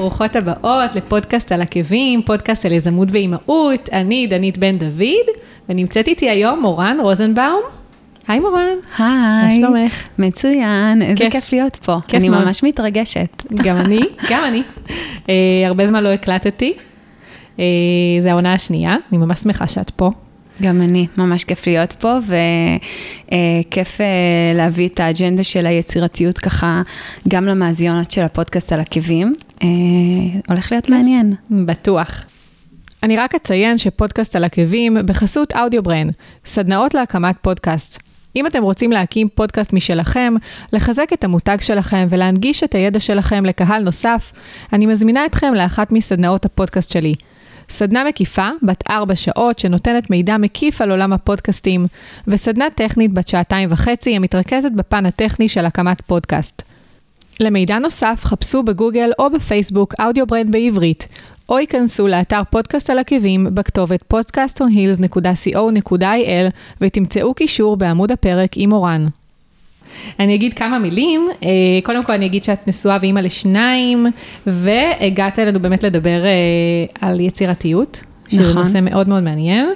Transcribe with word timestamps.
ברוכות 0.00 0.36
הבאות 0.36 0.94
לפודקאסט 0.94 1.52
על 1.52 1.62
עקבים, 1.62 2.22
פודקאסט 2.22 2.66
על 2.66 2.72
יזמות 2.72 3.08
ואימהות. 3.10 3.88
אני 3.92 4.26
דנית 4.26 4.58
בן 4.58 4.78
דוד, 4.78 5.26
ונמצאת 5.68 6.08
איתי 6.08 6.30
היום 6.30 6.60
מורן 6.60 6.96
רוזנבאום. 7.00 7.62
היי 8.28 8.38
מורן. 8.38 8.76
היי. 8.98 9.06
מה 9.08 9.48
שלומך? 9.56 10.08
מצוין, 10.18 11.02
איזה 11.02 11.24
כיף. 11.24 11.32
כיף 11.32 11.52
להיות 11.52 11.76
פה. 11.76 11.98
כיף 12.08 12.20
אני 12.20 12.28
מאוד. 12.28 12.44
ממש 12.44 12.62
מתרגשת. 12.62 13.42
גם 13.54 13.76
אני, 13.76 14.00
גם 14.30 14.42
אני. 14.44 14.62
אה, 15.28 15.34
הרבה 15.66 15.86
זמן 15.86 16.04
לא 16.04 16.08
הקלטתי. 16.08 16.72
אה, 17.58 17.64
זו 18.22 18.28
העונה 18.28 18.52
השנייה, 18.52 18.96
אני 19.12 19.18
ממש 19.18 19.38
שמחה 19.38 19.66
שאת 19.66 19.90
פה. 19.90 20.10
גם 20.62 20.82
אני, 20.82 21.06
ממש 21.16 21.44
כיף 21.44 21.66
להיות 21.66 21.92
פה, 21.92 22.14
וכיף 23.26 24.00
להביא 24.54 24.88
את 24.88 25.00
האג'נדה 25.00 25.44
של 25.44 25.66
היצירתיות 25.66 26.38
ככה 26.38 26.82
גם 27.28 27.44
למאזינות 27.44 28.10
של 28.10 28.22
הפודקאסט 28.22 28.72
על 28.72 28.80
עקבים. 28.80 29.34
אה, 29.62 29.68
הולך 30.48 30.72
להיות 30.72 30.88
מעניין. 30.88 31.34
בטוח. 31.50 32.24
אני 33.02 33.16
רק 33.16 33.34
אציין 33.34 33.78
שפודקאסט 33.78 34.36
על 34.36 34.44
עקבים 34.44 34.96
בחסות 35.06 35.56
AudioBrain, 35.56 36.10
סדנאות 36.44 36.94
להקמת 36.94 37.36
פודקאסט. 37.42 38.02
אם 38.36 38.46
אתם 38.46 38.62
רוצים 38.62 38.92
להקים 38.92 39.28
פודקאסט 39.34 39.72
משלכם, 39.72 40.34
לחזק 40.72 41.12
את 41.12 41.24
המותג 41.24 41.56
שלכם 41.60 42.06
ולהנגיש 42.10 42.64
את 42.64 42.74
הידע 42.74 43.00
שלכם 43.00 43.44
לקהל 43.44 43.82
נוסף, 43.82 44.32
אני 44.72 44.86
מזמינה 44.86 45.26
אתכם 45.26 45.54
לאחת 45.54 45.92
מסדנאות 45.92 46.44
הפודקאסט 46.44 46.92
שלי. 46.92 47.14
סדנה 47.68 48.04
מקיפה, 48.04 48.48
בת 48.62 48.84
ארבע 48.90 49.16
שעות, 49.16 49.58
שנותנת 49.58 50.10
מידע 50.10 50.36
מקיף 50.36 50.80
על 50.80 50.90
עולם 50.90 51.12
הפודקאסטים, 51.12 51.86
וסדנה 52.26 52.64
טכנית 52.74 53.12
בת 53.12 53.28
שעתיים 53.28 53.68
וחצי, 53.72 54.16
המתרכזת 54.16 54.72
בפן 54.72 55.06
הטכני 55.06 55.48
של 55.48 55.64
הקמת 55.64 56.00
פודקאסט. 56.00 56.62
למידע 57.40 57.78
נוסף, 57.78 58.20
חפשו 58.24 58.62
בגוגל 58.62 59.10
או 59.18 59.30
בפייסבוק 59.30 59.94
AudioBrain 60.00 60.50
בעברית, 60.50 61.08
או 61.48 61.58
ייכנסו 61.58 62.08
לאתר 62.08 62.42
פודקאסט 62.50 62.90
על 62.90 62.98
עקבים 62.98 63.46
בכתובת 63.54 64.14
podcastonheels.co.il 64.14 66.50
ותמצאו 66.80 67.34
קישור 67.34 67.76
בעמוד 67.76 68.12
הפרק 68.12 68.50
עם 68.56 68.72
מורן. 68.72 69.06
אני 70.18 70.34
אגיד 70.34 70.54
כמה 70.54 70.78
מילים, 70.78 71.28
אה, 71.42 71.48
קודם 71.82 72.04
כל 72.04 72.12
אני 72.12 72.26
אגיד 72.26 72.44
שאת 72.44 72.68
נשואה 72.68 72.98
ואימא 73.00 73.20
לשניים, 73.20 74.06
והגעת 74.46 75.38
אלינו 75.38 75.60
באמת 75.60 75.82
לדבר 75.82 76.24
אה, 76.24 76.30
על 77.00 77.20
יצירתיות, 77.20 78.02
שזה 78.28 78.42
נכון. 78.42 78.58
נושא 78.58 78.78
מאוד 78.82 79.08
מאוד 79.08 79.22
מעניין. 79.22 79.68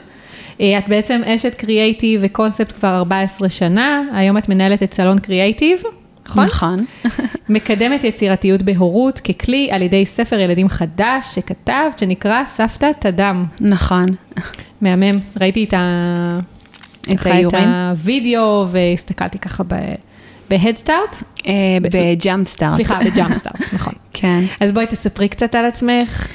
אה, 0.60 0.78
את 0.78 0.88
בעצם 0.88 1.20
אשת 1.26 1.54
קריאייטיב 1.54 2.20
וקונספט 2.24 2.72
כבר 2.72 2.96
14 2.96 3.48
שנה, 3.48 4.02
היום 4.12 4.38
את 4.38 4.48
מנהלת 4.48 4.82
את 4.82 4.94
סלון 4.94 5.18
קריאייטיב, 5.18 5.82
נכון? 6.26 6.44
נכון. 6.46 6.84
מקדמת 7.48 8.04
יצירתיות 8.04 8.62
בהורות 8.62 9.20
ככלי 9.20 9.68
על 9.70 9.82
ידי 9.82 10.06
ספר 10.06 10.38
ילדים 10.38 10.68
חדש 10.68 11.34
שכתבת, 11.34 11.98
שנקרא 11.98 12.44
סבתא 12.44 12.90
TED. 12.98 13.44
נכון. 13.60 14.06
מהמם, 14.80 15.18
ראיתי 15.40 15.64
את, 15.64 15.74
ה... 15.74 16.38
את 17.12 17.26
האיורים. 17.26 17.68
הווידאו 17.68 18.66
והסתכלתי 18.70 19.38
ככה 19.38 19.64
ב 20.50 20.57
Headstart, 20.57 21.22
אה, 21.46 21.52
ב 21.82 22.48
Jumpstart. 22.48 22.76
סליחה, 22.76 22.98
ב 23.04 23.09
Jumpstart, 23.09 23.60
נכון. 23.72 23.92
כן. 24.12 24.44
אז 24.60 24.72
בואי 24.72 24.86
תספרי 24.86 25.28
קצת 25.28 25.54
על 25.54 25.64
עצמך. 25.64 26.28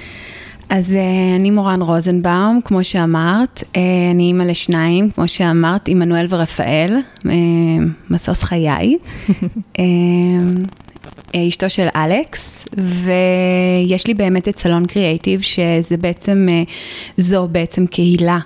אז 0.70 0.96
אה, 0.96 1.36
אני 1.36 1.52
מורן 1.52 1.82
רוזנבאום, 1.82 2.60
כמו 2.66 2.84
שאמרת, 2.84 3.64
אה, 3.76 3.82
אני 4.12 4.24
אימא 4.24 4.44
לשניים, 4.44 5.12
כמו 5.12 5.28
שאמרת, 5.28 5.88
עמנואל 5.88 6.26
ורפאל, 6.30 6.98
אה, 7.26 7.32
משוש 8.10 8.44
חיי. 8.44 8.98
אשתו 11.36 11.70
של 11.70 11.88
אלכס, 11.96 12.66
ויש 12.78 14.08
לי 14.08 14.14
באמת 14.14 14.48
את 14.48 14.60
סלון 14.60 14.88
קריאייטיב, 14.88 15.42
שזה 15.42 15.98
בעצם, 15.98 16.48
זו 17.18 17.48
בעצם 17.52 17.88
קהילה 17.88 18.40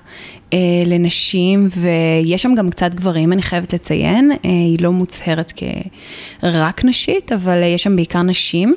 לנשים, 0.85 1.69
ויש 1.77 2.41
שם 2.41 2.55
גם 2.55 2.69
קצת 2.69 2.93
גברים, 2.93 3.33
אני 3.33 3.41
חייבת 3.41 3.73
לציין, 3.73 4.31
היא 4.43 4.77
לא 4.81 4.91
מוצהרת 4.91 5.53
כרק 6.41 6.85
נשית, 6.85 7.31
אבל 7.31 7.63
יש 7.63 7.83
שם 7.83 7.95
בעיקר 7.95 8.21
נשים. 8.21 8.75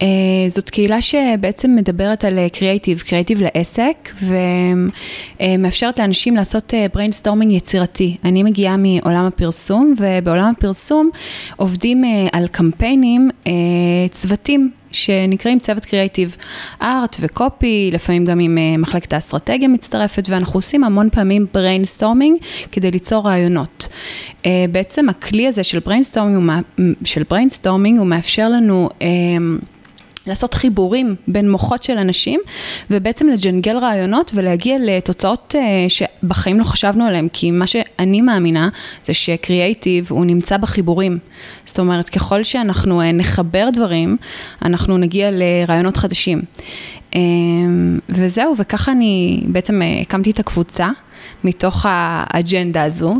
Uh, 0.00 0.02
זאת 0.48 0.70
קהילה 0.70 1.02
שבעצם 1.02 1.76
מדברת 1.76 2.24
על 2.24 2.38
קריאייטיב, 2.52 3.00
קריאייטיב 3.00 3.40
לעסק, 3.42 4.12
ומאפשרת 5.40 5.98
לאנשים 5.98 6.36
לעשות 6.36 6.74
brainstorming 6.94 7.52
יצירתי. 7.52 8.16
אני 8.24 8.42
מגיעה 8.42 8.76
מעולם 8.76 9.26
הפרסום, 9.26 9.94
ובעולם 9.98 10.52
הפרסום 10.56 11.10
עובדים 11.56 12.04
על 12.32 12.48
קמפיינים, 12.48 13.30
צוותים. 14.10 14.70
שנקראים 14.92 15.58
צוות 15.58 15.84
creative 15.84 16.36
art 16.82 17.16
ו 17.20 17.32
copy, 17.32 17.90
לפעמים 17.92 18.24
גם 18.24 18.40
עם 18.40 18.58
מחלקת 18.78 19.12
האסטרטגיה 19.12 19.68
מצטרפת, 19.68 20.26
ואנחנו 20.28 20.58
עושים 20.58 20.84
המון 20.84 21.08
פעמים 21.10 21.46
brainstorming 21.54 22.38
כדי 22.72 22.90
ליצור 22.90 23.26
רעיונות. 23.26 23.88
בעצם 24.70 25.08
הכלי 25.08 25.46
הזה 25.46 25.64
של 25.64 25.78
brainstorming 25.78 26.62
של 27.04 27.22
brainstorming 27.30 27.98
הוא 27.98 28.06
מאפשר 28.06 28.48
לנו 28.48 28.88
לעשות 30.26 30.54
חיבורים 30.54 31.14
בין 31.28 31.50
מוחות 31.50 31.82
של 31.82 31.98
אנשים, 31.98 32.40
ובעצם 32.90 33.28
לג'נגל 33.28 33.76
רעיונות 33.78 34.30
ולהגיע 34.34 34.76
לתוצאות 34.80 35.54
אה, 35.58 35.86
שבחיים 35.88 36.58
לא 36.58 36.64
חשבנו 36.64 37.04
עליהן, 37.04 37.28
כי 37.32 37.50
מה 37.50 37.66
שאני 37.66 38.20
מאמינה 38.20 38.68
זה 39.04 39.14
שקריאייטיב 39.14 40.06
הוא 40.10 40.24
נמצא 40.24 40.56
בחיבורים. 40.56 41.18
זאת 41.66 41.78
אומרת, 41.78 42.08
ככל 42.08 42.44
שאנחנו 42.44 43.00
אה, 43.00 43.12
נחבר 43.12 43.68
דברים, 43.72 44.16
אנחנו 44.62 44.98
נגיע 44.98 45.30
לרעיונות 45.32 45.96
חדשים. 45.96 46.42
אה, 47.14 47.20
וזהו, 48.08 48.54
וככה 48.58 48.92
אני 48.92 49.42
בעצם 49.46 49.82
הקמתי 50.02 50.30
את 50.30 50.38
הקבוצה. 50.38 50.88
מתוך 51.44 51.86
האג'נדה 51.88 52.82
הזו, 52.82 53.14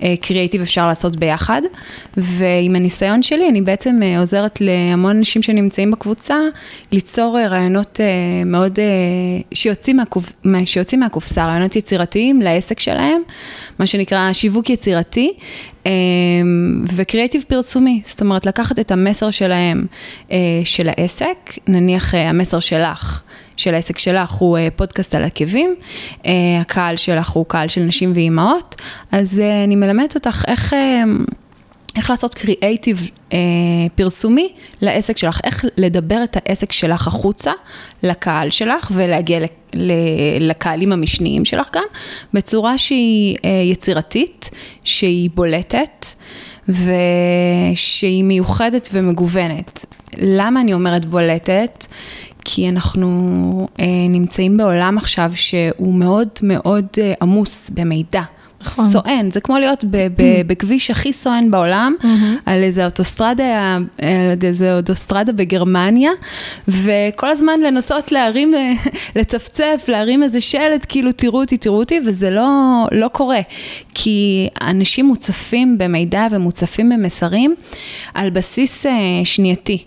שקריאייטיב 0.00 0.60
אפשר 0.62 0.88
לעשות 0.88 1.16
ביחד, 1.16 1.62
ועם 2.16 2.76
הניסיון 2.76 3.22
שלי 3.22 3.48
אני 3.48 3.62
בעצם 3.62 4.00
אה, 4.02 4.20
עוזרת 4.20 4.60
להמון 4.60 5.16
אנשים 5.16 5.42
שנמצאים 5.42 5.90
בקבוצה, 5.90 6.36
ליצור 6.92 7.38
אה, 7.38 7.48
רעיונות 7.48 8.00
אה, 8.00 8.06
מאוד, 8.46 8.78
שיוצאים, 9.54 9.96
מהקופ... 9.96 10.32
מה- 10.44 10.66
שיוצאים 10.66 11.00
מהקופסה, 11.00 11.46
רעיונות 11.46 11.76
יצירתיים 11.76 12.42
לעסק 12.42 12.80
שלהם, 12.80 13.22
מה 13.78 13.86
שנקרא 13.86 14.32
שיווק 14.32 14.70
יצירתי. 14.70 15.32
וקריאייטיב 16.94 17.44
פרסומי, 17.48 18.00
זאת 18.04 18.20
אומרת 18.20 18.46
לקחת 18.46 18.78
את 18.78 18.90
המסר 18.90 19.30
שלהם, 19.30 19.86
של 20.64 20.88
העסק, 20.88 21.36
נניח 21.68 22.14
המסר 22.14 22.60
שלך, 22.60 23.22
של 23.56 23.74
העסק 23.74 23.98
שלך 23.98 24.30
הוא 24.30 24.58
אה, 24.58 24.68
פודקאסט 24.76 25.14
על 25.14 25.24
עקבים, 25.24 25.74
אה, 26.26 26.32
הקהל 26.60 26.96
שלך 26.96 27.30
הוא 27.30 27.46
קהל 27.48 27.68
של 27.68 27.80
נשים 27.80 28.12
ואימהות, 28.14 28.74
אז 29.12 29.40
אה, 29.40 29.64
אני 29.64 29.76
מלמדת 29.76 30.14
אותך 30.14 30.44
איך... 30.48 30.74
איך 31.96 32.10
לעשות 32.10 32.34
קריאייטיב 32.34 33.10
אה, 33.32 33.38
פרסומי 33.94 34.52
לעסק 34.80 35.18
שלך, 35.18 35.40
איך 35.44 35.64
לדבר 35.76 36.24
את 36.24 36.36
העסק 36.36 36.72
שלך 36.72 37.06
החוצה 37.06 37.52
לקהל 38.02 38.50
שלך 38.50 38.90
ולהגיע 38.94 39.40
ל, 39.74 39.92
לקהלים 40.40 40.92
המשניים 40.92 41.44
שלך 41.44 41.68
גם, 41.72 41.82
בצורה 42.32 42.78
שהיא 42.78 43.36
יצירתית, 43.70 44.50
שהיא 44.84 45.30
בולטת 45.34 46.06
ושהיא 46.68 48.24
מיוחדת 48.24 48.88
ומגוונת. 48.92 49.84
למה 50.18 50.60
אני 50.60 50.72
אומרת 50.74 51.04
בולטת? 51.04 51.86
כי 52.44 52.68
אנחנו 52.68 53.68
אה, 53.80 53.84
נמצאים 54.08 54.56
בעולם 54.56 54.98
עכשיו 54.98 55.32
שהוא 55.34 55.94
מאוד 55.94 56.28
מאוד 56.42 56.86
אה, 56.98 57.12
עמוס 57.22 57.70
במידע. 57.70 58.22
נכון. 58.66 58.88
סואן, 58.90 59.30
זה 59.30 59.40
כמו 59.40 59.58
להיות 59.58 59.84
ב- 59.84 60.06
ב- 60.16 60.46
בכביש 60.46 60.90
הכי 60.90 61.12
סואן 61.12 61.50
בעולם, 61.50 61.94
על 62.46 62.62
איזה 62.62 62.84
אוטוסטרדה, 62.84 63.78
על 63.98 64.38
איזה 64.42 64.76
אוטוסטרדה 64.76 65.32
בגרמניה, 65.32 66.10
וכל 66.68 67.28
הזמן 67.28 67.60
לנסות 67.60 68.12
להרים, 68.12 68.54
אה, 68.54 68.72
לצפצף, 69.16 69.84
להרים 69.88 70.22
איזה 70.22 70.40
שלט, 70.40 70.86
כאילו 70.88 71.12
תראו 71.12 71.40
אותי, 71.40 71.56
תראו 71.56 71.78
אותי, 71.78 72.00
וזה 72.06 72.30
לא, 72.30 72.50
לא 72.92 73.08
קורה. 73.08 73.40
כי 73.94 74.48
אנשים 74.60 75.06
מוצפים 75.06 75.78
במידע 75.78 76.26
ומוצפים 76.30 76.88
במסרים 76.90 77.54
על 78.14 78.30
בסיס 78.30 78.86
אה, 78.86 78.92
שנייתי. 79.24 79.84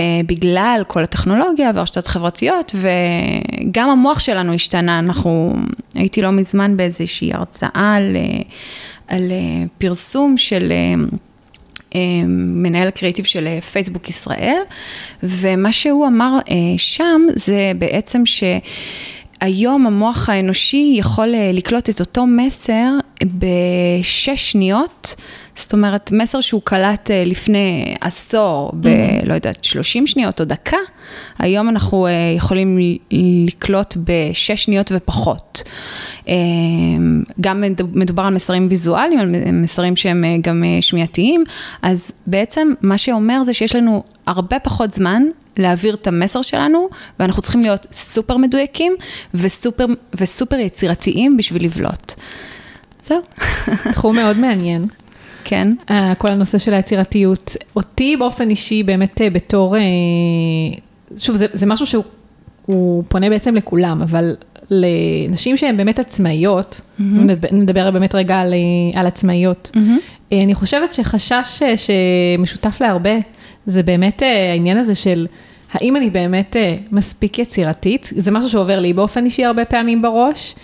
אה, 0.00 0.20
בגלל 0.26 0.82
כל 0.86 1.02
הטכנולוגיה 1.02 1.70
והרשתות 1.74 2.06
החברתיות, 2.06 2.74
וגם 2.74 3.90
המוח 3.90 4.20
שלנו 4.20 4.54
השתנה. 4.54 4.98
אנחנו, 4.98 5.54
הייתי 5.94 6.22
לא 6.22 6.30
מזמן 6.30 6.76
באיזושהי 6.76 7.32
הרצאה 7.32 7.94
על, 7.96 8.16
אה, 8.16 8.42
על 9.08 9.30
אה, 9.30 9.66
פרסום 9.78 10.36
של... 10.36 10.72
אה, 10.72 10.94
מנהל 12.26 12.88
הקריאיטיב 12.88 13.24
של 13.24 13.60
פייסבוק 13.72 14.08
ישראל, 14.08 14.62
ומה 15.22 15.72
שהוא 15.72 16.06
אמר 16.06 16.38
שם 16.76 17.20
זה 17.36 17.72
בעצם 17.78 18.26
ש... 18.26 18.42
היום 19.40 19.86
המוח 19.86 20.28
האנושי 20.28 20.94
יכול 20.96 21.28
לקלוט 21.52 21.90
את 21.90 22.00
אותו 22.00 22.26
מסר 22.26 22.90
בשש 23.24 24.50
שניות, 24.50 25.14
זאת 25.60 25.72
אומרת, 25.72 26.12
מסר 26.12 26.40
שהוא 26.40 26.62
קלט 26.64 27.10
אה, 27.10 27.24
לפני 27.26 27.94
עשור, 28.00 28.72
ב, 28.74 28.86
mm-hmm. 28.86 29.26
לא 29.26 29.34
יודעת, 29.34 29.64
30 29.64 30.06
שניות 30.06 30.40
או 30.40 30.44
דקה, 30.44 30.76
היום 31.38 31.68
אנחנו 31.68 32.06
אה, 32.06 32.12
יכולים 32.36 32.78
לקלוט 33.46 33.96
בשש 33.96 34.64
שניות 34.64 34.92
ופחות. 34.94 35.62
גם 37.40 37.64
מדובר 37.94 38.22
על 38.22 38.34
מסרים 38.34 38.66
ויזואליים, 38.70 39.20
על 39.20 39.34
מסרים 39.52 39.96
שהם 39.96 40.24
גם 40.42 40.64
שמיעתיים, 40.80 41.44
אז 41.82 42.12
בעצם 42.26 42.72
מה 42.82 42.98
שאומר 42.98 43.44
זה 43.44 43.54
שיש 43.54 43.76
לנו 43.76 44.02
הרבה 44.26 44.58
פחות 44.58 44.94
זמן 44.94 45.22
להעביר 45.56 45.94
את 45.94 46.06
המסר 46.06 46.42
שלנו, 46.42 46.88
ואנחנו 47.20 47.42
צריכים 47.42 47.62
להיות 47.62 47.86
סופר 47.92 48.36
מדויקים 48.36 48.96
וסופר, 49.34 49.86
וסופר 50.14 50.56
יצירתיים 50.56 51.36
בשביל 51.36 51.64
לבלוט. 51.64 52.12
זהו. 53.02 53.20
תחום 53.92 54.16
מאוד 54.16 54.38
מעניין. 54.38 54.84
כן. 55.44 55.72
Uh, 55.88 55.92
כל 56.18 56.28
הנושא 56.28 56.58
של 56.58 56.74
היצירתיות. 56.74 57.56
אותי 57.76 58.16
באופן 58.16 58.50
אישי, 58.50 58.82
באמת 58.82 59.20
uh, 59.20 59.24
בתור, 59.32 59.76
uh, 59.76 59.80
שוב, 61.16 61.36
זה, 61.36 61.46
זה 61.52 61.66
משהו 61.66 61.86
שהוא 61.86 63.04
פונה 63.08 63.30
בעצם 63.30 63.54
לכולם, 63.54 64.02
אבל 64.02 64.34
לנשים 64.70 65.56
שהן 65.56 65.76
באמת 65.76 65.98
עצמאיות, 65.98 66.80
mm-hmm. 66.80 67.02
נדבר 67.52 67.90
באמת 67.90 68.14
רגע 68.14 68.40
על, 68.40 68.54
על 68.94 69.06
עצמאיות, 69.06 69.70
mm-hmm. 69.74 70.34
אני 70.34 70.54
חושבת 70.54 70.92
שחשש 70.92 71.62
שמשותף 71.76 72.80
להרבה, 72.80 73.14
זה 73.66 73.82
באמת 73.82 74.22
העניין 74.52 74.78
הזה 74.78 74.94
של 74.94 75.26
האם 75.72 75.96
אני 75.96 76.10
באמת 76.10 76.56
מספיק 76.92 77.38
יצירתית? 77.38 78.10
זה 78.16 78.30
משהו 78.30 78.50
שעובר 78.50 78.80
לי 78.80 78.92
באופן 78.92 79.24
אישי 79.24 79.44
הרבה 79.44 79.64
פעמים 79.64 80.02
בראש, 80.02 80.54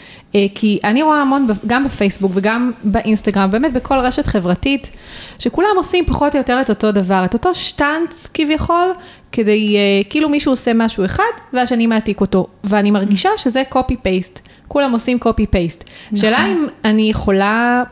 כי 0.54 0.78
אני 0.84 1.02
רואה 1.02 1.20
המון, 1.20 1.46
גם 1.66 1.84
בפייסבוק 1.84 2.32
וגם 2.34 2.72
באינסטגרם, 2.84 3.50
באמת 3.50 3.72
בכל 3.72 3.98
רשת 3.98 4.26
חברתית, 4.26 4.90
שכולם 5.38 5.68
עושים 5.76 6.04
פחות 6.04 6.34
או 6.34 6.38
יותר 6.38 6.60
את 6.60 6.70
אותו 6.70 6.92
דבר, 6.92 7.24
את 7.24 7.34
אותו 7.34 7.54
שטאנץ 7.54 8.28
כביכול, 8.34 8.92
כדי, 9.32 9.76
כאילו 10.10 10.28
מישהו 10.28 10.52
עושה 10.52 10.72
משהו 10.74 11.04
אחד, 11.04 11.24
והשני 11.52 11.86
מעתיק 11.86 12.20
אותו, 12.20 12.46
ואני 12.64 12.90
מרגישה 12.90 13.30
שזה 13.36 13.62
קופי 13.68 13.96
פייסט, 13.96 14.48
כולם 14.68 14.92
עושים 14.92 15.18
פייסט. 15.50 15.84
נכון. 16.06 16.16
שאלה 16.16 16.46
אם 16.46 16.66
אני 16.84 17.10
יכולה 17.10 17.82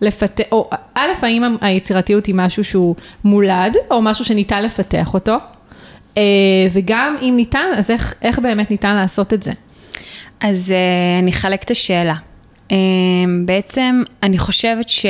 לפתח, 0.00 0.44
או 0.52 0.70
א', 0.94 1.08
האם 1.22 1.56
היצירתיות 1.60 2.26
היא 2.26 2.34
משהו 2.34 2.64
שהוא 2.64 2.94
מולד, 3.24 3.76
או 3.90 4.02
משהו 4.02 4.24
שניתן 4.24 4.62
לפתח 4.62 5.14
אותו, 5.14 5.36
וגם 6.72 7.16
אם 7.22 7.34
ניתן, 7.36 7.66
אז 7.76 7.90
איך, 7.90 8.14
איך 8.22 8.38
באמת 8.38 8.70
ניתן 8.70 8.96
לעשות 8.96 9.32
את 9.32 9.42
זה? 9.42 9.52
אז 10.40 10.72
uh, 10.72 11.22
אני 11.22 11.30
אחלק 11.30 11.62
את 11.62 11.70
השאלה. 11.70 12.14
Uh, 12.68 12.72
בעצם 13.44 14.02
אני 14.22 14.38
חושבת 14.38 14.88
ש... 14.88 15.06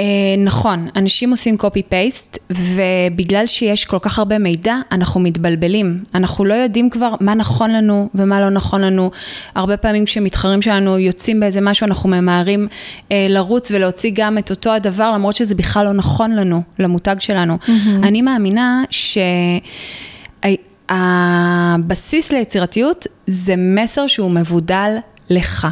Uh, 0.00 0.02
נכון, 0.38 0.88
אנשים 0.96 1.30
עושים 1.30 1.56
copy-paste, 1.60 2.38
ובגלל 2.50 3.46
שיש 3.46 3.84
כל 3.84 3.98
כך 4.02 4.18
הרבה 4.18 4.38
מידע, 4.38 4.76
אנחנו 4.92 5.20
מתבלבלים. 5.20 6.04
אנחנו 6.14 6.44
לא 6.44 6.54
יודעים 6.54 6.90
כבר 6.90 7.14
מה 7.20 7.34
נכון 7.34 7.70
לנו 7.70 8.08
ומה 8.14 8.40
לא 8.40 8.50
נכון 8.50 8.80
לנו. 8.80 9.10
הרבה 9.54 9.76
פעמים 9.76 10.04
כשמתחרים 10.04 10.62
שלנו 10.62 10.98
יוצאים 10.98 11.40
באיזה 11.40 11.60
משהו, 11.60 11.86
אנחנו 11.86 12.08
ממהרים 12.08 12.68
uh, 12.70 13.12
לרוץ 13.28 13.70
ולהוציא 13.70 14.10
גם 14.14 14.38
את 14.38 14.50
אותו 14.50 14.72
הדבר, 14.72 15.12
למרות 15.12 15.34
שזה 15.34 15.54
בכלל 15.54 15.84
לא 15.84 15.92
נכון 15.92 16.32
לנו, 16.32 16.62
למותג 16.78 17.16
שלנו. 17.18 17.58
Mm-hmm. 17.62 18.06
אני 18.06 18.22
מאמינה 18.22 18.82
ש... 18.90 19.18
הבסיס 20.92 22.32
ליצירתיות 22.32 23.06
זה 23.26 23.54
מסר 23.56 24.06
שהוא 24.06 24.30
מבודל 24.30 24.96
לך. 25.30 25.66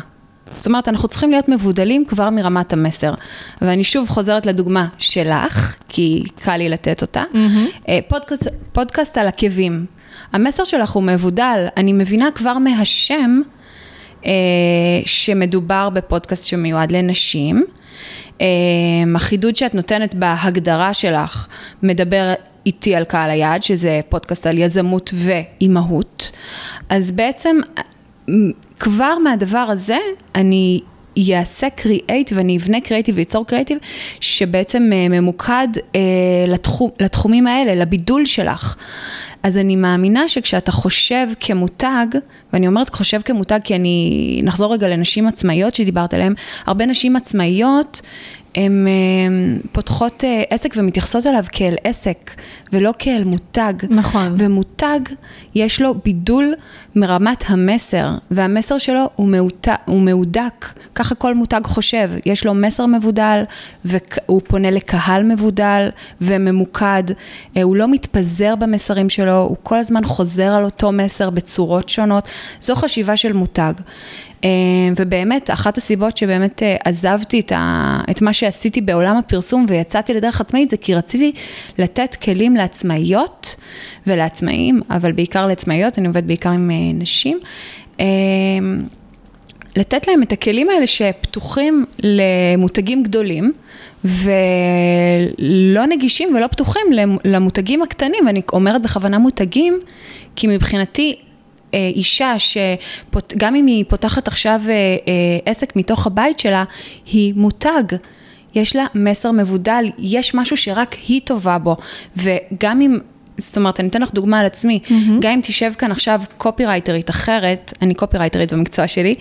זאת 0.53 0.67
אומרת, 0.67 0.89
אנחנו 0.89 1.09
צריכים 1.09 1.31
להיות 1.31 1.49
מבודלים 1.49 2.05
כבר 2.05 2.31
מרמת 2.31 2.73
המסר. 2.73 3.15
ואני 3.62 3.85
שוב 3.85 4.09
חוזרת 4.09 4.47
לדוגמה 4.47 4.87
שלך, 4.99 5.77
כי 5.89 6.25
קל 6.41 6.56
לי 6.56 6.69
לתת 6.69 7.03
אותה. 7.03 7.25
Mm-hmm. 7.35 7.91
פודקאסט, 8.09 8.49
פודקאסט 8.73 9.19
על 9.19 9.29
עקבים. 9.29 9.87
המסר 10.33 10.65
שלך 10.65 10.91
הוא 10.91 11.03
מבודל, 11.03 11.67
אני 11.77 11.93
מבינה 11.93 12.29
כבר 12.35 12.59
מהשם 12.59 13.41
אה, 14.27 14.31
שמדובר 15.05 15.91
בפודקאסט 15.91 16.47
שמיועד 16.47 16.93
לנשים. 16.93 17.65
אה, 18.41 18.47
החידוד 19.15 19.56
שאת 19.56 19.75
נותנת 19.75 20.15
בהגדרה 20.15 20.95
שלך 20.95 21.47
מדבר 21.83 22.33
איתי 22.67 22.95
על 22.95 23.05
קהל 23.05 23.31
היעד, 23.31 23.62
שזה 23.62 24.00
פודקאסט 24.09 24.47
על 24.47 24.59
יזמות 24.59 25.11
ואימהות. 25.15 26.33
אז 26.89 27.11
בעצם 27.11 27.56
כבר 28.78 29.19
מהדבר 29.19 29.58
הזה 29.58 29.98
אני 30.34 30.80
יעשה 31.19 31.70
קריאייט 31.70 32.32
ואני 32.34 32.56
אבנה 32.56 32.80
קריאייטיב 32.80 33.16
וייצור 33.16 33.46
קריאייטיב 33.46 33.78
שבעצם 34.20 34.90
אה, 34.92 35.08
ממוקד 35.08 35.69
אה, 35.94 36.00
לתחום, 36.48 36.90
לתחומים 37.00 37.46
האלה, 37.46 37.75
לבידול 37.75 38.25
שלך. 38.26 38.76
אז 39.42 39.56
אני 39.56 39.76
מאמינה 39.76 40.28
שכשאתה 40.28 40.72
חושב 40.72 41.26
כמותג, 41.40 42.06
ואני 42.52 42.66
אומרת 42.66 42.88
חושב 42.88 43.20
כמותג 43.25 43.58
כי 43.64 43.75
אני, 43.75 44.40
נחזור 44.44 44.72
רגע 44.72 44.88
לנשים 44.88 45.26
עצמאיות 45.26 45.75
שדיברת 45.75 46.14
עליהן, 46.14 46.34
הרבה 46.66 46.86
נשים 46.86 47.16
עצמאיות 47.16 48.00
הן 48.58 48.87
אה, 48.87 48.93
פותחות 49.72 50.25
אה, 50.25 50.43
עסק 50.50 50.75
ומתייחסות 50.76 51.26
אליו 51.26 51.44
כאל 51.52 51.75
עסק, 51.84 52.31
ולא 52.72 52.94
כאל 52.99 53.25
מותג. 53.25 53.72
נכון. 53.90 54.34
ומותג, 54.38 55.00
יש 55.55 55.81
לו 55.81 55.94
בידול 56.05 56.55
מרמת 56.96 57.44
המסר, 57.46 58.10
והמסר 58.31 58.78
שלו 58.78 59.10
הוא, 59.16 59.28
מעוט... 59.28 59.69
הוא 59.84 60.00
מהודק, 60.00 60.66
ככה 60.94 61.14
כל 61.14 61.34
מותג 61.34 61.60
חושב, 61.64 62.10
יש 62.26 62.46
לו 62.46 62.55
מסר 62.55 62.87
מבודל, 62.87 63.43
והוא 63.84 64.40
פונה 64.49 64.70
לקהל 64.70 65.22
מבודל 65.22 65.88
וממוקד, 66.20 67.04
אה, 67.56 67.62
הוא 67.62 67.76
לא 67.76 67.88
מתפזר 67.88 68.56
במסרים 68.56 69.11
שלו, 69.11 69.40
הוא 69.40 69.56
כל 69.62 69.78
הזמן 69.78 70.04
חוזר 70.04 70.54
על 70.54 70.64
אותו 70.64 70.93
מסר 70.93 71.31
בצורות 71.31 71.88
שונות, 71.88 72.28
זו 72.61 72.75
חשיבה 72.75 73.16
של 73.16 73.32
מותג. 73.32 73.72
אה, 74.44 74.50
ובאמת, 74.96 75.50
אחת 75.50 75.79
הסיבות 75.79 76.17
שבאמת 76.17 76.62
אה, 76.62 76.76
עזבתי 76.85 77.40
את, 77.40 77.52
ה, 77.52 78.00
את 78.11 78.23
מה 78.23 78.33
שעשיתי 78.33 78.80
בעולם 78.80 79.16
הפרסום 79.16 79.64
ויצאתי 79.68 80.14
לדרך 80.14 80.40
עצמאית, 80.40 80.71
זה 80.71 80.76
כי 80.76 80.95
רציתי 80.95 81.33
לתת 81.78 82.14
כלים 82.14 82.57
לעצמאיות 82.57 83.57
ולעצמאים, 84.07 84.80
אבל 84.90 85.12
בעיקר 85.12 85.47
לעצמאיות, 85.47 85.99
אני 85.99 86.07
עובדת 86.07 86.25
בעיקר 86.25 86.50
עם 86.50 86.71
אה, 86.71 86.76
נשים. 86.95 87.38
לתת 89.76 90.09
להם 90.09 90.23
את 90.23 90.33
הכלים 90.33 90.71
האלה 90.71 90.87
שפתוחים 90.87 91.85
למותגים 92.02 93.02
גדולים 93.02 93.52
ולא 94.04 95.87
נגישים 95.88 96.35
ולא 96.37 96.47
פתוחים 96.47 96.87
למותגים 97.25 97.83
הקטנים, 97.83 98.26
ואני 98.26 98.42
אומרת 98.52 98.83
בכוונה 98.83 99.18
מותגים, 99.18 99.80
כי 100.37 100.47
מבחינתי 100.47 101.16
אישה 101.75 102.34
שגם 102.38 103.54
אם 103.54 103.66
היא 103.66 103.84
פותחת 103.88 104.28
עכשיו 104.28 104.60
אה, 104.68 104.72
אה, 104.72 105.02
עסק 105.46 105.76
מתוך 105.76 106.06
הבית 106.06 106.38
שלה, 106.38 106.64
היא 107.12 107.34
מותג. 107.37 107.82
יש 108.54 108.76
לה 108.76 108.87
מסר 108.94 109.30
מבודל, 109.30 109.84
יש 109.98 110.34
משהו 110.34 110.56
שרק 110.56 110.96
היא 111.08 111.20
טובה 111.25 111.58
בו, 111.58 111.76
וגם 112.16 112.80
אם 112.80 112.98
זאת 113.38 113.56
אומרת, 113.56 113.80
אני 113.80 113.88
אתן 113.88 114.02
לך 114.02 114.12
דוגמה 114.14 114.40
על 114.40 114.46
עצמי, 114.46 114.80
mm-hmm. 114.84 114.92
גם 115.20 115.32
אם 115.32 115.40
תשב 115.42 115.72
כאן 115.78 115.92
עכשיו 115.92 116.20
קופירייטרית 116.38 117.10
אחרת, 117.10 117.72
אני 117.82 117.94
קופירייטרית 117.94 118.52
במקצוע 118.52 118.88
שלי, 118.88 119.14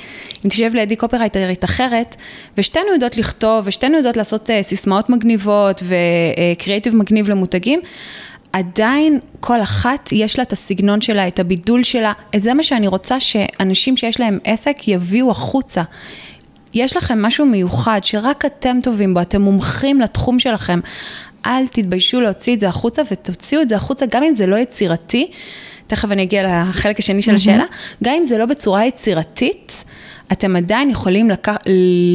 אם 0.45 0.49
תשב 0.49 0.71
לידי 0.73 0.95
קופירייטרית 0.95 1.63
אחרת, 1.63 2.15
ושתינו 2.57 2.93
יודעות 2.93 3.17
לכתוב, 3.17 3.67
ושתינו 3.67 3.97
יודעות 3.97 4.17
לעשות 4.17 4.49
uh, 4.49 4.53
סיסמאות 4.63 5.09
מגניבות 5.09 5.83
וקריאיטיב 5.83 6.93
uh, 6.93 6.95
מגניב 6.95 7.29
למותגים, 7.29 7.79
עדיין 8.57 9.19
כל 9.39 9.61
אחת 9.61 10.09
יש 10.11 10.37
לה 10.37 10.43
את 10.43 10.53
הסגנון 10.53 11.01
שלה, 11.01 11.27
את 11.27 11.39
הבידול 11.39 11.83
שלה, 11.83 12.13
את 12.35 12.41
זה 12.41 12.53
מה 12.53 12.63
שאני 12.63 12.87
רוצה 12.87 13.19
שאנשים 13.19 13.97
שיש 13.97 14.19
להם 14.19 14.39
עסק 14.43 14.87
יביאו 14.87 15.31
החוצה. 15.31 15.83
יש 16.73 16.97
לכם 16.97 17.21
משהו 17.21 17.45
מיוחד 17.45 17.99
שרק 18.03 18.45
אתם 18.45 18.77
טובים 18.83 19.13
בו, 19.13 19.21
אתם 19.21 19.41
מומחים 19.41 20.01
לתחום 20.01 20.39
שלכם. 20.39 20.79
אל 21.45 21.67
תתביישו 21.67 22.21
להוציא 22.21 22.53
את 22.53 22.59
זה 22.59 22.67
החוצה 22.67 23.01
ותוציאו 23.11 23.61
את 23.61 23.69
זה 23.69 23.75
החוצה, 23.75 24.05
גם 24.05 24.23
אם 24.23 24.33
זה 24.33 24.47
לא 24.47 24.55
יצירתי. 24.55 25.31
תכף 25.87 26.11
אני 26.11 26.23
אגיע 26.23 26.63
לחלק 26.69 26.99
השני 26.99 27.21
של 27.21 27.35
השאלה. 27.35 27.65
גם 28.03 28.13
אם 28.13 28.23
זה 28.23 28.37
לא 28.37 28.45
בצורה 28.45 28.85
יצירתית, 28.85 29.83
אתם 30.31 30.55
עדיין 30.55 30.89
יכולים 30.89 31.29
לק... 31.29 31.47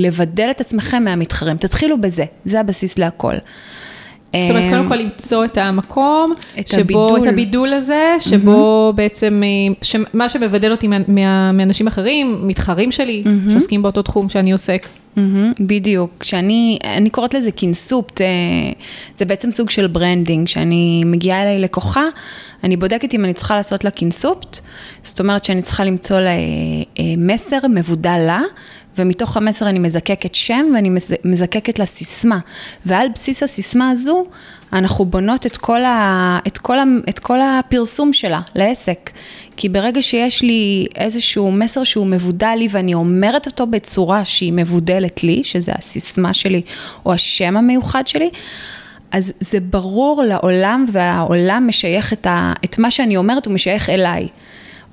לבדל 0.03 0.51
את 0.51 0.61
עצמכם 0.61 1.05
מהמתחרים. 1.05 1.57
תתחילו 1.57 2.01
בזה, 2.01 2.25
זה 2.45 2.61
הבסיס 2.61 2.99
להכל. 2.99 3.35
זאת 4.41 4.51
אומרת, 4.51 4.71
קודם 4.71 4.89
כל 4.89 4.95
למצוא 4.95 5.45
את 5.45 5.59
המקום, 5.59 6.33
את 6.61 6.69
שבו, 6.69 6.81
הבידול. 6.81 7.23
את 7.23 7.27
הבידול 7.27 7.73
הזה, 7.73 8.17
שבו 8.19 8.91
mm-hmm. 8.91 8.97
בעצם, 8.97 9.43
מה 10.15 10.29
שמבדל 10.29 10.71
אותי 10.73 10.89
מה, 10.89 10.97
מה, 11.09 11.53
מאנשים 11.53 11.87
אחרים, 11.87 12.49
מתחרים 12.49 12.93
שלי, 12.93 13.23
mm-hmm. 13.25 13.51
שעוסקים 13.51 13.83
באותו 13.83 14.03
תחום 14.03 14.29
שאני 14.29 14.53
עוסק, 14.53 14.87
Mm-hmm, 15.17 15.61
בדיוק. 15.61 16.11
כשאני, 16.21 16.79
אני 16.85 17.11
קוראת 17.11 17.35
לזה 17.35 17.51
key 17.51 17.70
concept, 17.70 18.21
אה, 18.21 18.27
זה 19.19 19.25
בעצם 19.25 19.51
סוג 19.51 19.71
של 19.71 19.87
branding. 19.87 20.47
כשאני 20.47 21.03
מגיעה 21.07 21.43
אליי 21.43 21.59
לקוחה, 21.59 22.05
אני 22.65 22.77
בודקת 22.77 23.15
אם 23.15 23.25
אני 23.25 23.35
צריכה 23.35 23.57
לעשות 23.57 23.85
לה 23.85 23.91
key 23.91 24.09
concept, 24.09 24.59
זאת 25.03 25.21
אומרת 25.21 25.45
שאני 25.45 25.63
צריכה 25.63 25.85
למצוא 25.85 26.21
לה 26.21 26.31
אה, 26.31 27.05
מסר 27.17 27.59
מבודל 27.75 28.19
לה, 28.27 28.41
ומתוך 28.99 29.37
המסר 29.37 29.69
אני 29.69 29.79
מזקקת 29.79 30.35
שם 30.35 30.67
ואני 30.75 30.91
מזקקת 31.25 31.79
לה 31.79 31.87
סיסמה. 31.87 32.39
ועל 32.87 33.07
בסיס 33.15 33.43
הסיסמה 33.43 33.91
הזו, 33.91 34.25
אנחנו 34.73 35.05
בונות 35.05 35.47
את 35.47 35.57
כל, 35.57 35.85
ה, 35.85 36.39
את, 36.47 36.59
כל 36.59 36.79
ה, 36.79 36.85
את 37.09 37.19
כל 37.19 37.39
הפרסום 37.41 38.13
שלה 38.13 38.41
לעסק. 38.55 39.11
כי 39.57 39.69
ברגע 39.69 40.03
שיש 40.03 40.43
לי 40.43 40.87
איזשהו 40.97 41.53
מסר 41.53 41.85
שהוא 41.85 42.07
מבודל 42.07 42.55
לי 42.59 42.69
ואני 42.71 42.95
אומרת 42.95 43.47
אותו 43.47 43.67
בצורה 43.67 44.25
שהיא 44.25 44.53
מבודלת 44.53 45.25
לי, 45.25 45.45
שזה 45.45 45.73
הסיסמה 45.79 46.35
שלי 46.35 46.63
או 47.07 47.13
השם 47.13 47.57
המיוחד 47.57 48.07
שלי, 48.07 48.31
אז 49.11 49.33
זה 49.41 49.61
ברור 49.61 50.23
לעולם 50.23 50.85
והעולם 50.93 51.65
משייך 51.69 52.13
את, 52.13 52.27
ה, 52.27 52.53
את 52.65 52.79
מה 52.79 52.91
שאני 52.91 53.17
אומרת, 53.17 53.47
הוא 53.47 53.55
משייך 53.55 53.91
אליי. 53.91 54.29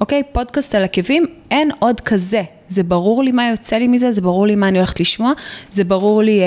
אוקיי? 0.02 0.24
פודקאסט 0.32 0.76
על 0.76 0.84
עקבים, 0.84 1.26
אין 1.52 1.72
עוד 1.80 2.02
כזה. 2.02 2.42
זה 2.68 2.84
ברור 2.84 3.24
לי 3.24 3.32
מה 3.32 3.50
יוצא 3.50 3.76
לי 3.76 3.88
מזה, 3.88 4.12
זה 4.12 4.22
ברור 4.22 4.48
לי 4.48 4.56
מה 4.56 4.68
אני 4.68 4.78
הולכת 4.78 5.00
לשמוע, 5.00 5.32
זה 5.72 5.84
ברור 5.84 6.24
לי 6.24 6.42
אה, 6.42 6.46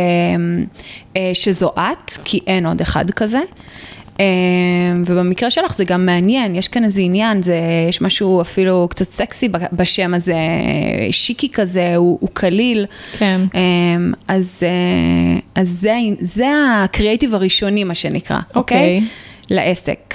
אה, 1.16 1.30
שזו 1.34 1.72
את, 1.74 2.10
כי 2.24 2.40
אין 2.46 2.66
עוד 2.66 2.80
אחד 2.80 3.10
כזה. 3.10 3.40
אה, 4.20 4.24
ובמקרה 5.06 5.50
שלך 5.50 5.76
זה 5.76 5.84
גם 5.84 6.06
מעניין, 6.06 6.54
יש 6.54 6.68
כאן 6.68 6.84
איזה 6.84 7.00
עניין, 7.00 7.42
זה, 7.42 7.56
יש 7.88 8.00
משהו 8.00 8.40
אפילו 8.40 8.86
קצת 8.90 9.10
סקסי 9.10 9.48
בשם 9.72 10.14
הזה, 10.14 10.34
שיקי 11.10 11.48
כזה, 11.48 11.96
הוא, 11.96 12.18
הוא 12.20 12.28
קליל. 12.32 12.86
כן. 13.18 13.40
אה, 13.54 13.60
אז, 14.28 14.62
אה, 14.62 15.40
אז 15.54 15.68
זה, 15.68 15.94
זה 16.20 16.46
הקריאיטיב 16.84 17.34
הראשוני, 17.34 17.84
מה 17.84 17.94
שנקרא, 17.94 18.38
אוקיי? 18.54 19.00
Okay. 19.00 19.04
לעסק. 19.50 20.14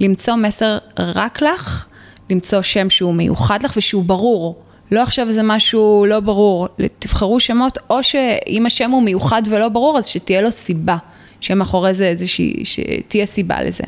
למצוא 0.00 0.34
מסר 0.34 0.78
רק 0.98 1.42
לך, 1.42 1.87
למצוא 2.30 2.62
שם 2.62 2.90
שהוא 2.90 3.14
מיוחד 3.14 3.62
לך 3.62 3.74
ושהוא 3.76 4.04
ברור. 4.04 4.56
לא 4.90 5.02
עכשיו 5.02 5.28
איזה 5.28 5.42
משהו 5.42 6.06
לא 6.08 6.20
ברור, 6.20 6.68
תבחרו 6.98 7.40
שמות, 7.40 7.78
או 7.90 8.02
שאם 8.02 8.66
השם 8.66 8.90
הוא 8.90 9.02
מיוחד 9.02 9.42
ולא 9.46 9.68
ברור, 9.68 9.98
אז 9.98 10.06
שתהיה 10.06 10.40
לו 10.40 10.50
סיבה, 10.50 10.96
שמאחורי 11.40 11.94
זה 11.94 12.08
איזושהי, 12.08 12.64
שתהיה 12.64 13.26
סיבה 13.26 13.62
לזה. 13.62 13.84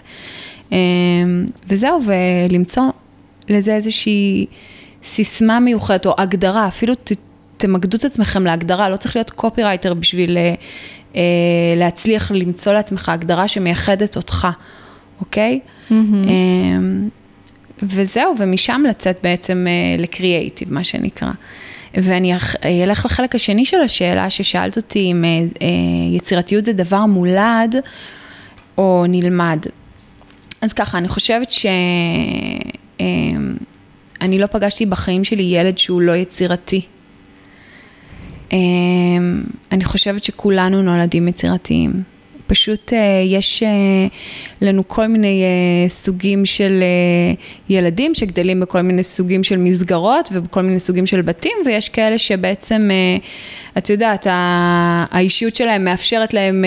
אמ, 0.72 1.46
וזהו, 1.68 2.00
ולמצוא 2.06 2.82
לזה 3.48 3.74
איזושהי 3.74 4.46
סיסמה 5.04 5.60
מיוחדת 5.60 6.06
או 6.06 6.14
הגדרה, 6.18 6.68
אפילו 6.68 6.94
ת, 6.94 7.12
תמקדו 7.56 7.96
את 7.98 8.04
עצמכם 8.04 8.44
להגדרה, 8.44 8.88
לא 8.88 8.96
צריך 8.96 9.16
להיות 9.16 9.30
קופירייטר 9.30 9.94
בשביל 9.94 10.38
אה, 10.38 10.54
אה, 11.16 11.22
להצליח 11.76 12.30
למצוא 12.30 12.72
לעצמך 12.72 13.08
הגדרה 13.08 13.48
שמייחדת 13.48 14.16
אותך, 14.16 14.48
אוקיי? 15.20 15.60
Mm-hmm. 15.90 15.92
וזהו, 17.82 18.34
ומשם 18.38 18.82
לצאת 18.88 19.18
בעצם 19.22 19.66
uh, 19.66 20.00
לקריאייטיב, 20.00 20.72
מה 20.72 20.84
שנקרא. 20.84 21.30
ואני 21.94 22.34
אלך 22.84 23.04
לחלק 23.04 23.34
השני 23.34 23.64
של 23.64 23.80
השאלה 23.80 24.30
ששאלת 24.30 24.76
אותי 24.76 24.98
אם 25.12 25.24
uh, 25.24 25.54
uh, 25.58 25.62
יצירתיות 26.16 26.64
זה 26.64 26.72
דבר 26.72 27.06
מולד 27.06 27.74
או 28.78 29.04
נלמד. 29.08 29.58
אז 30.60 30.72
ככה, 30.72 30.98
אני 30.98 31.08
חושבת 31.08 31.50
שאני 31.50 31.76
uh, 34.20 34.40
לא 34.40 34.46
פגשתי 34.46 34.86
בחיים 34.86 35.24
שלי 35.24 35.42
ילד 35.42 35.78
שהוא 35.78 36.00
לא 36.00 36.12
יצירתי. 36.12 36.80
Uh, 38.48 38.54
אני 39.72 39.84
חושבת 39.84 40.24
שכולנו 40.24 40.82
נולדים 40.82 41.28
יצירתיים. 41.28 42.02
פשוט 42.50 42.92
אה, 42.92 43.22
יש 43.26 43.62
אה, 43.62 43.68
לנו 44.60 44.88
כל 44.88 45.06
מיני 45.06 45.42
אה, 45.42 45.88
סוגים 45.88 46.46
של 46.46 46.82
ילדים 47.68 48.14
שגדלים 48.14 48.60
בכל 48.60 48.82
מיני 48.82 49.02
סוגים 49.02 49.44
של 49.44 49.56
מסגרות 49.56 50.28
ובכל 50.32 50.62
מיני 50.62 50.80
סוגים 50.80 51.06
של 51.06 51.22
בתים, 51.22 51.52
ויש 51.66 51.88
כאלה 51.88 52.18
שבעצם, 52.18 52.90
את 53.78 53.90
יודעת, 53.90 54.26
האישיות 54.30 55.54
שלהם 55.54 55.84
מאפשרת 55.84 56.34
להם 56.34 56.64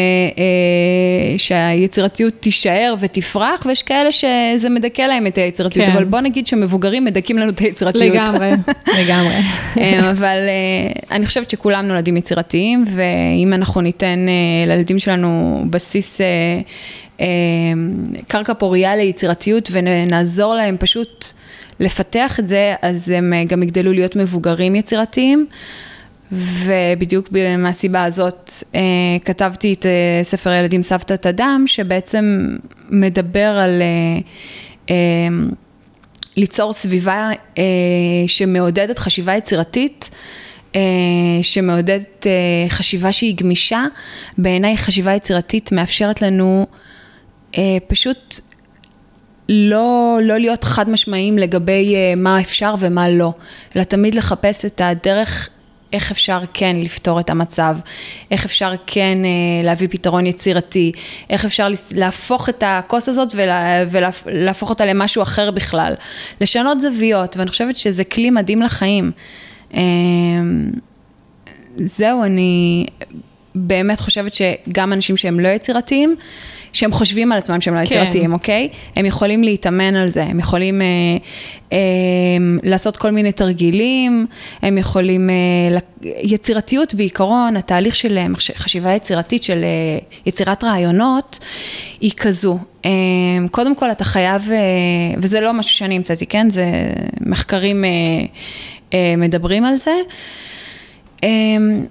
שהיצירתיות 1.38 2.34
תישאר 2.40 2.96
ותפרח, 3.00 3.66
ויש 3.66 3.84
כאלה 3.84 4.12
שזה 4.12 4.70
מדכא 4.70 5.02
להם 5.02 5.28
את 5.28 5.38
היצירתיות, 5.38 5.88
כן. 5.88 5.92
אבל 5.94 6.04
בוא 6.04 6.20
נגיד 6.20 6.48
שמבוגרים 6.48 7.06
מדכאים 7.06 7.38
לנו 7.38 7.52
את 7.52 7.60
היצירתיות. 7.60 8.16
לגמרי, 8.16 8.52
לגמרי. 9.00 9.36
אבל 10.12 10.38
אני 11.12 11.26
חושבת 11.26 11.50
שכולם 11.50 11.88
נולדים 11.88 12.18
יצירתיים, 12.18 12.84
ואם 12.88 13.54
אנחנו 13.54 13.82
ניתן 13.82 14.26
לילדים 14.68 15.00
שלנו 15.00 15.64
בסיס 15.70 16.22
אה, 16.22 16.26
אה, 17.22 17.26
קרקע 18.28 18.54
פוריה 18.54 18.96
ליצירתיות 18.96 19.70
ונעזור 19.72 20.56
להם 20.56 20.78
פשוט 20.80 21.26
לפתח 21.80 22.40
את 22.40 22.48
זה, 22.48 22.76
אז 22.82 23.10
הם 23.10 23.34
אה, 23.34 23.44
גם 23.44 23.64
יגדלו 23.64 23.94
להיות 23.94 24.16
מבוגרים 24.16 24.76
יצירתיים. 24.76 25.48
ובדיוק 26.34 27.30
מהסיבה 27.58 28.04
הזאת 28.04 28.52
אה, 28.76 28.82
כתבתי 29.26 29.74
את 29.74 29.86
אה, 29.86 30.24
ספר 30.24 30.52
ילדים 30.52 30.84
סבתת 30.84 31.26
אדם, 31.26 31.64
שבעצם 31.68 32.56
מדבר 32.90 33.40
על 33.40 33.82
אה, 33.82 34.22
אה, 34.90 34.96
ליצור 36.36 36.74
סביבה 36.74 37.30
אה, 37.58 37.64
שמעודדת 38.28 39.00
חשיבה 39.00 39.36
יצירתית. 39.36 40.10
אה, 40.76 40.82
שמעודדת 41.42 42.28
אה, 42.28 42.70
חשיבה 42.70 43.12
שהיא 43.12 43.36
גמישה, 43.38 43.86
בעיניי 44.38 44.78
חשיבה 44.78 45.14
יצירתית 45.14 45.72
מאפשרת 45.72 46.22
לנו 46.22 46.68
אה, 47.58 47.78
פשוט 47.88 48.40
לא, 49.50 50.20
לא 50.22 50.38
להיות 50.38 50.64
חד 50.64 50.90
משמעיים 50.90 51.38
לגבי 51.38 51.96
מה 52.18 52.42
אפשר 52.42 52.76
ומה 52.80 53.10
לא, 53.10 53.34
אלא 53.76 53.84
תמיד 53.84 54.16
לחפש 54.16 54.66
את 54.66 54.82
הדרך 54.84 55.50
איך 55.94 56.12
אפשר 56.12 56.40
כן 56.54 56.76
לפתור 56.80 57.20
את 57.20 57.30
המצב, 57.30 57.78
איך 58.32 58.46
אפשר 58.46 58.74
כן 58.88 59.18
להביא 59.64 59.88
פתרון 59.92 60.26
יצירתי, 60.26 60.92
איך 61.30 61.46
אפשר 61.46 61.68
להפוך 61.92 62.50
את 62.50 62.64
הכוס 62.66 63.10
הזאת 63.10 63.30
ולה, 63.36 63.84
ולהפוך 64.26 64.70
אותה 64.70 64.86
למשהו 64.86 65.24
אחר 65.24 65.52
בכלל, 65.52 65.94
לשנות 66.42 66.82
זוויות, 66.82 67.38
ואני 67.38 67.50
חושבת 67.50 67.78
שזה 67.78 68.04
כלי 68.04 68.30
מדהים 68.30 68.62
לחיים. 68.62 69.12
אמ, 69.74 70.72
זהו, 71.76 72.24
אני 72.24 72.86
באמת 73.56 74.00
חושבת 74.00 74.34
שגם 74.34 74.94
אנשים 74.94 75.18
שהם 75.18 75.40
לא 75.40 75.48
יצירתיים, 75.48 76.16
שהם 76.74 76.92
חושבים 76.92 77.32
על 77.32 77.38
עצמם 77.38 77.62
שהם 77.62 77.74
לא 77.74 77.80
כן. 77.80 77.86
יצירתיים, 77.86 78.34
אוקיי? 78.34 78.70
הם 78.96 79.06
יכולים 79.06 79.44
להתאמן 79.44 79.96
על 79.96 80.12
זה, 80.12 80.24
הם 80.24 80.40
יכולים 80.40 80.82
אה, 80.82 80.88
אה, 81.74 81.78
לעשות 82.64 82.98
כל 82.98 83.12
מיני 83.12 83.32
תרגילים, 83.32 84.26
הם 84.62 84.78
יכולים, 84.78 85.30
אה, 85.30 85.78
יצירתיות 86.04 86.94
בעיקרון, 86.94 87.58
התהליך 87.58 87.96
של 87.96 88.18
אה, 88.18 88.26
חשיבה 88.56 88.94
יצירתית, 88.94 89.44
של 89.44 89.64
אה, 89.64 90.00
יצירת 90.26 90.64
רעיונות, 90.64 91.40
היא 92.02 92.12
כזו. 92.18 92.58
אה, 92.86 92.92
קודם 93.52 93.76
כל 93.76 93.92
אתה 93.92 94.04
חייב, 94.04 94.50
אה, 94.52 94.58
וזה 95.18 95.42
לא 95.42 95.54
משהו 95.54 95.76
שאני 95.76 95.96
המצאתי, 95.96 96.26
כן? 96.26 96.50
זה 96.50 96.66
מחקרים... 97.22 97.86
אה, 97.86 97.90
אה, 98.94 99.16
מדברים 99.18 99.66
על 99.66 99.78
זה. 99.78 99.96
אמ, 101.24 101.86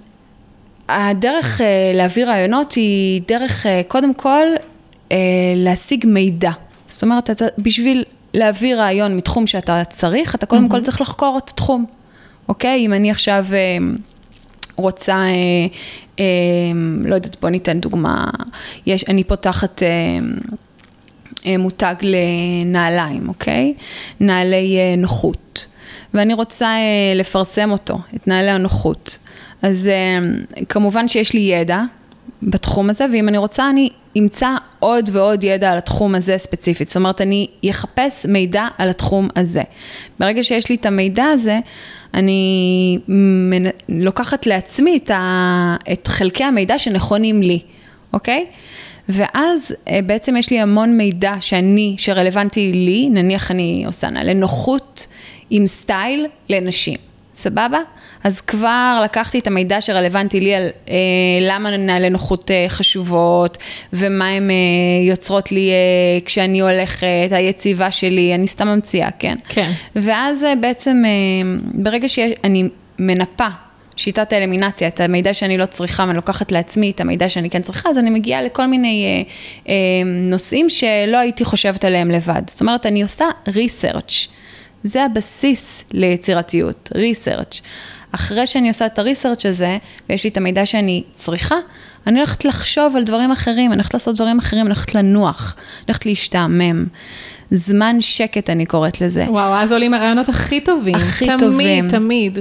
הדרך 0.89 1.61
אה, 1.61 1.91
להביא 1.95 2.25
רעיונות 2.25 2.71
היא 2.71 3.21
דרך, 3.27 3.65
אה, 3.65 3.81
קודם 3.87 4.13
כל, 4.13 4.45
להשיג 5.55 6.05
מידע. 6.07 6.51
זאת 6.87 7.03
אומרת, 7.03 7.29
אתה, 7.29 7.45
בשביל 7.57 8.03
להביא 8.33 8.75
רעיון 8.75 9.17
מתחום 9.17 9.47
שאתה 9.47 9.83
צריך, 9.89 10.35
אתה 10.35 10.45
קודם 10.45 10.65
mm-hmm. 10.65 10.71
כל 10.71 10.81
צריך 10.81 11.01
לחקור 11.01 11.39
את 11.43 11.49
התחום, 11.49 11.85
אוקיי? 12.47 12.85
אם 12.85 12.93
אני 12.93 13.11
עכשיו 13.11 13.45
רוצה, 14.75 15.25
לא 17.03 17.15
יודעת, 17.15 17.37
בוא 17.41 17.49
ניתן 17.49 17.79
דוגמה, 17.79 18.25
יש, 18.85 19.05
אני 19.09 19.23
פותחת... 19.23 19.81
מותג 21.59 21.95
לנעליים, 22.01 23.29
אוקיי? 23.29 23.73
נעלי 24.19 24.77
נוחות. 24.97 25.67
ואני 26.13 26.33
רוצה 26.33 26.65
אה, 26.65 27.13
לפרסם 27.15 27.71
אותו, 27.71 27.97
את 28.15 28.27
נהלי 28.27 28.49
הנוחות. 28.51 29.17
אז 29.61 29.87
אה, 29.87 30.19
כמובן 30.69 31.07
שיש 31.07 31.33
לי 31.33 31.39
ידע 31.39 31.81
בתחום 32.47 32.89
הזה, 32.89 33.05
ואם 33.13 33.27
אני 33.27 33.37
רוצה, 33.37 33.69
אני 33.69 33.89
אמצא 34.17 34.49
עוד 34.79 35.09
ועוד 35.13 35.43
ידע 35.43 35.71
על 35.71 35.77
התחום 35.77 36.15
הזה 36.15 36.37
ספציפית. 36.37 36.87
זאת 36.87 36.97
אומרת, 36.97 37.21
אני 37.21 37.47
אחפש 37.69 38.25
מידע 38.25 38.67
על 38.77 38.89
התחום 38.89 39.29
הזה. 39.35 39.61
ברגע 40.19 40.43
שיש 40.43 40.69
לי 40.69 40.75
את 40.75 40.85
המידע 40.85 41.25
הזה, 41.25 41.59
אני 42.13 42.99
לוקחת 43.89 44.45
לעצמי 44.45 44.97
את, 44.97 45.11
ה... 45.11 45.75
את 45.93 46.07
חלקי 46.07 46.43
המידע 46.43 46.79
שנכונים 46.79 47.41
לי, 47.41 47.59
אוקיי? 48.13 48.45
ואז 49.09 49.75
אה, 49.89 49.99
בעצם 50.05 50.37
יש 50.37 50.49
לי 50.49 50.59
המון 50.59 50.97
מידע 50.97 51.35
שאני, 51.41 51.95
שרלוונטי 51.97 52.71
לי, 52.73 53.09
נניח 53.09 53.51
אני 53.51 53.83
עושה 53.87 54.09
נעלי 54.09 54.33
נוחות 54.33 55.07
עם 55.49 55.67
סטייל 55.67 56.27
לנשים, 56.49 56.97
סבבה? 57.33 57.79
אז 58.23 58.41
כבר 58.41 59.01
לקחתי 59.03 59.39
את 59.39 59.47
המידע 59.47 59.81
שרלוונטי 59.81 60.39
לי 60.39 60.55
על 60.55 60.67
אה, 60.89 60.95
למה 61.41 61.77
נעלי 61.77 62.09
נוחות 62.09 62.51
אה, 62.51 62.65
חשובות, 62.69 63.57
ומה 63.93 64.29
הן 64.29 64.49
אה, 64.49 64.55
יוצרות 65.07 65.51
לי 65.51 65.69
אה, 65.71 66.25
כשאני 66.25 66.59
הולכת, 66.59 67.07
היציבה 67.31 67.91
שלי, 67.91 68.35
אני 68.35 68.47
סתם 68.47 68.67
ממציאה, 68.67 69.09
כן? 69.19 69.37
כן. 69.49 69.71
ואז 69.95 70.43
אה, 70.43 70.55
בעצם, 70.55 71.03
אה, 71.05 71.11
ברגע 71.73 72.09
שאני 72.09 72.69
מנפה 72.99 73.47
שיטת 73.95 74.33
האלמינציה, 74.33 74.87
את 74.87 74.99
המידע 74.99 75.33
שאני 75.33 75.57
לא 75.57 75.65
צריכה 75.65 76.03
ואני 76.03 76.15
לוקחת 76.15 76.51
לעצמי 76.51 76.91
את 76.91 77.01
המידע 77.01 77.29
שאני 77.29 77.49
כן 77.49 77.61
צריכה, 77.61 77.89
אז 77.89 77.97
אני 77.97 78.09
מגיעה 78.09 78.41
לכל 78.41 78.65
מיני 78.65 79.05
אה, 79.05 79.23
אה, 79.69 79.73
נושאים 80.05 80.69
שלא 80.69 81.17
הייתי 81.17 81.45
חושבת 81.45 81.85
עליהם 81.85 82.11
לבד. 82.11 82.41
זאת 82.47 82.61
אומרת, 82.61 82.85
אני 82.85 83.03
עושה 83.03 83.25
research. 83.49 84.27
זה 84.83 85.05
הבסיס 85.05 85.83
ליצירתיות, 85.91 86.89
research. 86.95 87.61
אחרי 88.15 88.47
שאני 88.47 88.67
עושה 88.67 88.85
את 88.85 88.99
הריסרצ' 88.99 89.45
הזה, 89.45 89.77
ויש 90.09 90.23
לי 90.23 90.29
את 90.29 90.37
המידע 90.37 90.65
שאני 90.65 91.03
צריכה, 91.15 91.55
אני 92.07 92.19
הולכת 92.19 92.45
לחשוב 92.45 92.95
על 92.95 93.03
דברים 93.03 93.31
אחרים, 93.31 93.71
אני 93.71 93.75
הולכת 93.75 93.93
לעשות 93.93 94.15
דברים 94.15 94.39
אחרים, 94.39 94.61
אני 94.61 94.69
הולכת 94.69 94.95
לנוח, 94.95 95.55
אני 95.57 95.83
הולכת 95.87 96.05
להשתעמם. 96.05 96.85
זמן 97.51 98.01
שקט, 98.01 98.49
אני 98.49 98.65
קוראת 98.65 99.01
לזה. 99.01 99.25
וואו, 99.29 99.53
אז 99.53 99.71
עולים 99.71 99.93
הרעיונות 99.93 100.29
הכי 100.29 100.61
טובים. 100.61 100.95
הכי 100.95 101.25
תמיד, 101.25 101.39
טובים. 101.39 101.89
תמיד. 101.89 102.39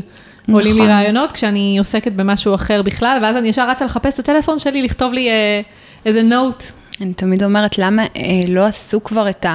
נכון. 0.49 0.55
עולים 0.55 0.79
לי 0.79 0.89
רעיונות 0.89 1.33
כשאני 1.33 1.79
עוסקת 1.79 2.13
במשהו 2.13 2.55
אחר 2.55 2.83
בכלל, 2.83 3.19
ואז 3.23 3.37
אני 3.37 3.49
ישר 3.49 3.71
רצה 3.71 3.85
לחפש 3.85 4.15
את 4.15 4.19
הטלפון 4.19 4.59
שלי, 4.59 4.83
לכתוב 4.83 5.13
לי 5.13 5.29
אה, 5.29 5.61
איזה 6.07 6.23
נוט. 6.23 6.65
אני 7.01 7.15
תמיד 7.15 7.45
אומרת, 7.45 7.79
למה 7.79 8.03
אה, 8.03 8.23
לא 8.49 8.65
עשו 8.65 9.05
כבר 9.05 9.31
את 9.31 9.47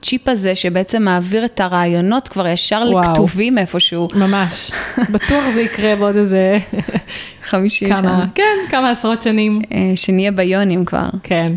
הצ'יפ 0.00 0.28
הזה, 0.28 0.54
שבעצם 0.54 1.02
מעביר 1.02 1.44
את 1.44 1.60
הרעיונות 1.60 2.28
כבר 2.28 2.46
ישר 2.46 2.82
וואו. 2.90 3.00
לכתובים 3.00 3.58
איפשהו, 3.58 4.08
ממש. 4.14 4.70
בטוח 5.12 5.44
זה 5.54 5.60
יקרה 5.60 5.96
בעוד 5.96 6.16
איזה 6.16 6.56
50 7.44 7.88
כמה, 7.88 7.98
שנה. 7.98 8.26
כן, 8.34 8.56
כמה 8.70 8.90
עשרות 8.90 9.22
שנים. 9.22 9.62
אה, 9.72 9.92
שנהיה 9.94 10.32
ביונים 10.32 10.84
כבר. 10.84 11.08
כן. 11.22 11.52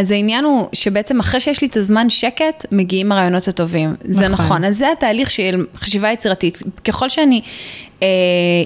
אז 0.00 0.10
העניין 0.10 0.44
הוא 0.44 0.68
שבעצם 0.72 1.20
אחרי 1.20 1.40
שיש 1.40 1.62
לי 1.62 1.68
את 1.68 1.76
הזמן 1.76 2.10
שקט, 2.10 2.66
מגיעים 2.72 3.12
הרעיונות 3.12 3.48
הטובים. 3.48 3.94
זה 4.04 4.28
נכון. 4.28 4.44
נכון. 4.46 4.64
אז 4.64 4.76
זה 4.76 4.92
התהליך 4.92 5.30
של 5.30 5.66
חשיבה 5.76 6.12
יצירתית. 6.12 6.58
ככל 6.84 7.08
שאני 7.08 7.40
אה, 8.02 8.08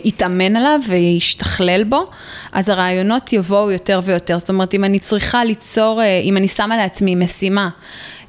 אתאמן 0.09 0.57
עליו 0.57 0.81
ואשתכלל 0.89 1.85
בו, 1.85 2.07
אז 2.53 2.69
הרעיונות 2.69 3.33
יבואו 3.33 3.71
יותר 3.71 4.01
ויותר. 4.05 4.39
זאת 4.39 4.49
אומרת, 4.49 4.75
אם 4.75 4.85
אני 4.85 4.99
צריכה 4.99 5.45
ליצור, 5.45 6.03
אה, 6.03 6.21
אם 6.25 6.37
אני 6.37 6.49
שמה 6.49 6.77
לעצמי 6.77 7.15
משימה 7.15 7.69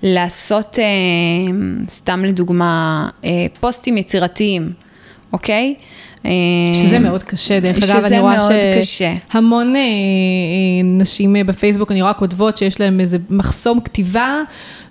לעשות, 0.03 0.79
אה, 0.79 0.85
סתם 1.87 2.25
לדוגמה, 2.25 3.09
אה, 3.25 3.45
פוסטים 3.59 3.97
יצירתיים, 3.97 4.73
אוקיי? 5.33 5.75
שזה 6.73 6.99
מאוד 6.99 7.23
קשה, 7.23 7.59
דרך 7.59 7.77
אגב, 7.77 8.03
אני 8.03 8.19
רואה. 8.19 8.37
שהמון 8.83 9.75
אה, 9.75 9.81
אה, 9.81 9.85
נשים 10.83 11.35
אה, 11.35 11.43
בפייסבוק, 11.43 11.91
אני 11.91 12.01
רואה 12.01 12.13
כותבות 12.13 12.57
שיש 12.57 12.79
להן 12.79 12.99
איזה 12.99 13.17
מחסום 13.29 13.79
כתיבה, 13.79 14.41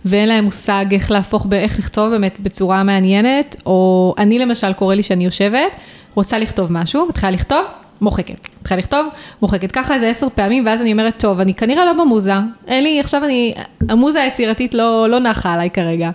ואין 0.05 0.29
להן 0.29 0.45
מושג 0.45 0.87
איך 0.93 1.11
להפוך, 1.11 1.47
איך 1.53 1.79
לכתוב 1.79 2.11
באמת 2.11 2.41
בצורה 2.41 2.83
מעניינת, 2.83 3.57
או 3.67 4.15
אני 4.19 4.39
למשל, 4.39 4.73
קורה 4.73 4.95
לי 4.95 5.03
שאני 5.03 5.25
יושבת, 5.25 5.73
רוצה 6.15 6.39
לכתוב 6.39 6.73
משהו, 6.73 7.07
מתחילה 7.09 7.31
לכתוב, 7.31 7.65
מוחקת. 8.01 8.49
מתחילה 8.61 8.79
לכתוב, 8.79 9.07
מוחקת. 9.43 9.73
ככה 9.73 9.95
איזה 9.95 10.09
עשר 10.09 10.27
פעמים, 10.35 10.67
ואז 10.67 10.83
אני 10.83 10.93
אומרת, 10.93 11.21
טוב, 11.21 11.41
אני 11.41 11.55
כנראה 11.55 11.85
לא 11.85 11.93
במוזה, 11.93 12.33
אין 12.67 12.85
לי, 12.85 13.01
עכשיו 13.01 13.25
אני, 13.25 13.55
המוזה 13.89 14.21
היצירתית 14.21 14.75
לא, 14.75 15.07
לא 15.11 15.19
נחה 15.19 15.53
עליי 15.53 15.71
כרגע. 15.71 16.11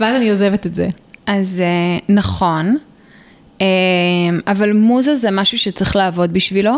ואז 0.00 0.16
אני 0.16 0.30
עוזבת 0.30 0.66
את 0.66 0.74
זה. 0.74 0.88
אז 1.26 1.62
נכון, 2.08 2.76
אבל 4.46 4.72
מוזה 4.72 5.16
זה 5.16 5.30
משהו 5.30 5.58
שצריך 5.58 5.96
לעבוד 5.96 6.32
בשבילו. 6.32 6.72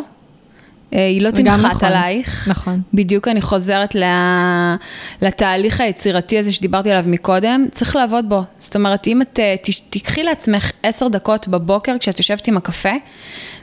אה, 0.95 1.07
היא 1.07 1.23
לא 1.23 1.31
תנחת 1.31 1.65
נכון. 1.65 1.89
עלייך. 1.89 2.49
נכון. 2.49 2.81
בדיוק 2.95 3.29
אני 3.29 3.41
חוזרת 3.41 3.95
לה- 3.95 4.77
לתהליך 5.23 5.81
היצירתי 5.81 6.39
הזה 6.39 6.53
שדיברתי 6.53 6.91
עליו 6.91 7.05
מקודם, 7.07 7.67
צריך 7.71 7.97
לעבוד 7.97 8.29
בו. 8.29 8.43
זאת 8.59 8.77
אומרת, 8.77 9.07
אם 9.07 9.23
את 9.23 9.41
אה, 9.41 9.55
תיקחי 9.91 10.23
לעצמך 10.23 10.71
עשר 10.83 11.09
דקות 11.09 11.49
בבוקר 11.49 11.97
כשאת 12.01 12.19
יושבת 12.19 12.49
עם 12.49 12.57
הקפה, 12.57 12.93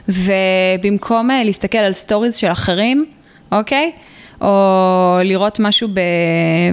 ובמקום 0.08 1.30
אה, 1.30 1.44
להסתכל 1.44 1.78
על 1.78 1.92
stories 1.92 2.36
של 2.36 2.52
אחרים, 2.52 3.06
אוקיי? 3.52 3.92
או 4.40 5.18
לראות 5.24 5.60
משהו 5.60 5.88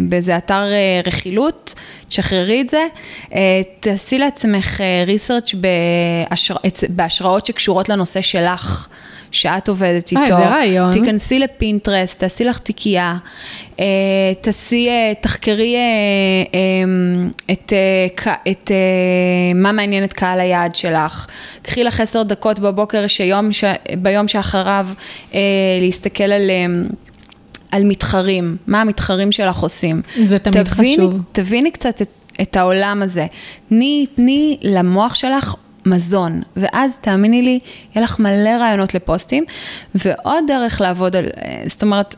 באיזה 0.09 0.37
אתר 0.37 0.63
אה, 0.63 1.01
רכילות, 1.05 1.75
תשחררי 2.09 2.61
את 2.61 2.69
זה, 2.69 2.87
אה, 3.35 3.61
תעשי 3.79 4.17
לעצמך 4.17 4.81
research 5.05 5.55
בהשראות 6.89 7.45
שקשורות 7.45 7.89
לנושא 7.89 8.21
שלך. 8.21 8.87
שאת 9.31 9.69
עובדת 9.69 10.13
אה, 10.13 10.21
איתו. 10.21 10.37
איזה 10.37 10.49
רעיון. 10.49 10.91
תיכנסי 10.91 11.39
לפינטרסט, 11.39 12.19
תעשי 12.19 12.43
לך 12.43 12.59
תיקייה, 12.59 13.17
אה, 13.79 13.85
תעשי, 14.41 14.89
אה, 14.89 15.13
תחקרי 15.21 15.75
אה, 15.75 15.81
אה, 16.55 17.53
את, 17.53 17.73
אה, 17.73 18.33
את 18.51 18.71
אה, 18.71 19.53
מה 19.55 19.71
מעניין 19.71 20.03
את 20.03 20.13
קהל 20.13 20.39
היעד 20.39 20.75
שלך. 20.75 21.27
קחי 21.61 21.83
לך 21.83 21.99
עשר 21.99 22.23
דקות 22.23 22.59
בבוקר 22.59 23.07
שיום, 23.07 23.53
ש, 23.53 23.63
ביום 23.97 24.27
שאחריו 24.27 24.87
אה, 25.33 25.39
להסתכל 25.81 26.23
על... 26.23 26.49
אה, 26.49 26.65
על 27.71 27.83
מתחרים, 27.83 28.57
מה 28.67 28.81
המתחרים 28.81 29.31
שלך 29.31 29.57
עושים. 29.57 30.01
זה 30.23 30.39
תמיד 30.39 30.63
תביני, 30.63 30.93
חשוב. 30.93 31.21
תביני 31.31 31.71
קצת 31.71 32.01
את, 32.01 32.09
את 32.41 32.57
העולם 32.57 33.01
הזה. 33.03 33.25
תני, 33.69 34.05
תני 34.15 34.57
למוח 34.61 35.15
שלך 35.15 35.55
מזון, 35.85 36.41
ואז 36.55 36.99
תאמיני 36.99 37.41
לי, 37.41 37.59
יהיה 37.95 38.03
לך 38.03 38.19
מלא 38.19 38.49
רעיונות 38.49 38.93
לפוסטים, 38.93 39.43
ועוד 39.95 40.43
דרך 40.47 40.81
לעבוד 40.81 41.15
על, 41.15 41.25
אה, 41.25 41.63
זאת 41.67 41.83
אומרת, 41.83 42.15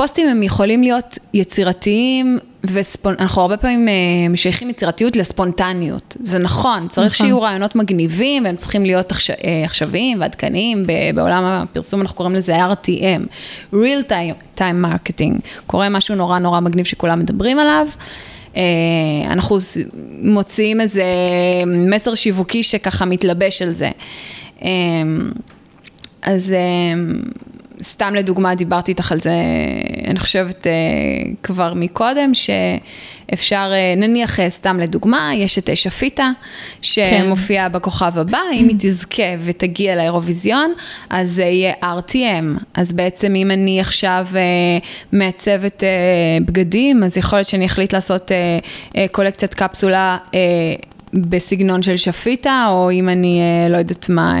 פוסטים 0.00 0.28
הם 0.28 0.42
יכולים 0.42 0.82
להיות 0.82 1.18
יצירתיים, 1.34 2.38
ואנחנו 2.64 3.42
הרבה 3.42 3.56
פעמים 3.56 3.88
אה, 3.88 3.92
משייכים 4.30 4.70
יצירתיות 4.70 5.16
לספונטניות. 5.16 6.16
זה 6.20 6.38
נכון, 6.38 6.88
צריך 6.88 7.12
נכון. 7.12 7.26
שיהיו 7.26 7.42
רעיונות 7.42 7.74
מגניבים, 7.76 8.44
והם 8.44 8.56
צריכים 8.56 8.84
להיות 8.84 9.12
אה, 9.12 9.64
עכשוויים 9.64 10.20
ועדכניים, 10.20 10.86
בעולם 11.14 11.44
הפרסום 11.44 12.00
אנחנו 12.00 12.16
קוראים 12.16 12.34
לזה 12.34 12.56
RTM, 12.66 13.26
real 13.72 14.10
time, 14.10 14.58
time 14.58 14.84
marketing. 14.84 15.40
קורה 15.66 15.88
משהו 15.88 16.14
נורא 16.14 16.38
נורא 16.38 16.60
מגניב 16.60 16.84
שכולם 16.86 17.18
מדברים 17.18 17.58
עליו. 17.58 17.86
אה, 18.56 18.62
אנחנו 19.26 19.58
מוציאים 20.22 20.80
איזה 20.80 21.04
מסר 21.66 22.14
שיווקי 22.14 22.62
שככה 22.62 23.04
מתלבש 23.04 23.62
על 23.62 23.72
זה. 23.72 23.90
אז 26.22 26.52
סתם 27.82 28.14
לדוגמה, 28.14 28.54
דיברתי 28.54 28.90
איתך 28.90 29.12
על 29.12 29.20
זה, 29.20 29.32
אני 30.06 30.18
חושבת 30.18 30.66
אה, 30.66 30.72
כבר 31.42 31.74
מקודם, 31.74 32.32
שאפשר, 32.34 33.70
אה, 33.72 33.94
נניח 33.96 34.40
אה, 34.40 34.50
סתם 34.50 34.80
לדוגמה, 34.80 35.30
יש 35.34 35.58
את 35.58 35.70
אה, 35.70 35.76
שפיטה, 35.76 36.30
שמופיעה 36.82 37.68
בכוכב 37.68 38.18
הבא, 38.18 38.38
אם 38.52 38.68
היא 38.68 38.76
תזכה 38.78 39.22
ותגיע 39.44 39.96
לאירוויזיון, 39.96 40.72
אז 41.10 41.30
זה 41.30 41.44
יהיה 41.44 41.72
RTM. 41.82 42.62
אז 42.74 42.92
בעצם 42.92 43.34
אם 43.34 43.50
אני 43.50 43.80
עכשיו 43.80 44.26
מעצבת 45.12 45.82
בגדים, 46.44 47.04
אז 47.04 47.16
יכול 47.16 47.38
להיות 47.38 47.48
שאני 47.48 47.66
אחליט 47.66 47.94
לעשות 47.94 48.32
קולקציית 49.12 49.54
קפסולה. 49.54 50.16
בסגנון 51.14 51.82
של 51.82 51.96
שפיטה, 51.96 52.66
או 52.68 52.90
אם 52.90 53.08
אני 53.08 53.40
לא 53.70 53.76
יודעת 53.76 54.08
מה, 54.08 54.34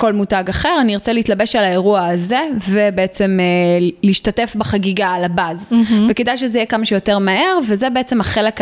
כל 0.00 0.12
מותג 0.12 0.44
אחר, 0.50 0.78
אני 0.80 0.94
ארצה 0.94 1.12
להתלבש 1.12 1.56
על 1.56 1.64
האירוע 1.64 2.06
הזה, 2.06 2.40
ובעצם 2.68 3.38
אה, 3.40 3.86
להשתתף 4.02 4.54
בחגיגה 4.58 5.08
על 5.08 5.24
הבאז. 5.24 5.72
Mm-hmm. 5.72 5.92
וכדאי 6.08 6.36
שזה 6.36 6.58
יהיה 6.58 6.66
כמה 6.66 6.84
שיותר 6.84 7.18
מהר, 7.18 7.58
וזה 7.68 7.90
בעצם 7.90 8.20
החלק 8.20 8.60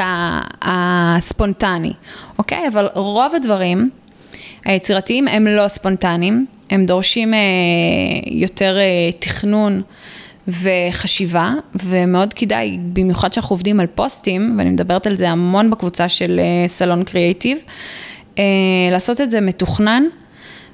הספונטני, 0.63 1.93
אוקיי? 2.39 2.69
אבל 2.69 2.89
רוב 2.95 3.35
הדברים 3.35 3.91
היצירתיים 4.65 5.29
הם 5.29 5.47
לא 5.47 5.69
ספונטניים, 5.69 6.47
הם 6.71 6.87
דורשים 6.87 7.35
אה, 7.35 7.39
יותר 8.27 8.77
אה, 8.79 9.13
תכנון. 9.19 9.83
וחשיבה, 10.49 11.55
ומאוד 11.85 12.35
כדאי, 12.35 12.79
במיוחד 12.93 13.33
שאנחנו 13.33 13.55
עובדים 13.55 13.81
על 13.81 13.87
פוסטים, 13.87 14.55
ואני 14.59 14.71
מדברת 14.71 15.07
על 15.07 15.17
זה 15.17 15.31
המון 15.31 15.71
בקבוצה 15.71 16.09
של 16.09 16.41
אה, 16.41 16.69
סלון 16.69 17.05
קריאייטיב, 17.05 17.59
אה, 18.39 18.45
לעשות 18.91 19.21
את 19.21 19.31
זה 19.31 19.41
מתוכנן, 19.41 20.05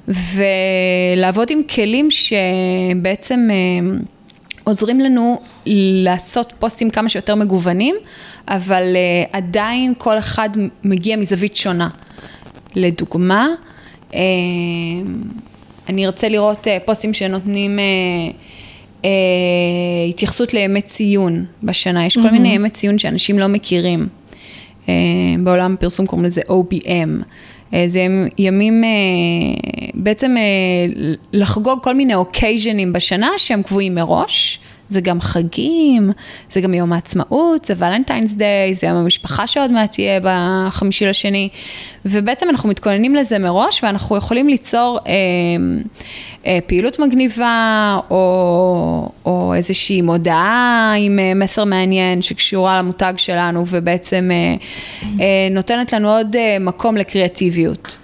ולעבוד 0.07 1.47
עם 1.51 1.61
כלים 1.75 2.07
שבעצם 2.11 3.49
אה, 3.51 3.97
עוזרים 4.63 4.99
לנו 4.99 5.41
לעשות 5.65 6.53
פוסטים 6.59 6.89
כמה 6.89 7.09
שיותר 7.09 7.35
מגוונים, 7.35 7.95
אבל 8.47 8.83
אה, 8.95 9.23
עדיין 9.31 9.93
כל 9.97 10.17
אחד 10.17 10.49
מגיע 10.83 11.17
מזווית 11.17 11.55
שונה. 11.55 11.89
לדוגמה, 12.75 13.47
אה, 14.13 14.19
אני 15.89 16.05
ארצה 16.05 16.29
לראות 16.29 16.67
פוסטים 16.85 17.13
שנותנים 17.13 17.79
התייחסות 20.09 20.53
לימי 20.53 20.81
ציון 20.81 21.45
בשנה. 21.63 22.05
יש 22.05 22.17
כל 22.17 22.31
מיני 22.31 22.47
ימי 22.47 22.69
ציון 22.69 22.99
שאנשים 22.99 23.39
לא 23.39 23.47
מכירים. 23.47 24.07
בעולם 25.39 25.73
הפרסום 25.73 26.05
קוראים 26.05 26.25
לזה 26.25 26.41
OBM. 26.41 27.23
אה, 27.73 27.83
זה 27.87 28.07
ימים, 28.37 28.83
אה, 28.83 28.89
בעצם 29.93 30.35
לחגוג 31.33 31.79
כל 31.83 31.93
מיני 31.95 32.15
אוקייז'נים 32.15 32.93
בשנה 32.93 33.29
שהם 33.37 33.63
קבועים 33.63 33.95
מראש. 33.95 34.59
זה 34.89 35.01
גם 35.01 35.21
חגים, 35.21 36.11
זה 36.51 36.61
גם 36.61 36.73
יום 36.73 36.93
העצמאות, 36.93 37.65
זה 37.65 37.73
ולנטיינס 37.77 38.33
דיי, 38.33 38.73
זה 38.73 38.87
יום 38.87 38.95
המשפחה 38.95 39.47
שעוד 39.47 39.71
מעט 39.71 39.99
יהיה 39.99 40.19
בחמישי 40.23 41.05
לשני, 41.05 41.49
ובעצם 42.05 42.49
אנחנו 42.49 42.69
מתכוננים 42.69 43.15
לזה 43.15 43.39
מראש, 43.39 43.83
ואנחנו 43.83 44.17
יכולים 44.17 44.49
ליצור 44.49 44.99
אה, 45.07 45.13
אה, 46.45 46.59
פעילות 46.67 46.99
מגניבה, 46.99 47.99
או, 48.09 49.09
או 49.25 49.53
איזושהי 49.55 50.01
מודעה 50.01 50.93
עם 50.97 51.19
אה, 51.19 51.33
מסר 51.33 51.63
מעניין 51.63 52.21
שקשורה 52.21 52.77
למותג 52.77 53.13
שלנו, 53.17 53.63
ובעצם 53.67 54.29
אה, 54.33 54.55
אה, 55.19 55.47
נותנת 55.51 55.93
לנו 55.93 56.11
עוד 56.11 56.35
אה, 56.35 56.57
מקום 56.59 56.97
לקריאטיביות. 56.97 57.97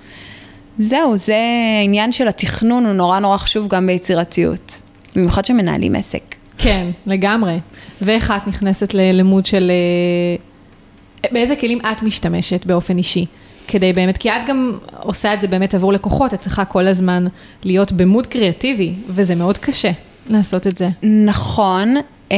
זהו, 0.79 1.17
זה 1.17 1.37
העניין 1.81 2.11
של 2.11 2.27
התכנון, 2.27 2.85
הוא 2.85 2.93
נורא 2.93 3.19
נורא 3.19 3.37
חשוב 3.37 3.67
גם 3.67 3.87
ביצירתיות, 3.87 4.81
במיוחד 5.15 5.45
שמנהלים 5.45 5.95
עסק. 5.95 6.38
כן, 6.59 6.87
לגמרי. 7.05 7.59
ואיך 8.01 8.33
את 8.37 8.47
נכנסת 8.47 8.93
ללימוד 8.93 9.45
של... 9.45 9.71
אה, 9.71 11.29
באיזה 11.31 11.55
כלים 11.55 11.79
את 11.81 12.03
משתמשת 12.03 12.65
באופן 12.65 12.97
אישי? 12.97 13.25
כדי 13.67 13.93
באמת, 13.93 14.17
כי 14.17 14.29
את 14.29 14.41
גם 14.47 14.77
עושה 14.99 15.33
את 15.33 15.41
זה 15.41 15.47
באמת 15.47 15.75
עבור 15.75 15.93
לקוחות, 15.93 16.33
את 16.33 16.39
צריכה 16.39 16.65
כל 16.65 16.87
הזמן 16.87 17.27
להיות 17.63 17.91
במוד 17.91 18.27
קריאטיבי, 18.27 18.93
וזה 19.09 19.35
מאוד 19.35 19.57
קשה 19.57 19.91
לעשות 20.29 20.67
את 20.67 20.77
זה. 20.77 20.89
נכון, 21.03 21.95
אמ, 22.31 22.37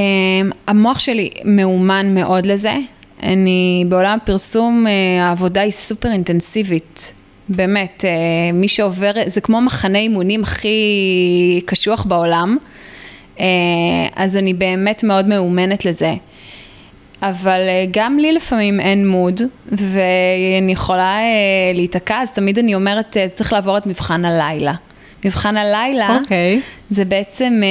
המוח 0.67 0.99
שלי 0.99 1.29
מאומן 1.45 2.13
מאוד 2.15 2.45
לזה. 2.45 2.75
אני, 3.23 3.85
בעולם 3.89 4.17
הפרסום, 4.21 4.87
אה, 4.87 5.23
העבודה 5.25 5.61
היא 5.61 5.71
סופר 5.71 6.11
אינטנסיבית. 6.11 7.13
באמת, 7.49 8.05
אה, 8.07 8.51
מי 8.53 8.67
שעובר, 8.67 9.11
זה 9.27 9.41
כמו 9.41 9.61
מחנה 9.61 9.99
אימונים 9.99 10.43
הכי 10.43 11.61
קשוח 11.65 12.03
בעולם. 12.03 12.57
אה, 13.41 13.45
אז 14.15 14.37
אני 14.37 14.53
באמת 14.53 15.03
מאוד 15.03 15.27
מאומנת 15.27 15.85
לזה. 15.85 16.13
אבל 17.21 17.61
אה, 17.67 17.85
גם 17.91 18.19
לי 18.19 18.33
לפעמים 18.33 18.79
אין 18.79 19.07
מוד, 19.07 19.41
ואני 19.71 20.71
יכולה 20.71 21.17
אה, 21.17 21.71
להיתקע, 21.73 22.21
אז 22.21 22.31
תמיד 22.31 22.59
אני 22.59 22.75
אומרת, 22.75 23.17
צריך 23.33 23.53
לעבור 23.53 23.77
את 23.77 23.85
מבחן 23.85 24.25
הלילה. 24.25 24.73
מבחן 25.25 25.57
הלילה, 25.57 26.07
okay. 26.07 26.23
אוקיי. 26.23 26.61
זה 26.89 27.05
בעצם 27.05 27.61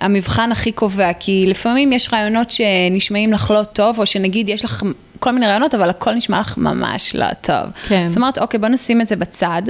המבחן 0.00 0.52
הכי 0.52 0.72
קובע, 0.72 1.12
כי 1.12 1.44
לפעמים 1.48 1.92
יש 1.92 2.08
רעיונות 2.12 2.50
שנשמעים 2.50 3.32
לך 3.32 3.50
לא 3.50 3.64
טוב, 3.64 3.98
או 3.98 4.06
שנגיד 4.06 4.48
יש 4.48 4.64
לך 4.64 4.82
כל 5.18 5.30
מיני 5.30 5.46
רעיונות, 5.46 5.74
אבל 5.74 5.90
הכל 5.90 6.14
נשמע 6.14 6.40
לך 6.40 6.58
ממש 6.58 7.14
לא 7.14 7.26
טוב. 7.40 7.72
כן. 7.88 8.08
זאת 8.08 8.16
אומרת, 8.16 8.38
אוקיי, 8.38 8.60
בוא 8.60 8.68
נשים 8.68 9.00
את 9.00 9.06
זה 9.06 9.16
בצד. 9.16 9.62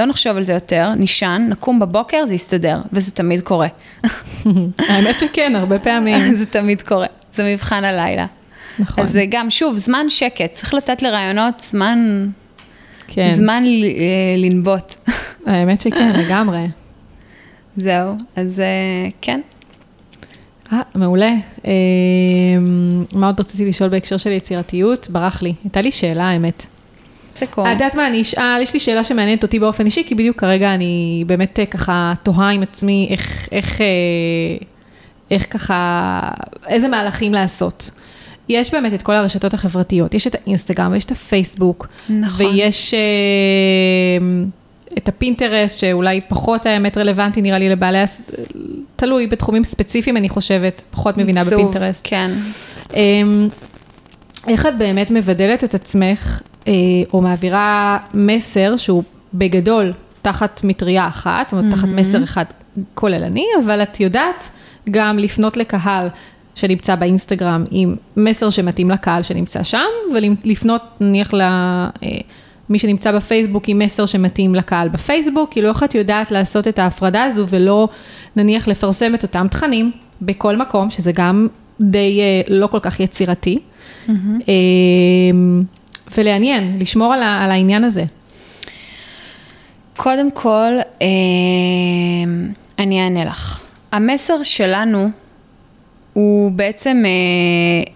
לא 0.00 0.06
נחשוב 0.06 0.36
על 0.36 0.44
זה 0.44 0.52
יותר, 0.52 0.94
נישן, 0.96 1.46
נקום 1.50 1.78
בבוקר, 1.78 2.26
זה 2.26 2.34
יסתדר, 2.34 2.80
וזה 2.92 3.10
תמיד 3.10 3.40
קורה. 3.40 3.68
האמת 4.88 5.20
שכן, 5.20 5.52
הרבה 5.56 5.78
פעמים. 5.78 6.34
זה 6.36 6.46
תמיד 6.46 6.82
קורה, 6.82 7.06
זה 7.32 7.52
מבחן 7.52 7.84
הלילה. 7.84 8.26
נכון. 8.78 9.04
אז 9.04 9.10
זה 9.10 9.24
גם, 9.30 9.50
שוב, 9.50 9.76
זמן 9.76 10.06
שקט, 10.08 10.52
צריך 10.52 10.74
לתת 10.74 11.02
לרעיונות 11.02 11.60
זמן, 11.60 12.28
כן. 13.06 13.30
זמן 13.30 13.64
אה, 13.66 14.34
לנבוט. 14.38 14.94
האמת 15.46 15.80
שכן, 15.80 16.12
לגמרי. 16.16 16.66
זהו, 17.76 18.14
אז 18.36 18.60
אה, 18.60 19.08
כן. 19.20 19.40
אה, 20.72 20.80
מעולה. 20.94 21.34
אה, 21.66 21.72
מה 23.12 23.26
עוד 23.26 23.40
רציתי 23.40 23.64
לשאול 23.64 23.90
בהקשר 23.90 24.16
של 24.16 24.32
יצירתיות? 24.32 25.10
ברח 25.10 25.42
לי. 25.42 25.54
הייתה 25.64 25.80
לי 25.80 25.92
שאלה, 25.92 26.24
האמת. 26.24 26.66
סקור. 27.34 27.66
את 27.66 27.72
יודעת 27.72 27.94
מה, 27.94 28.06
אני 28.06 28.22
אשאל, 28.22 28.62
יש 28.62 28.74
לי 28.74 28.80
שאלה 28.80 29.04
שמעניינת 29.04 29.42
אותי 29.42 29.58
באופן 29.58 29.84
אישי, 29.84 30.04
כי 30.06 30.14
בדיוק 30.14 30.36
כרגע 30.36 30.74
אני 30.74 31.24
באמת 31.26 31.58
אה, 31.58 31.66
ככה 31.66 32.12
תוהה 32.22 32.50
עם 32.50 32.62
עצמי 32.62 33.08
איך, 33.10 33.48
איך, 33.52 33.80
אה, 33.80 33.86
איך 35.30 35.46
ככה, 35.50 36.20
איזה 36.66 36.88
מהלכים 36.88 37.32
לעשות. 37.32 37.90
יש 38.48 38.74
באמת 38.74 38.94
את 38.94 39.02
כל 39.02 39.12
הרשתות 39.12 39.54
החברתיות, 39.54 40.14
יש 40.14 40.26
את 40.26 40.34
האינסטגרם 40.34 40.92
ויש 40.92 41.04
את 41.04 41.10
הפייסבוק. 41.10 41.86
נכון. 42.08 42.46
ויש 42.46 42.94
אה, 42.94 42.98
את 44.98 45.08
הפינטרסט, 45.08 45.78
שאולי 45.78 46.20
פחות 46.28 46.66
האמת 46.66 46.98
רלוונטי 46.98 47.42
נראה 47.42 47.58
לי 47.58 47.68
לבעלי, 47.68 47.98
תלוי, 48.96 49.26
בתחומים 49.26 49.64
ספציפיים 49.64 50.16
אני 50.16 50.28
חושבת, 50.28 50.82
פחות 50.90 51.16
מבינה 51.18 51.44
סוף, 51.44 51.52
בפינטרסט. 51.52 52.00
כן. 52.04 52.30
אמ, 52.94 53.48
איך 54.48 54.66
את 54.66 54.78
באמת 54.78 55.10
מבדלת 55.10 55.64
את 55.64 55.74
עצמך 55.74 56.40
אה, 56.44 56.49
או 57.12 57.22
מעבירה 57.22 57.98
מסר 58.14 58.76
שהוא 58.76 59.02
בגדול 59.34 59.92
תחת 60.22 60.60
מטריה 60.64 61.06
אחת, 61.06 61.48
זאת 61.48 61.58
אומרת, 61.58 61.74
תחת 61.74 61.88
mm-hmm. 61.88 62.00
מסר 62.00 62.24
אחד 62.24 62.44
כוללני, 62.94 63.46
אבל 63.64 63.82
את 63.82 64.00
יודעת 64.00 64.50
גם 64.90 65.18
לפנות 65.18 65.56
לקהל 65.56 66.08
שנמצא 66.54 66.94
באינסטגרם 66.94 67.64
עם 67.70 67.96
מסר 68.16 68.50
שמתאים 68.50 68.90
לקהל 68.90 69.22
שנמצא 69.22 69.62
שם, 69.62 69.86
ולפנות 70.14 70.82
נניח 71.00 71.34
למי 71.34 71.42
אה, 72.72 72.78
שנמצא 72.78 73.12
בפייסבוק 73.12 73.68
עם 73.68 73.78
מסר 73.78 74.06
שמתאים 74.06 74.54
לקהל 74.54 74.88
בפייסבוק, 74.88 75.50
כאילו 75.52 75.68
איך 75.68 75.82
את 75.82 75.94
יודעת 75.94 76.30
לעשות 76.30 76.68
את 76.68 76.78
ההפרדה 76.78 77.24
הזו 77.24 77.46
ולא 77.48 77.88
נניח 78.36 78.68
לפרסם 78.68 79.14
את 79.14 79.22
אותם 79.22 79.46
תכנים 79.50 79.92
בכל 80.22 80.56
מקום, 80.56 80.90
שזה 80.90 81.12
גם 81.12 81.48
די 81.80 82.20
אה, 82.20 82.40
לא 82.48 82.66
כל 82.66 82.80
כך 82.80 83.00
יצירתי. 83.00 83.58
Mm-hmm. 84.08 84.10
ולעניין, 86.14 86.76
לשמור 86.80 87.14
על, 87.14 87.22
ה, 87.22 87.44
על 87.44 87.50
העניין 87.50 87.84
הזה? 87.84 88.04
קודם 89.96 90.30
כל, 90.30 90.72
אה, 91.02 91.06
אני 92.78 93.04
אענה 93.04 93.24
לך. 93.24 93.60
המסר 93.92 94.42
שלנו 94.42 95.10
הוא 96.12 96.52
בעצם, 96.52 97.02
אה, 97.06 97.92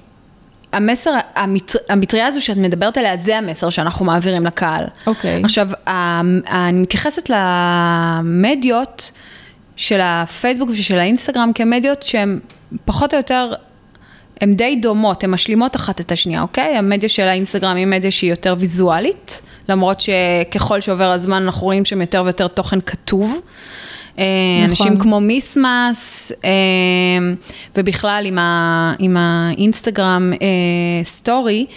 המסר, 0.72 1.10
המטר, 1.36 1.78
המטריה 1.88 2.26
הזו 2.26 2.40
שאת 2.40 2.56
מדברת 2.56 2.96
עליה, 2.96 3.16
זה 3.16 3.38
המסר 3.38 3.70
שאנחנו 3.70 4.04
מעבירים 4.04 4.46
לקהל. 4.46 4.84
אוקיי. 5.06 5.42
Okay. 5.42 5.44
עכשיו, 5.44 5.68
אני 5.86 6.80
מתייחסת 6.80 7.30
למדיות 7.30 9.12
של 9.76 10.00
הפייסבוק 10.02 10.70
ושל 10.70 10.98
האינסטגרם 10.98 11.50
כמדיות 11.54 12.02
שהן 12.02 12.38
פחות 12.84 13.14
או 13.14 13.18
יותר 13.18 13.52
הן 14.40 14.54
די 14.54 14.76
דומות, 14.76 15.24
הן 15.24 15.30
משלימות 15.30 15.76
אחת 15.76 16.00
את 16.00 16.12
השנייה, 16.12 16.42
אוקיי? 16.42 16.76
המדיה 16.76 17.08
של 17.08 17.22
האינסטגרם 17.22 17.76
היא 17.76 17.86
מדיה 17.86 18.10
שהיא 18.10 18.30
יותר 18.30 18.54
ויזואלית, 18.58 19.42
למרות 19.68 20.00
שככל 20.00 20.80
שעובר 20.80 21.10
הזמן 21.10 21.42
אנחנו 21.42 21.62
רואים 21.62 21.84
שם 21.84 22.00
יותר 22.00 22.22
ויותר 22.24 22.48
תוכן 22.48 22.80
כתוב. 22.80 23.40
אה, 24.18 24.24
נכון. 24.58 24.68
אנשים 24.68 24.96
כמו 24.98 25.20
מיסמאס, 25.20 26.32
אה, 26.44 26.50
ובכלל 27.76 28.24
עם, 28.26 28.38
ה, 28.38 28.94
עם 28.98 29.16
האינסטגרם 29.16 30.32
סטורי, 31.04 31.66
אה, 31.68 31.74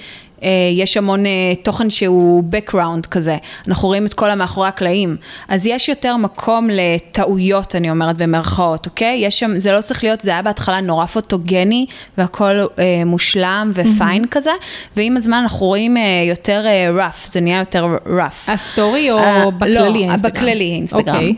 יש 0.73 0.97
המון 0.97 1.25
אה, 1.25 1.31
תוכן 1.63 1.89
שהוא 1.89 2.43
background 2.51 3.07
כזה, 3.11 3.37
אנחנו 3.67 3.87
רואים 3.87 4.05
את 4.05 4.13
כל 4.13 4.31
המאחורי 4.31 4.67
הקלעים, 4.67 5.17
אז 5.47 5.65
יש 5.65 5.89
יותר 5.89 6.17
מקום 6.17 6.69
לטעויות, 6.71 7.75
אני 7.75 7.89
אומרת 7.89 8.17
במרכאות, 8.17 8.85
אוקיי? 8.85 9.17
יש 9.25 9.39
שם, 9.39 9.59
זה 9.59 9.71
לא 9.71 9.81
צריך 9.81 10.03
להיות, 10.03 10.21
זה 10.21 10.31
היה 10.31 10.41
בהתחלה 10.41 10.81
נורא 10.81 11.05
פוטוגני 11.05 11.85
והכל 12.17 12.59
אה, 12.59 13.01
מושלם 13.05 13.71
ופיין 13.73 14.23
mm-hmm. 14.23 14.27
כזה, 14.31 14.51
ועם 14.95 15.17
הזמן 15.17 15.37
אנחנו 15.37 15.65
רואים 15.65 15.97
אה, 15.97 16.03
יותר 16.27 16.65
אה, 16.65 17.07
rough, 17.07 17.31
זה 17.31 17.39
נהיה 17.39 17.59
יותר 17.59 17.85
rough. 18.05 18.51
ה 18.51 18.61
story 18.61 19.11
או 19.11 19.17
אה, 19.17 19.51
בכללי 19.51 19.73
לא, 19.73 19.95
אינסטגרם? 19.95 20.31
בכללי 20.33 20.71
אינסטגרם. 20.71 21.15
אוקיי. 21.15 21.33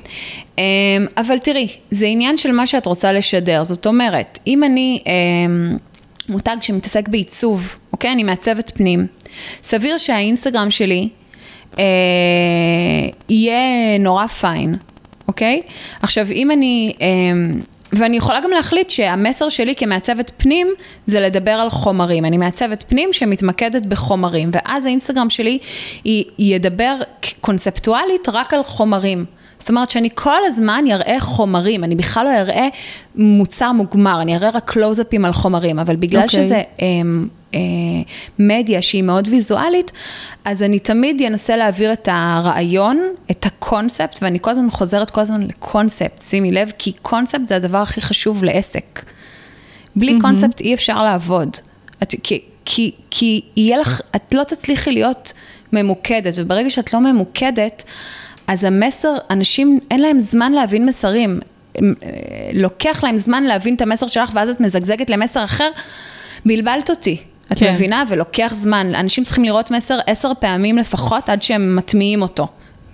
אה, 0.59 0.63
אבל 1.17 1.37
תראי, 1.37 1.67
זה 1.91 2.05
עניין 2.05 2.37
של 2.37 2.51
מה 2.51 2.67
שאת 2.67 2.85
רוצה 2.85 3.11
לשדר, 3.11 3.63
זאת 3.63 3.87
אומרת, 3.87 4.39
אם 4.47 4.63
אני... 4.63 5.03
אה, 5.07 5.13
מותג 6.29 6.57
שמתעסק 6.61 7.07
בעיצוב, 7.07 7.75
אוקיי? 7.93 8.11
אני 8.11 8.23
מעצבת 8.23 8.71
פנים. 8.75 9.07
סביר 9.63 9.97
שהאינסטגרם 9.97 10.71
שלי 10.71 11.09
אה, 11.79 11.83
יהיה 13.29 13.97
נורא 13.99 14.27
fine, 14.27 14.75
אוקיי? 15.27 15.61
עכשיו, 16.01 16.27
אם 16.31 16.51
אני... 16.51 16.93
אה, 17.01 17.07
ואני 17.93 18.17
יכולה 18.17 18.41
גם 18.41 18.49
להחליט 18.49 18.89
שהמסר 18.89 19.49
שלי 19.49 19.75
כמעצבת 19.75 20.31
פנים 20.37 20.67
זה 21.05 21.19
לדבר 21.19 21.51
על 21.51 21.69
חומרים. 21.69 22.25
אני 22.25 22.37
מעצבת 22.37 22.83
פנים 22.87 23.13
שמתמקדת 23.13 23.85
בחומרים, 23.85 24.49
ואז 24.53 24.85
האינסטגרם 24.85 25.29
שלי 25.29 25.59
ידבר 26.39 26.95
קונספטואלית 27.41 28.29
רק 28.29 28.53
על 28.53 28.63
חומרים. 28.63 29.25
זאת 29.59 29.69
אומרת 29.69 29.89
שאני 29.89 30.09
כל 30.15 30.45
הזמן 30.45 30.85
אראה 30.91 31.19
חומרים, 31.19 31.83
אני 31.83 31.95
בכלל 31.95 32.25
לא 32.25 32.37
אראה 32.37 32.67
מוצר 33.15 33.71
מוגמר, 33.71 34.21
אני 34.21 34.35
אראה 34.35 34.49
רק 34.49 34.71
קלוזאפים 34.71 35.25
על 35.25 35.33
חומרים, 35.33 35.79
אבל 35.79 35.95
בגלל 35.95 36.21
okay. 36.21 36.23
אוקיי. 36.23 36.45
שזה 36.45 36.55
אה, 36.81 36.85
אה, 37.53 37.59
מדיה 38.39 38.81
שהיא 38.81 39.03
מאוד 39.03 39.27
ויזואלית, 39.27 39.91
אז 40.45 40.63
אני 40.63 40.79
תמיד 40.79 41.21
אנסה 41.21 41.57
להעביר 41.57 41.93
את 41.93 42.09
הרעיון, 42.11 43.01
את 43.31 43.45
הקונספט, 43.45 44.19
ואני 44.21 44.39
כל 44.41 44.51
הזמן 44.51 44.69
חוזרת 44.69 45.09
כל 45.09 45.21
הזמן 45.21 45.41
לקונספט, 45.41 46.21
שימי 46.21 46.51
לב, 46.51 46.71
כי 46.77 46.91
קונספט 47.01 47.45
זה 47.45 47.55
הדבר 47.55 47.77
הכי 47.77 48.01
חשוב 48.01 48.43
לעסק. 48.43 49.05
בלי 49.95 50.17
mm-hmm. 50.17 50.21
קונספט 50.21 50.61
אי 50.61 50.73
אפשר 50.73 51.03
לעבוד. 51.03 51.49
את, 52.03 52.15
כי, 52.23 52.41
כי, 52.65 52.91
כי 53.09 53.41
יהיה 53.55 53.77
לך, 53.77 54.01
את 54.15 54.33
לא 54.33 54.43
תצליחי 54.43 54.91
להיות 54.91 55.33
ממוקדת, 55.73 56.33
וברגע 56.37 56.69
שאת 56.69 56.93
לא 56.93 56.99
ממוקדת, 56.99 57.83
אז 58.49 58.63
המסר, 58.63 59.15
אנשים, 59.29 59.79
אין 59.91 60.01
להם 60.01 60.19
זמן 60.19 60.51
להבין 60.51 60.85
מסרים. 60.85 61.39
אה, 61.77 61.81
לוקח 62.53 63.03
להם 63.03 63.17
זמן 63.17 63.43
להבין 63.43 63.75
את 63.75 63.81
המסר 63.81 64.07
שלך, 64.07 64.29
ואז 64.33 64.49
את 64.49 64.61
מזגזגת 64.61 65.09
למסר 65.09 65.43
אחר, 65.43 65.69
בלבלת 66.45 66.89
אותי. 66.89 67.17
את 67.51 67.59
כן. 67.59 67.73
מבינה? 67.73 68.03
ולוקח 68.07 68.51
זמן. 68.55 68.95
אנשים 68.95 69.23
צריכים 69.23 69.43
לראות 69.43 69.71
מסר 69.71 69.99
עשר 70.07 70.31
פעמים 70.39 70.77
לפחות 70.77 71.29
עד 71.29 71.41
שהם 71.41 71.75
מטמיעים 71.75 72.21
אותו. 72.21 72.47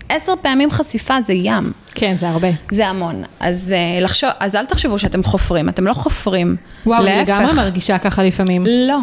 עשר 0.10 0.34
פעמים 0.42 0.72
חשיפה 0.72 1.22
זה 1.22 1.34
ים. 1.34 1.72
כן, 1.94 2.16
זה 2.20 2.30
הרבה. 2.30 2.48
זה 2.72 2.88
המון. 2.88 3.24
אז, 3.40 3.74
אה, 3.76 4.02
לחשוב, 4.02 4.30
אז 4.40 4.56
אל 4.56 4.66
תחשבו 4.66 5.00
שאתם 5.00 5.24
חופרים, 5.24 5.70
אתם 5.70 5.88
לא 5.88 5.94
חופרים. 5.94 6.56
וואו, 6.86 7.04
אני 7.04 7.06
להפך. 7.06 7.30
לגמרי 7.30 7.54
מרגישה 7.54 7.98
ככה 7.98 8.24
לפעמים. 8.24 8.64
לא, 8.68 8.98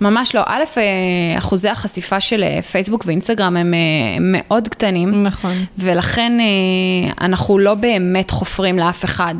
ממש 0.00 0.34
לא. 0.34 0.42
א', 0.46 0.64
אה, 0.76 1.38
אחוזי 1.38 1.68
החשיפה 1.68 2.20
של 2.20 2.42
אה, 2.42 2.62
פייסבוק 2.62 3.04
ואינסטגרם 3.06 3.56
הם 3.56 3.74
אה, 3.74 3.78
מאוד 4.20 4.68
קטנים. 4.68 5.22
נכון. 5.22 5.52
ולכן 5.78 6.32
אנחנו 7.20 7.58
לא 7.58 7.74
באמת 7.74 8.30
חופרים 8.30 8.78
לאף 8.78 9.04
אחד. 9.04 9.34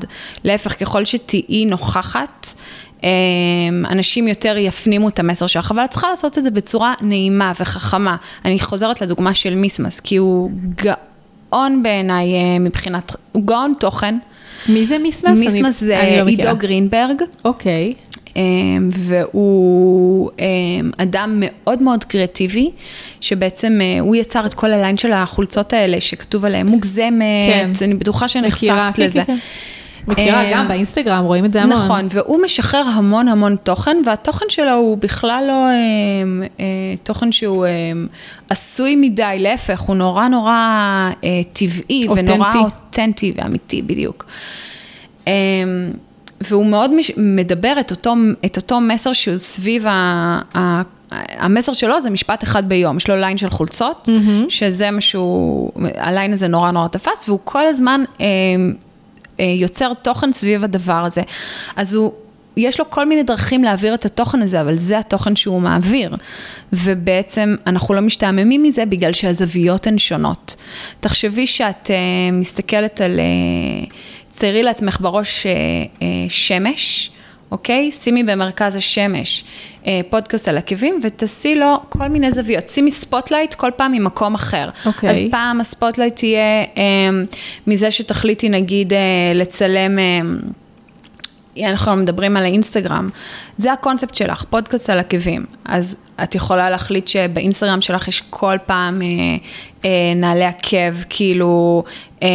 להפך, 0.45 0.81
ככל 0.81 1.05
שתהיי 1.05 1.65
נוכחת, 1.65 2.55
אנשים 3.91 4.29
יותר 4.29 4.57
יפנימו 4.59 5.09
את 5.09 5.19
המסר 5.19 5.47
שלך, 5.47 5.71
אבל 5.71 5.85
את 5.85 5.91
צריכה 5.91 6.09
לעשות 6.09 6.39
את 6.39 6.43
זה 6.43 6.51
בצורה 6.51 6.95
נעימה 7.01 7.53
וחכמה. 7.61 8.17
אני 8.45 8.59
חוזרת 8.59 9.01
לדוגמה 9.01 9.35
של 9.35 9.55
מיסמס, 9.55 10.01
כי 10.01 10.17
הוא 10.17 10.51
גאון 10.75 11.83
בעיניי 11.83 12.59
מבחינת, 12.61 13.17
הוא 13.33 13.43
גאון 13.47 13.75
תוכן. 13.81 14.19
מי 14.69 14.87
זה 14.87 14.99
מיסמס? 14.99 15.39
מיסמס 15.39 15.81
זה 15.81 16.21
לא. 16.23 16.29
עידו 16.29 16.57
גרינברג. 16.59 17.23
אוקיי. 17.45 17.93
אמ, 17.93 18.06
והוא 18.91 20.31
אמ, 20.39 20.91
אדם 20.97 21.37
מאוד 21.41 21.83
מאוד 21.83 22.05
קריאטיבי, 22.05 22.71
שבעצם 23.21 23.79
אה, 23.83 24.01
הוא 24.01 24.17
יצר 24.17 24.47
את 24.47 24.55
כל 24.55 24.73
הליין 24.73 24.99
של 24.99 25.13
החולצות 25.13 25.73
האלה 25.73 26.01
שכתוב 26.01 26.45
עליהן 26.45 26.67
מוגזמת, 26.67 27.23
כן. 27.47 27.71
אני 27.85 27.95
בטוחה 27.95 28.29
שנחשפת 28.29 28.95
כן, 28.95 29.03
לזה. 29.03 29.25
כן, 29.25 29.37
כן. 29.37 29.39
מכירה 30.07 30.45
אה, 30.45 30.53
גם 30.53 30.69
באינסטגרם, 30.69 31.25
רואים 31.25 31.45
את 31.45 31.53
זה 31.53 31.63
המון. 31.63 31.79
נכון, 31.79 32.07
והוא 32.11 32.43
משחרר 32.43 32.85
המון 32.87 33.29
המון 33.29 33.57
תוכן, 33.57 33.97
והתוכן 34.07 34.47
שלו 34.49 34.73
הוא 34.73 34.99
בכלל 34.99 35.45
לא 35.49 35.67
אמ, 35.73 36.43
אה, 36.61 36.65
תוכן 37.03 37.33
שהוא 37.33 37.67
אמ, 37.67 38.07
עשוי 38.51 38.97
מדי, 38.97 39.37
להפך, 39.39 39.81
הוא 39.81 39.97
נורא 39.97 40.29
נורא 40.29 40.51
אה, 41.25 41.41
טבעי, 41.53 42.07
ונורא 42.09 42.49
אותנטי. 42.49 42.59
אותנטי 42.59 43.33
ואמיתי, 43.37 43.83
בדיוק. 43.83 44.25
והוא 46.41 46.67
מאוד 46.67 46.95
מש- 46.95 47.13
מדבר 47.17 47.75
את 47.81 47.91
אותו, 47.91 48.15
את 48.45 48.57
אותו 48.57 48.81
מסר 48.81 49.13
שהוא 49.13 49.39
סביב 49.39 49.87
ה... 49.87 49.91
ה 50.57 50.83
המסר 51.11 51.73
שלו 51.73 52.01
זה 52.01 52.11
משפט 52.11 52.45
אחד 52.45 52.69
ביום, 52.69 52.97
יש 52.97 53.09
לו 53.09 53.17
ליין 53.17 53.39
של 53.39 53.51
חולצות, 53.51 54.09
mm-hmm. 54.09 54.51
שזה 54.51 54.91
מה 54.91 55.01
שהוא, 55.01 55.71
הליין 55.97 56.33
הזה 56.33 56.49
נורא 56.49 56.71
נורא 56.71 56.89
תפס, 56.89 57.29
והוא 57.29 57.41
כל 57.45 57.67
הזמן 57.67 58.05
אה, 58.21 58.27
אה, 59.41 59.45
יוצר 59.45 59.95
תוכן 59.95 60.33
סביב 60.33 60.65
הדבר 60.65 61.05
הזה. 61.05 61.23
אז 61.77 61.95
הוא, 61.95 62.13
יש 62.57 62.79
לו 62.79 62.91
כל 62.91 63.07
מיני 63.07 63.23
דרכים 63.23 63.65
להעביר 63.65 63.95
את 63.95 64.05
התוכן 64.05 64.43
הזה, 64.43 64.61
אבל 64.61 64.77
זה 64.77 64.99
התוכן 64.99 65.37
שהוא 65.37 65.61
מעביר. 65.61 66.17
ובעצם 66.73 67.57
אנחנו 67.67 67.95
לא 67.95 68.01
משתעממים 68.01 68.63
מזה 68.63 68.87
בגלל 68.87 69.13
שהזוויות 69.13 69.87
הן 69.87 69.99
שונות. 69.99 70.57
תחשבי 71.01 71.47
שאת 71.47 71.91
אה, 71.91 71.97
מסתכלת 72.33 73.01
על, 73.01 73.21
אה, 73.21 73.87
ציירי 74.37 74.63
לעצמך 74.63 74.99
בראש 75.01 75.47
אה, 75.47 75.53
אה, 76.03 76.07
שמש. 76.29 77.11
אוקיי? 77.51 77.93
שימי 77.93 78.23
במרכז 78.23 78.77
השמש 78.77 79.45
אה, 79.87 80.01
פודקאסט 80.11 80.49
על 80.49 80.59
עקבים 80.59 81.01
ותעשי 81.03 81.55
לו 81.55 81.77
כל 81.89 82.09
מיני 82.09 82.31
זוויות. 82.31 82.69
שימי 82.69 82.91
spotlight 82.91 83.55
כל 83.55 83.71
פעם 83.77 83.93
ממקום 83.93 84.35
אחר. 84.35 84.71
אוקיי. 84.87 85.11
אז 85.11 85.19
פעם 85.31 85.61
ה 85.61 85.66
spotlight 85.66 86.17
תהיה 86.17 86.63
אה, 86.77 87.11
מזה 87.67 87.91
שתחליטי 87.91 88.49
נגיד 88.49 88.93
אה, 88.93 88.99
לצלם... 89.35 89.99
אה, 89.99 90.21
אנחנו 91.69 91.97
מדברים 91.97 92.37
על 92.37 92.45
האינסטגרם, 92.45 93.09
זה 93.57 93.73
הקונספט 93.73 94.15
שלך, 94.15 94.45
פודקאסט 94.51 94.91
על 94.91 94.99
עקבים. 94.99 95.45
אז 95.65 95.97
את 96.23 96.35
יכולה 96.35 96.71
להחליט 96.71 97.09
שבאינסטגרם 97.09 97.81
שלך 97.81 98.09
יש 98.09 98.23
כל 98.31 98.57
פעם 98.67 99.03
אה, 99.03 99.07
אה, 99.85 99.91
נעלי 100.17 100.45
עקב, 100.45 101.03
כאילו, 101.09 101.85
אה, 102.23 102.29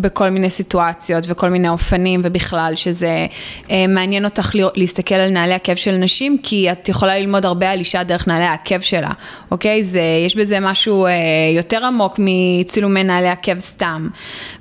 בכל 0.00 0.30
מיני 0.30 0.50
סיטואציות 0.50 1.24
וכל 1.28 1.48
מיני 1.48 1.68
אופנים, 1.68 2.20
ובכלל, 2.24 2.72
שזה 2.76 3.26
אה, 3.70 3.84
מעניין 3.88 4.24
אותך 4.24 4.50
להסתכל 4.74 5.14
על 5.14 5.30
נעלי 5.30 5.54
עקב 5.54 5.74
של 5.74 5.92
נשים, 5.96 6.38
כי 6.42 6.72
את 6.72 6.88
יכולה 6.88 7.18
ללמוד 7.18 7.44
הרבה 7.44 7.70
על 7.70 7.78
אישה 7.78 8.02
דרך 8.02 8.28
נעלי 8.28 8.44
העקב 8.44 8.80
שלה, 8.80 9.10
אוקיי? 9.50 9.84
זה, 9.84 10.00
יש 10.26 10.36
בזה 10.36 10.60
משהו 10.60 11.06
אה, 11.06 11.12
יותר 11.56 11.84
עמוק 11.84 12.18
מצילומי 12.18 13.04
נעלי 13.04 13.28
עקב 13.28 13.58
סתם. 13.58 14.08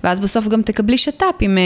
ואז 0.04 0.20
בסוף 0.20 0.48
גם 0.48 0.62
תקבלי 0.62 0.98
שת"פ 0.98 1.24
עם, 1.40 1.58
אה, 1.58 1.64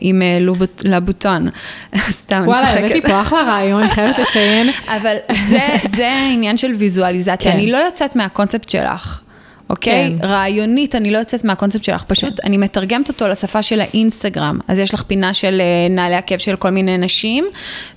עם 0.00 0.22
אה, 0.22 0.38
לובוט- 0.40 0.82
לבוטון. 0.84 1.48
סתם, 2.10 2.36
אני 2.36 2.46
וואלה, 2.46 2.66
צוחקת. 2.68 2.84
הבאתי 2.84 3.02
פה 3.02 3.20
אחלה 3.20 3.42
רעיון, 3.42 3.82
אני 3.82 3.90
חייבת 3.90 4.16
לציין. 4.18 4.66
אבל 4.88 5.16
זה, 5.48 5.58
זה 5.86 6.08
העניין 6.08 6.56
של 6.56 6.72
ויזואליזציה. 6.72 7.50
כן. 7.52 7.56
אני 7.56 7.72
לא 7.72 7.76
יוצאת 7.76 8.16
מהקונספט 8.16 8.68
שלך. 8.68 9.22
אוקיי? 9.70 10.16
כן. 10.20 10.26
רעיונית, 10.26 10.94
אני 10.94 11.10
לא 11.10 11.18
יוצאת 11.18 11.44
מהקונספט 11.44 11.84
שלך, 11.84 12.04
פשוט 12.04 12.44
אני 12.44 12.56
מתרגמת 12.56 13.08
אותו 13.08 13.28
לשפה 13.28 13.62
של 13.62 13.80
האינסטגרם. 13.80 14.58
אז 14.68 14.78
יש 14.78 14.94
לך 14.94 15.02
פינה 15.02 15.34
של 15.34 15.60
אה, 15.60 15.94
נעלי 15.94 16.14
עקב 16.14 16.38
של 16.38 16.56
כל 16.56 16.70
מיני 16.70 16.98
נשים, 16.98 17.44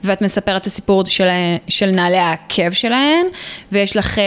ואת 0.04 0.22
מספרת 0.22 0.62
את 0.62 0.68
הסיפור 0.68 1.06
של, 1.06 1.28
של 1.68 1.92
נעלי 1.92 2.18
העקב 2.18 2.72
שלהן, 2.72 3.26
ויש 3.72 3.98
לך 3.98 4.20
אה, 4.20 4.24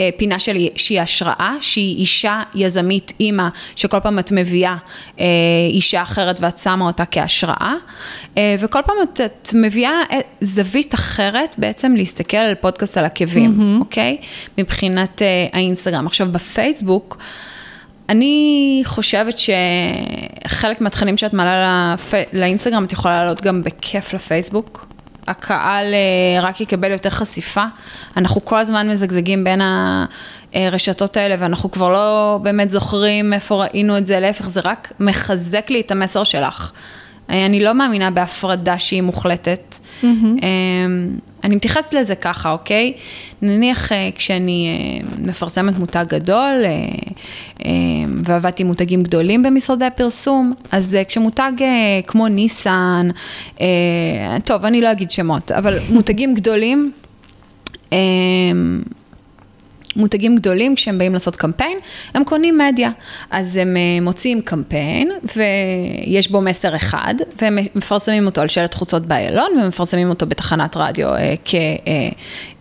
אה, 0.00 0.10
פינה 0.16 0.38
של 0.38 0.56
שהיא 0.76 1.00
השראה, 1.00 1.54
שהיא 1.60 1.96
אישה 1.96 2.42
יזמית, 2.54 3.12
אימא, 3.20 3.48
שכל 3.76 4.00
פעם 4.00 4.18
את 4.18 4.32
מביאה 4.32 4.76
אה, 5.20 5.24
אישה 5.70 6.02
אחרת 6.02 6.40
ואת 6.40 6.58
שמה 6.58 6.86
אותה 6.86 7.04
כהשראה, 7.04 7.74
אה, 8.38 8.56
וכל 8.60 8.80
פעם 8.86 8.96
את, 9.02 9.20
את 9.20 9.48
מביאה 9.54 10.02
אה, 10.12 10.20
זווית 10.40 10.94
אחרת 10.94 11.54
בעצם 11.58 11.94
להסתכל 11.96 12.36
על 12.36 12.54
פודקאסט 12.54 12.98
על 12.98 13.04
עקבים, 13.04 13.58
mm-hmm. 13.58 13.80
אוקיי? 13.80 14.16
מבחינת 14.58 15.22
אה, 15.22 15.46
האינסטגרם. 15.52 16.06
עכשיו 16.06 16.28
בפייסבוק, 16.32 16.73
אני 18.08 18.82
חושבת 18.84 19.34
שחלק 19.38 20.80
מהתכנים 20.80 21.16
שאת 21.16 21.32
מעלה 21.32 21.94
לפ... 21.94 22.14
לאינסטגרם, 22.32 22.84
את 22.84 22.92
יכולה 22.92 23.20
לעלות 23.20 23.40
גם 23.40 23.62
בכיף 23.62 24.12
לפייסבוק. 24.12 24.86
הקהל 25.26 25.94
אה, 25.94 26.42
רק 26.42 26.60
יקבל 26.60 26.90
יותר 26.90 27.10
חשיפה. 27.10 27.64
אנחנו 28.16 28.44
כל 28.44 28.58
הזמן 28.58 28.90
מזגזגים 28.90 29.44
בין 29.44 29.60
הרשתות 30.54 31.16
האלה, 31.16 31.34
ואנחנו 31.38 31.70
כבר 31.70 31.88
לא 31.88 32.38
באמת 32.42 32.70
זוכרים 32.70 33.32
איפה 33.32 33.64
ראינו 33.64 33.98
את 33.98 34.06
זה, 34.06 34.20
להפך, 34.20 34.48
זה 34.48 34.60
רק 34.64 34.92
מחזק 35.00 35.70
לי 35.70 35.80
את 35.80 35.90
המסר 35.90 36.24
שלך. 36.24 36.72
אה, 37.30 37.46
אני 37.46 37.60
לא 37.60 37.72
מאמינה 37.72 38.10
בהפרדה 38.10 38.78
שהיא 38.78 39.02
מוחלטת. 39.02 39.74
Mm-hmm. 40.02 40.06
אני 41.44 41.56
מתייחסת 41.56 41.94
לזה 41.94 42.14
ככה, 42.14 42.50
אוקיי? 42.50 42.92
נניח 43.42 43.92
אה, 43.92 44.10
כשאני 44.14 44.68
אה, 44.68 45.08
מפרסמת 45.18 45.78
מותג 45.78 46.04
גדול, 46.08 46.62
אה, 47.64 47.70
ועבדתי 48.24 48.62
עם 48.62 48.66
מותגים 48.66 49.02
גדולים 49.02 49.42
במשרדי 49.42 49.84
הפרסום, 49.84 50.52
אז 50.72 50.96
כשמותג 51.08 51.52
כמו 52.06 52.28
ניסן, 52.28 53.08
טוב, 54.44 54.64
אני 54.64 54.80
לא 54.80 54.92
אגיד 54.92 55.10
שמות, 55.10 55.52
אבל 55.52 55.78
מותגים 55.90 56.34
גדולים, 56.34 56.92
מותגים 59.96 60.36
גדולים, 60.36 60.74
כשהם 60.74 60.98
באים 60.98 61.12
לעשות 61.12 61.36
קמפיין, 61.36 61.78
הם 62.14 62.24
קונים 62.24 62.58
מדיה. 62.58 62.90
אז 63.30 63.56
הם 63.56 63.76
אה, 63.76 64.00
מוציאים 64.02 64.40
קמפיין, 64.40 65.10
ויש 65.36 66.30
בו 66.30 66.40
מסר 66.40 66.76
אחד, 66.76 67.14
והם 67.42 67.58
מפרסמים 67.74 68.26
אותו 68.26 68.40
על 68.40 68.48
שלט 68.48 68.74
חוצות 68.74 69.06
באיילון, 69.06 69.50
ומפרסמים 69.62 70.08
אותו 70.08 70.26
בתחנת 70.26 70.76
רדיו 70.76 71.14
אה, 71.14 71.34
כ... 71.44 71.54
אה, 71.54 72.08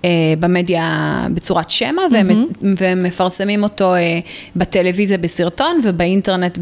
אה, 0.05 0.33
במדיה 0.39 1.25
בצורת 1.33 1.69
שמע, 1.69 2.01
והם, 2.11 2.29
mm-hmm. 2.29 2.65
והם 2.77 3.03
מפרסמים 3.03 3.63
אותו 3.63 3.95
אה, 3.95 4.19
בטלוויזיה 4.55 5.17
בסרטון, 5.17 5.79
ובאינטרנט 5.83 6.57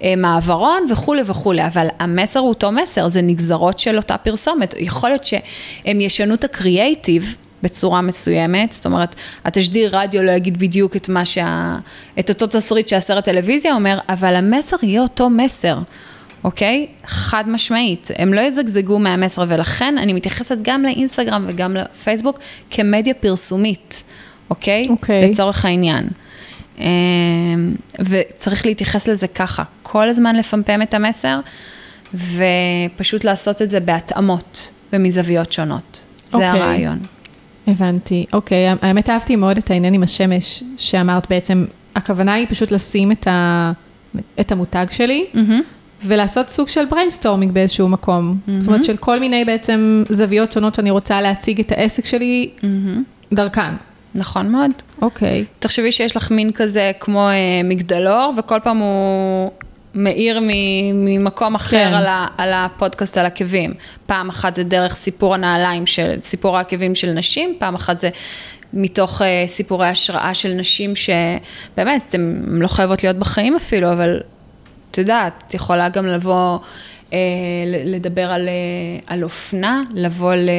במעברון, 0.00 0.86
וכולי 0.90 1.22
וכולי, 1.26 1.66
אבל 1.66 1.86
המסר 1.98 2.40
הוא 2.40 2.48
אותו 2.48 2.72
מסר, 2.72 3.08
זה 3.08 3.22
נגזרות 3.22 3.78
של 3.78 3.96
אותה 3.96 4.16
פרסומת. 4.16 4.74
יכול 4.78 5.10
להיות 5.10 5.24
שהם 5.24 6.00
ישנו 6.00 6.34
את 6.34 6.44
הקריאייטיב, 6.44 7.36
בצורה 7.64 8.00
מסוימת, 8.00 8.72
זאת 8.72 8.86
אומרת, 8.86 9.14
התשדיר 9.44 9.98
רדיו 9.98 10.22
לא 10.22 10.30
יגיד 10.30 10.58
בדיוק 10.58 10.96
את 10.96 11.08
מה 11.08 11.24
שה... 11.24 11.78
את 12.18 12.28
אותו 12.28 12.46
תסריט 12.46 12.88
שהסרט 12.88 13.24
טלוויזיה 13.24 13.74
אומר, 13.74 13.98
אבל 14.08 14.36
המסר 14.36 14.76
יהיה 14.82 15.02
אותו 15.02 15.30
מסר, 15.30 15.78
אוקיי? 16.44 16.86
חד 17.06 17.44
משמעית, 17.46 18.10
הם 18.18 18.34
לא 18.34 18.40
יזגזגו 18.40 18.98
מהמסר, 18.98 19.44
ולכן 19.48 19.98
אני 19.98 20.12
מתייחסת 20.12 20.58
גם 20.62 20.82
לאינסטגרם 20.82 21.44
וגם 21.48 21.76
לפייסבוק 21.76 22.38
כמדיה 22.70 23.14
פרסומית, 23.14 24.04
אוקיי? 24.50 24.84
אוקיי. 24.90 25.30
לצורך 25.30 25.64
העניין. 25.64 26.08
אמ, 26.78 26.84
וצריך 27.98 28.66
להתייחס 28.66 29.08
לזה 29.08 29.28
ככה, 29.28 29.62
כל 29.82 30.08
הזמן 30.08 30.36
לפמפם 30.36 30.82
את 30.82 30.94
המסר, 30.94 31.40
ופשוט 32.14 33.24
לעשות 33.24 33.62
את 33.62 33.70
זה 33.70 33.80
בהתאמות 33.80 34.70
ומזוויות 34.92 35.52
שונות. 35.52 36.04
זה 36.30 36.36
אוקיי. 36.36 36.48
הרעיון. 36.48 36.98
הבנתי. 37.66 38.24
אוקיי, 38.32 38.68
האמת 38.82 39.10
אהבתי 39.10 39.36
מאוד 39.36 39.58
את 39.58 39.70
העניין 39.70 39.94
עם 39.94 40.02
השמש, 40.02 40.62
שאמרת 40.76 41.26
בעצם, 41.30 41.64
הכוונה 41.94 42.34
היא 42.34 42.46
פשוט 42.50 42.70
לשים 42.70 43.12
את, 43.12 43.26
ה, 43.26 43.72
את 44.40 44.52
המותג 44.52 44.86
שלי, 44.90 45.24
Mm-hmm. 45.34 45.38
ולעשות 46.06 46.48
סוג 46.48 46.68
של 46.68 46.84
brainstorming 46.84 47.52
באיזשהו 47.52 47.88
מקום. 47.88 48.36
Mm-hmm. 48.46 48.50
זאת 48.58 48.66
אומרת, 48.68 48.84
של 48.84 48.96
כל 48.96 49.20
מיני 49.20 49.44
בעצם 49.44 50.04
זוויות 50.10 50.52
שונות 50.52 50.74
שאני 50.74 50.90
רוצה 50.90 51.20
להציג 51.20 51.60
את 51.60 51.72
העסק 51.72 52.04
שלי 52.04 52.48
Mm-hmm. 52.60 53.34
דרכן. 53.34 53.72
נכון 54.14 54.52
מאוד. 54.52 54.70
אוקיי. 55.02 55.44
תחשבי 55.58 55.92
שיש 55.92 56.16
לך 56.16 56.30
מין 56.30 56.52
כזה 56.52 56.92
כמו 57.00 57.28
אה, 57.28 57.34
מגדלור, 57.64 58.32
וכל 58.38 58.58
פעם 58.62 58.78
הוא 58.78 59.50
מאיר 59.94 60.40
ממקום 60.94 61.54
אחר 61.54 61.88
כן. 61.88 61.94
על, 61.94 62.06
ה- 62.06 62.26
על 62.38 62.52
הפודקאסט 62.52 63.18
על 63.18 63.26
עקבים. 63.26 63.74
פעם 64.06 64.28
אחת 64.28 64.54
זה 64.54 64.64
דרך 64.64 64.94
סיפור 64.94 65.34
הנעליים 65.34 65.86
של, 65.86 66.16
סיפור 66.22 66.56
העקבים 66.56 66.94
של 66.94 67.12
נשים, 67.12 67.54
פעם 67.58 67.74
אחת 67.74 68.00
זה 68.00 68.08
מתוך 68.72 69.22
אה, 69.22 69.44
סיפורי 69.46 69.86
השראה 69.86 70.34
של 70.34 70.52
נשים 70.52 70.92
שבאמת, 70.96 72.14
הן 72.14 72.58
לא 72.62 72.68
חייבות 72.68 73.02
להיות 73.04 73.16
בחיים 73.16 73.56
אפילו, 73.56 73.92
אבל 73.92 74.20
את 74.90 74.98
יודעת, 74.98 75.44
את 75.48 75.54
יכולה 75.54 75.88
גם 75.88 76.06
לבוא... 76.06 76.58
אה, 77.12 77.18
לדבר 77.84 78.30
על, 78.32 78.48
אה, 78.48 78.52
על 79.06 79.24
אופנה, 79.24 79.82
לבוא 79.94 80.34
ל... 80.34 80.50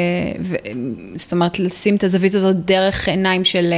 ו, 0.41 0.55
זאת 1.15 1.31
אומרת, 1.31 1.59
לשים 1.59 1.95
את 1.95 2.03
הזווית 2.03 2.35
הזאת 2.35 2.55
דרך 2.65 3.07
עיניים 3.07 3.43
של 3.43 3.73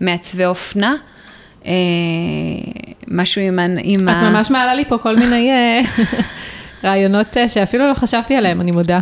מעצבי 0.00 0.44
אופנה. 0.46 0.96
משהו 3.10 3.42
עם, 3.42 3.58
ה- 3.58 3.66
עם 3.82 4.08
את 4.08 4.14
ממש 4.14 4.50
מעלה 4.50 4.74
לי 4.74 4.84
פה 4.84 4.98
כל 4.98 5.16
מיני 5.16 5.50
אה, 5.50 5.80
רעיונות 6.84 7.36
אה, 7.36 7.48
שאפילו 7.48 7.88
לא 7.88 7.94
חשבתי 7.94 8.34
עליהם, 8.36 8.60
אני 8.60 8.70
מודה. 8.70 9.00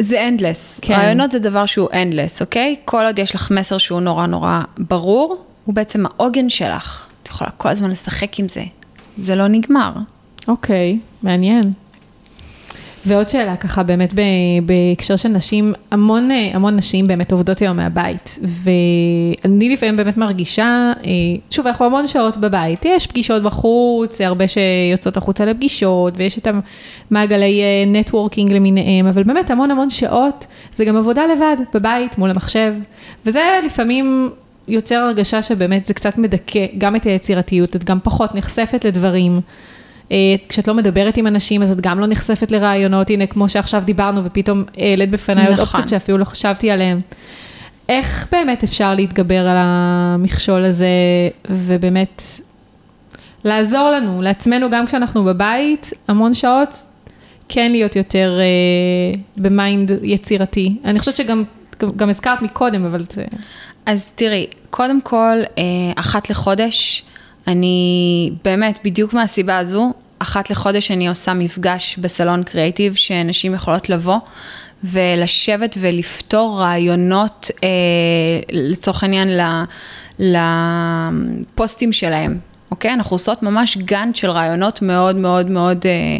זה 0.00 0.28
endless. 0.28 0.80
כן. 0.80 0.94
כן. 0.94 1.00
רעיונות 1.00 1.30
זה 1.30 1.38
דבר 1.38 1.66
שהוא 1.66 1.88
endless, 1.90 2.40
אוקיי? 2.40 2.76
כל 2.84 3.04
עוד 3.04 3.18
יש 3.18 3.34
לך 3.34 3.50
מסר 3.50 3.78
שהוא 3.78 4.00
נורא 4.00 4.26
נורא 4.26 4.60
ברור, 4.78 5.44
הוא 5.64 5.74
בעצם 5.74 6.04
העוגן 6.06 6.48
שלך. 6.48 7.06
את 7.22 7.28
יכולה 7.28 7.50
כל 7.50 7.68
הזמן 7.68 7.90
לשחק 7.90 8.38
עם 8.40 8.48
זה. 8.48 8.62
זה 9.18 9.36
לא 9.36 9.48
נגמר. 9.48 9.92
אוקיי, 10.48 10.98
מעניין. 11.22 11.62
ועוד 13.06 13.28
שאלה 13.28 13.56
ככה, 13.56 13.82
באמת 13.82 14.14
בהקשר 14.66 15.16
של 15.16 15.28
נשים, 15.28 15.72
המון, 15.90 16.30
אה, 16.30 16.50
המון 16.54 16.76
נשים 16.76 17.06
באמת 17.06 17.32
עובדות 17.32 17.58
היום 17.58 17.76
מהבית, 17.76 18.38
ואני 18.42 19.68
לפעמים 19.72 19.96
באמת 19.96 20.16
מרגישה, 20.16 20.92
אה, 21.04 21.10
שוב, 21.50 21.66
אנחנו 21.66 21.84
המון 21.84 22.08
שעות 22.08 22.36
בבית, 22.36 22.84
יש 22.84 23.06
פגישות 23.06 23.42
בחוץ, 23.42 24.20
הרבה 24.20 24.44
שיוצאות 24.48 25.16
החוצה 25.16 25.44
לפגישות, 25.44 26.14
ויש 26.16 26.38
את 26.38 26.48
המעגלי 27.10 27.62
נטוורקינג 27.86 28.52
למיניהם, 28.52 29.06
אבל 29.06 29.22
באמת 29.22 29.50
המון 29.50 29.70
המון 29.70 29.90
שעות, 29.90 30.46
זה 30.74 30.84
גם 30.84 30.96
עבודה 30.96 31.22
לבד, 31.26 31.56
בבית, 31.74 32.18
מול 32.18 32.30
המחשב, 32.30 32.74
וזה 33.26 33.40
לפעמים 33.66 34.30
יוצר 34.68 34.94
הרגשה 34.94 35.42
שבאמת 35.42 35.86
זה 35.86 35.94
קצת 35.94 36.18
מדכא 36.18 36.66
גם 36.78 36.96
את 36.96 37.04
היצירתיות, 37.04 37.76
את 37.76 37.84
גם 37.84 37.98
פחות 38.02 38.34
נחשפת 38.34 38.84
לדברים. 38.84 39.40
אה, 40.12 40.16
כשאת 40.48 40.68
לא 40.68 40.74
מדברת 40.74 41.16
עם 41.16 41.26
אנשים, 41.26 41.62
אז 41.62 41.70
את 41.70 41.80
גם 41.80 42.00
לא 42.00 42.06
נחשפת 42.06 42.52
לרעיונות, 42.52 43.10
הנה, 43.10 43.26
כמו 43.26 43.48
שעכשיו 43.48 43.82
דיברנו, 43.86 44.24
ופתאום 44.24 44.64
העלית 44.78 45.10
בפניי 45.10 45.44
עוד 45.44 45.52
נכון. 45.52 45.64
אופציות 45.64 45.88
שאפילו 45.88 46.18
לא 46.18 46.24
חשבתי 46.24 46.70
עליהן. 46.70 47.00
איך 47.88 48.26
באמת 48.32 48.64
אפשר 48.64 48.94
להתגבר 48.94 49.48
על 49.48 49.56
המכשול 49.58 50.64
הזה, 50.64 50.86
ובאמת 51.50 52.22
לעזור 53.44 53.90
לנו, 53.90 54.22
לעצמנו, 54.22 54.70
גם 54.70 54.86
כשאנחנו 54.86 55.24
בבית, 55.24 55.90
המון 56.08 56.34
שעות, 56.34 56.82
כן 57.48 57.72
להיות 57.72 57.96
יותר 57.96 58.38
אה, 58.40 59.20
ב 59.36 59.47
mind 59.47 59.92
יצירתי. 60.02 60.76
אני 60.84 60.98
חושבת 60.98 61.16
שגם 61.16 61.44
גם, 61.82 61.90
גם 61.96 62.08
הזכרת 62.08 62.42
מקודם, 62.42 62.84
אבל 62.84 63.04
זה... 63.12 63.24
אז 63.86 64.12
תראי, 64.12 64.46
קודם 64.70 65.00
כל, 65.00 65.36
אה, 65.58 65.62
אחת 65.96 66.30
לחודש, 66.30 67.04
אני 67.46 68.30
באמת, 68.44 68.78
בדיוק 68.84 69.12
מהסיבה 69.12 69.58
הזו, 69.58 69.92
אחת 70.22 70.50
לחודש 70.50 70.90
אני 70.90 71.08
עושה 71.08 71.34
מפגש 71.34 71.98
בסלון 71.98 72.42
קריאיטיב, 72.42 72.94
שנשים 72.94 73.54
יכולות 73.54 73.88
לבוא 73.88 74.18
ולשבת 74.84 75.76
ולפתור 75.80 76.60
רעיונות, 76.60 77.50
אה, 77.64 77.68
לצורך 78.52 79.02
העניין, 79.02 79.28
לפוסטים 80.18 81.92
שלהם. 81.92 82.38
אוקיי? 82.70 82.92
אנחנו 82.92 83.14
עושות 83.14 83.42
ממש 83.42 83.76
גאנט 83.76 84.16
של 84.16 84.30
רעיונות 84.30 84.82
מאוד 84.82 85.16
מאוד 85.16 85.50
מאוד 85.50 85.86
אה, 85.86 86.18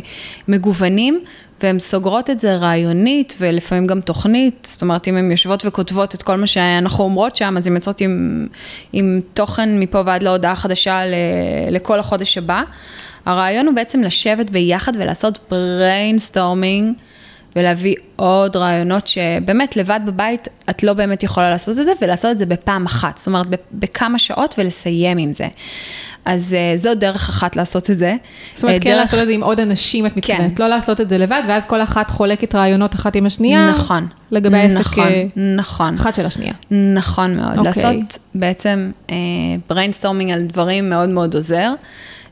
מגוונים, 0.49 1.25
והן 1.63 1.79
סוגרות 1.79 2.31
את 2.31 2.39
זה 2.39 2.57
רעיונית 2.57 3.35
ולפעמים 3.41 3.87
גם 3.87 4.01
תוכנית, 4.01 4.69
זאת 4.71 4.83
אומרת, 4.83 5.09
אם 5.09 5.17
הן 5.17 5.31
יושבות 5.31 5.63
וכותבות 5.67 6.15
את 6.15 6.23
כל 6.23 6.37
מה 6.37 6.47
שאנחנו 6.47 7.05
אומרות 7.05 7.37
שם, 7.37 7.55
אז 7.59 7.67
הן 7.67 7.75
יוצאות 7.75 8.01
עם, 8.01 8.47
עם 8.93 9.21
תוכן 9.35 9.81
מפה 9.81 10.03
ועד 10.07 10.23
להודעה 10.23 10.57
חדשה 10.57 11.05
ל, 11.07 11.15
לכל 11.71 12.01
החודש 12.01 12.39
הבא. 12.39 12.63
הרעיון 13.27 13.67
הוא 13.67 13.75
בעצם 13.75 14.03
לשבת 14.03 14.51
ביחד 14.51 14.93
ולעשות 14.97 15.39
brainstorming. 15.51 16.95
ולהביא 17.57 17.95
עוד 18.17 18.57
רעיונות 18.57 19.07
שבאמת 19.07 19.77
לבד 19.77 20.01
בבית 20.07 20.49
את 20.71 20.83
לא 20.83 20.93
באמת 20.93 21.23
יכולה 21.23 21.51
לעשות 21.51 21.79
את 21.79 21.85
זה, 21.85 21.93
ולעשות 22.03 22.31
את 22.31 22.39
זה 22.39 22.47
בפעם 22.47 22.87
אחת, 22.87 23.19
זאת 23.19 23.27
אומרת 23.27 23.47
בכמה 23.73 24.19
שעות 24.19 24.55
ולסיים 24.59 25.19
עם 25.19 25.33
זה. 25.33 25.49
אז 26.25 26.57
אה, 26.75 26.79
זו 26.79 26.95
דרך 26.95 27.29
אחת 27.29 27.57
לעשות 27.57 27.91
את 27.91 27.99
זה. 27.99 28.15
זאת 28.55 28.65
אומרת, 28.65 28.77
אה, 28.77 28.81
כן 28.83 28.91
דרך- 28.91 29.01
לעשות 29.01 29.21
את 29.21 29.27
זה 29.27 29.33
עם 29.33 29.43
עוד 29.43 29.61
אנשים, 29.61 30.07
את 30.07 30.17
מתכוונת, 30.17 30.57
כן. 30.57 30.63
לא 30.63 30.69
לעשות 30.69 31.01
את 31.01 31.09
זה 31.09 31.19
לבד, 31.19 31.43
ואז 31.49 31.67
כל 31.67 31.83
אחת 31.83 32.11
חולקת 32.11 32.55
רעיונות 32.55 32.95
אחת 32.95 33.17
עם 33.17 33.27
השנייה. 33.27 33.65
נכון. 33.71 34.07
לגבי 34.31 34.57
העסק, 34.57 34.81
נכון, 34.81 35.05
אה, 35.05 35.25
נכון. 35.57 35.95
אחת 35.95 36.15
של 36.15 36.27
השנייה. 36.27 36.53
נכון 36.71 37.37
מאוד. 37.37 37.59
אוקיי. 37.59 37.65
לעשות 37.65 38.19
בעצם 38.35 38.91
brainstorming 39.69 40.31
על 40.31 40.43
דברים 40.43 40.91
מאוד 40.91 41.09
מאוד 41.09 41.35
עוזר. 41.35 41.73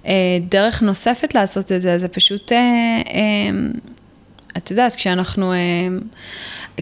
אה, 0.07 0.13
דרך 0.49 0.83
נוספת 0.83 1.35
לעשות 1.35 1.73
את 1.73 1.83
זה, 1.83 1.99
זה 1.99 2.09
פשוט, 2.09 2.53
אה, 2.53 2.59
אה, 2.59 3.51
את 4.57 4.71
יודעת, 4.71 4.95
כשאנחנו... 4.95 5.53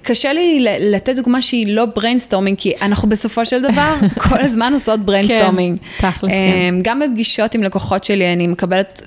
קשה 0.02 0.32
לי 0.32 0.66
לתת 0.80 1.16
דוגמה 1.16 1.42
שהיא 1.42 1.74
לא 1.74 1.84
brainstorming, 1.84 2.58
כי 2.58 2.72
אנחנו 2.82 3.08
בסופו 3.08 3.44
של 3.44 3.62
דבר 3.62 3.94
כל 4.28 4.40
הזמן 4.40 4.72
עושות 4.72 5.00
brainstorming. 5.00 5.78
כן, 5.78 6.10
תכלס, 6.10 6.32
כן. 6.32 6.74
גם 6.82 7.00
בפגישות 7.00 7.54
עם 7.54 7.62
לקוחות 7.62 8.04
שלי, 8.04 8.32
אני 8.32 8.46
מקבלת 8.46 9.02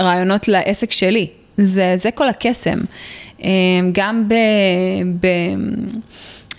רעיונות 0.00 0.48
לעסק 0.48 0.92
שלי. 0.92 1.26
זה, 1.56 1.94
זה 1.96 2.10
כל 2.10 2.28
הקסם. 2.28 2.78
גם 3.92 4.28
ב, 4.28 4.34
ב, 5.20 5.28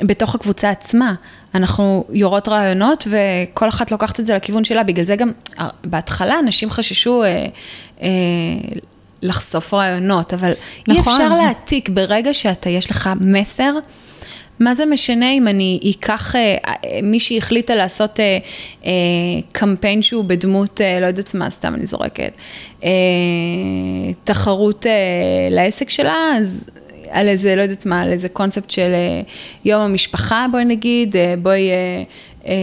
בתוך 0.01 0.35
הקבוצה 0.35 0.69
עצמה, 0.69 1.13
אנחנו 1.55 2.05
יורות 2.09 2.47
רעיונות 2.47 3.07
וכל 3.07 3.69
אחת 3.69 3.91
לוקחת 3.91 4.19
את 4.19 4.25
זה 4.25 4.35
לכיוון 4.35 4.63
שלה, 4.63 4.83
בגלל 4.83 5.05
זה 5.05 5.15
גם 5.15 5.31
אה, 5.59 5.67
בהתחלה 5.83 6.39
אנשים 6.39 6.71
חששו 6.71 7.23
אה, 7.23 7.45
אה, 8.01 8.07
לחשוף 9.21 9.73
רעיונות, 9.73 10.33
אבל 10.33 10.51
נכון. 10.87 10.95
אי 10.95 10.99
אפשר 10.99 11.35
להעתיק 11.35 11.89
ברגע 11.89 12.33
שאתה, 12.33 12.69
יש 12.69 12.91
לך 12.91 13.09
מסר. 13.21 13.73
מה 14.59 14.73
זה 14.73 14.85
משנה 14.85 15.31
אם 15.31 15.47
אני 15.47 15.79
אקח, 15.91 16.35
אה, 16.35 16.57
אה, 16.67 16.99
מישהי 17.03 17.37
החליטה 17.37 17.75
לעשות 17.75 18.19
אה, 18.19 18.37
אה, 18.85 18.91
קמפיין 19.51 20.01
שהוא 20.01 20.25
בדמות, 20.25 20.81
אה, 20.81 20.99
לא 20.99 21.05
יודעת 21.05 21.33
מה, 21.33 21.49
סתם 21.49 21.75
אני 21.75 21.85
זורקת, 21.85 22.31
אה, 22.83 22.89
תחרות 24.23 24.85
אה, 24.85 24.91
לעסק 25.51 25.89
שלה, 25.89 26.31
אז 26.37 26.63
על 27.11 27.27
איזה, 27.27 27.55
לא 27.55 27.61
יודעת 27.61 27.85
מה, 27.85 28.01
על 28.01 28.11
איזה 28.11 28.29
קונספט 28.29 28.69
של 28.69 28.93
אה, 28.93 29.21
יום 29.65 29.81
המשפחה, 29.81 30.45
בואי 30.51 30.65
נגיד, 30.65 31.15
אה, 31.15 31.33
בואי 31.41 31.69
אה, 32.45 32.53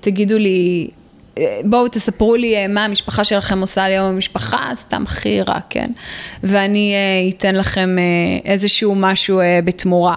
תגידו 0.00 0.38
לי, 0.38 0.88
בואו 1.64 1.88
תספרו 1.88 2.36
לי 2.36 2.66
מה 2.66 2.84
המשפחה 2.84 3.24
שלכם 3.24 3.60
עושה 3.60 3.88
ליום 3.88 4.06
המשפחה, 4.06 4.70
סתם 4.74 5.02
הכי 5.06 5.42
רע, 5.42 5.58
כן? 5.70 5.90
ואני 6.42 6.94
אתן 7.36 7.54
לכם 7.54 7.96
איזשהו 8.44 8.94
משהו 8.94 9.40
בתמורה. 9.64 10.14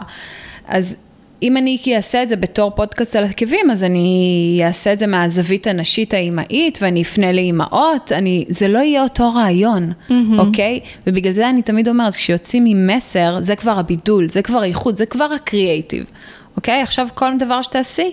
אז 0.67 0.95
אם 1.43 1.57
אני 1.57 1.77
אעשה 1.95 2.23
את 2.23 2.29
זה 2.29 2.35
בתור 2.35 2.71
פודקאסט 2.71 3.15
על 3.15 3.23
עקבים, 3.23 3.71
אז 3.71 3.83
אני 3.83 4.61
אעשה 4.63 4.93
את 4.93 4.99
זה 4.99 5.07
מהזווית 5.07 5.67
הנשית 5.67 6.13
האימהית, 6.13 6.79
ואני 6.81 7.01
אפנה 7.01 7.31
לאימהות, 7.31 8.11
אני, 8.11 8.45
זה 8.49 8.67
לא 8.67 8.79
יהיה 8.79 9.03
אותו 9.03 9.33
רעיון, 9.33 9.91
mm-hmm. 9.91 10.13
אוקיי? 10.37 10.79
ובגלל 11.07 11.33
זה 11.33 11.49
אני 11.49 11.61
תמיד 11.61 11.87
אומרת, 11.87 12.15
כשיוצאים 12.15 12.65
עם 12.65 12.87
מסר, 12.87 13.37
זה 13.41 13.55
כבר 13.55 13.79
הבידול, 13.79 14.29
זה 14.29 14.41
כבר 14.41 14.57
האיכות, 14.57 14.97
זה 14.97 15.05
כבר 15.05 15.33
הקריאייטיב, 15.35 16.05
אוקיי? 16.55 16.81
עכשיו 16.81 17.07
כל 17.13 17.37
דבר 17.39 17.61
שתעשי, 17.61 18.11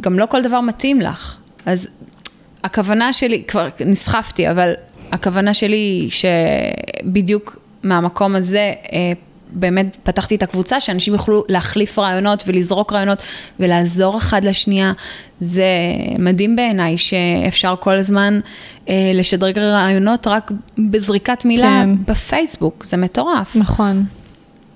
גם 0.00 0.18
לא 0.18 0.26
כל 0.26 0.42
דבר 0.42 0.60
מתאים 0.60 1.00
לך. 1.00 1.36
אז 1.66 1.88
הכוונה 2.64 3.12
שלי, 3.12 3.42
כבר 3.48 3.68
נסחפתי, 3.86 4.50
אבל 4.50 4.72
הכוונה 5.12 5.54
שלי 5.54 6.08
שבדיוק 6.10 7.58
מהמקום 7.82 8.36
הזה, 8.36 8.72
אה, 8.92 9.12
באמת 9.52 9.96
פתחתי 10.02 10.34
את 10.34 10.42
הקבוצה, 10.42 10.80
שאנשים 10.80 11.12
יוכלו 11.12 11.44
להחליף 11.48 11.98
רעיונות 11.98 12.44
ולזרוק 12.46 12.92
רעיונות 12.92 13.22
ולעזור 13.60 14.18
אחד 14.18 14.44
לשנייה. 14.44 14.92
זה 15.40 15.64
מדהים 16.18 16.56
בעיניי 16.56 16.98
שאפשר 16.98 17.74
כל 17.80 17.96
הזמן 17.96 18.40
אה, 18.88 19.12
לשדרג 19.14 19.58
רעיונות 19.58 20.26
רק 20.26 20.52
בזריקת 20.78 21.44
מילה 21.44 21.82
כן. 21.84 21.90
בפייסבוק, 22.04 22.84
זה 22.84 22.96
מטורף. 22.96 23.56
נכון. 23.56 24.04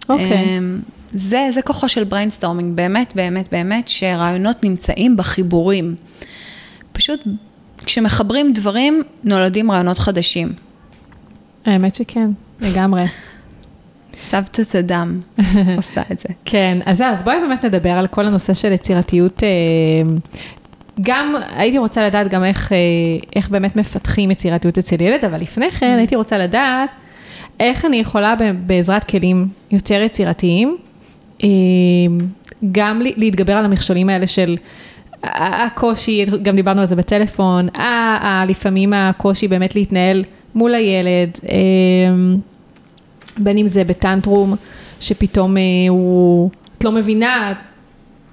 אוקיי. 0.09 0.59
אמ, 0.59 0.81
זה, 1.13 1.49
זה 1.53 1.63
כוחו 1.63 1.89
של 1.89 2.05
brainstorming, 2.05 2.77
באמת, 2.77 3.13
באמת, 3.17 3.49
באמת, 3.53 3.89
שרעיונות 3.89 4.65
נמצאים 4.65 5.17
בחיבורים. 5.17 5.95
פשוט 6.93 7.21
כשמחברים 7.85 8.53
דברים, 8.53 9.03
נולדים 9.25 9.71
רעיונות 9.71 9.99
חדשים. 9.99 10.53
האמת 11.67 11.95
שכן, 11.95 12.31
לגמרי. 12.61 13.05
סבתא 14.31 14.65
צדם 14.65 15.21
עושה 15.77 16.03
את 16.13 16.21
זה. 16.21 16.29
כן, 16.45 16.79
אז 16.87 17.03
אז 17.03 17.23
בואי 17.23 17.37
באמת 17.41 17.65
נדבר 17.65 17.91
על 17.91 18.07
כל 18.07 18.27
הנושא 18.27 18.55
של 18.55 18.73
יצירתיות. 18.73 19.43
אה, 19.43 19.49
גם 21.01 21.35
הייתי 21.57 21.79
רוצה 21.79 22.07
לדעת 22.07 22.29
גם 22.29 22.45
איך, 22.45 22.73
אה, 22.73 22.79
איך 23.37 23.49
באמת 23.49 23.77
מפתחים 23.77 24.31
יצירתיות 24.31 24.79
אצל 24.79 25.03
ילד, 25.03 25.25
אבל 25.25 25.41
לפני 25.41 25.71
כן 25.71 25.97
הייתי 25.99 26.17
רוצה 26.17 26.39
לדעת 26.39 26.91
איך 27.61 27.85
אני 27.85 27.97
יכולה 27.97 28.35
בעזרת 28.67 29.05
כלים 29.05 29.49
יותר 29.71 30.03
יצירתיים, 30.03 30.77
אה, 31.45 31.49
גם 32.73 33.03
להתגבר 33.17 33.53
על 33.53 33.65
המכשולים 33.65 34.09
האלה 34.09 34.27
של 34.27 34.57
הקושי, 35.23 36.25
גם 36.43 36.57
דיברנו 36.57 36.81
על 36.81 36.87
זה 36.87 36.97
בטלפון, 36.97 37.67
לפעמים 38.49 38.93
הקושי 38.93 39.49
באמת 39.49 39.75
להתנהל 39.75 40.25
מול 40.55 40.75
הילד, 40.75 41.31
בין 43.39 43.59
אם 43.59 43.67
זה 43.67 43.85
בטנטרום, 43.85 44.57
שפתאום 45.01 45.57
הוא, 45.89 46.51
את 46.79 46.85
לא 46.85 46.93
מבינה, 46.93 47.53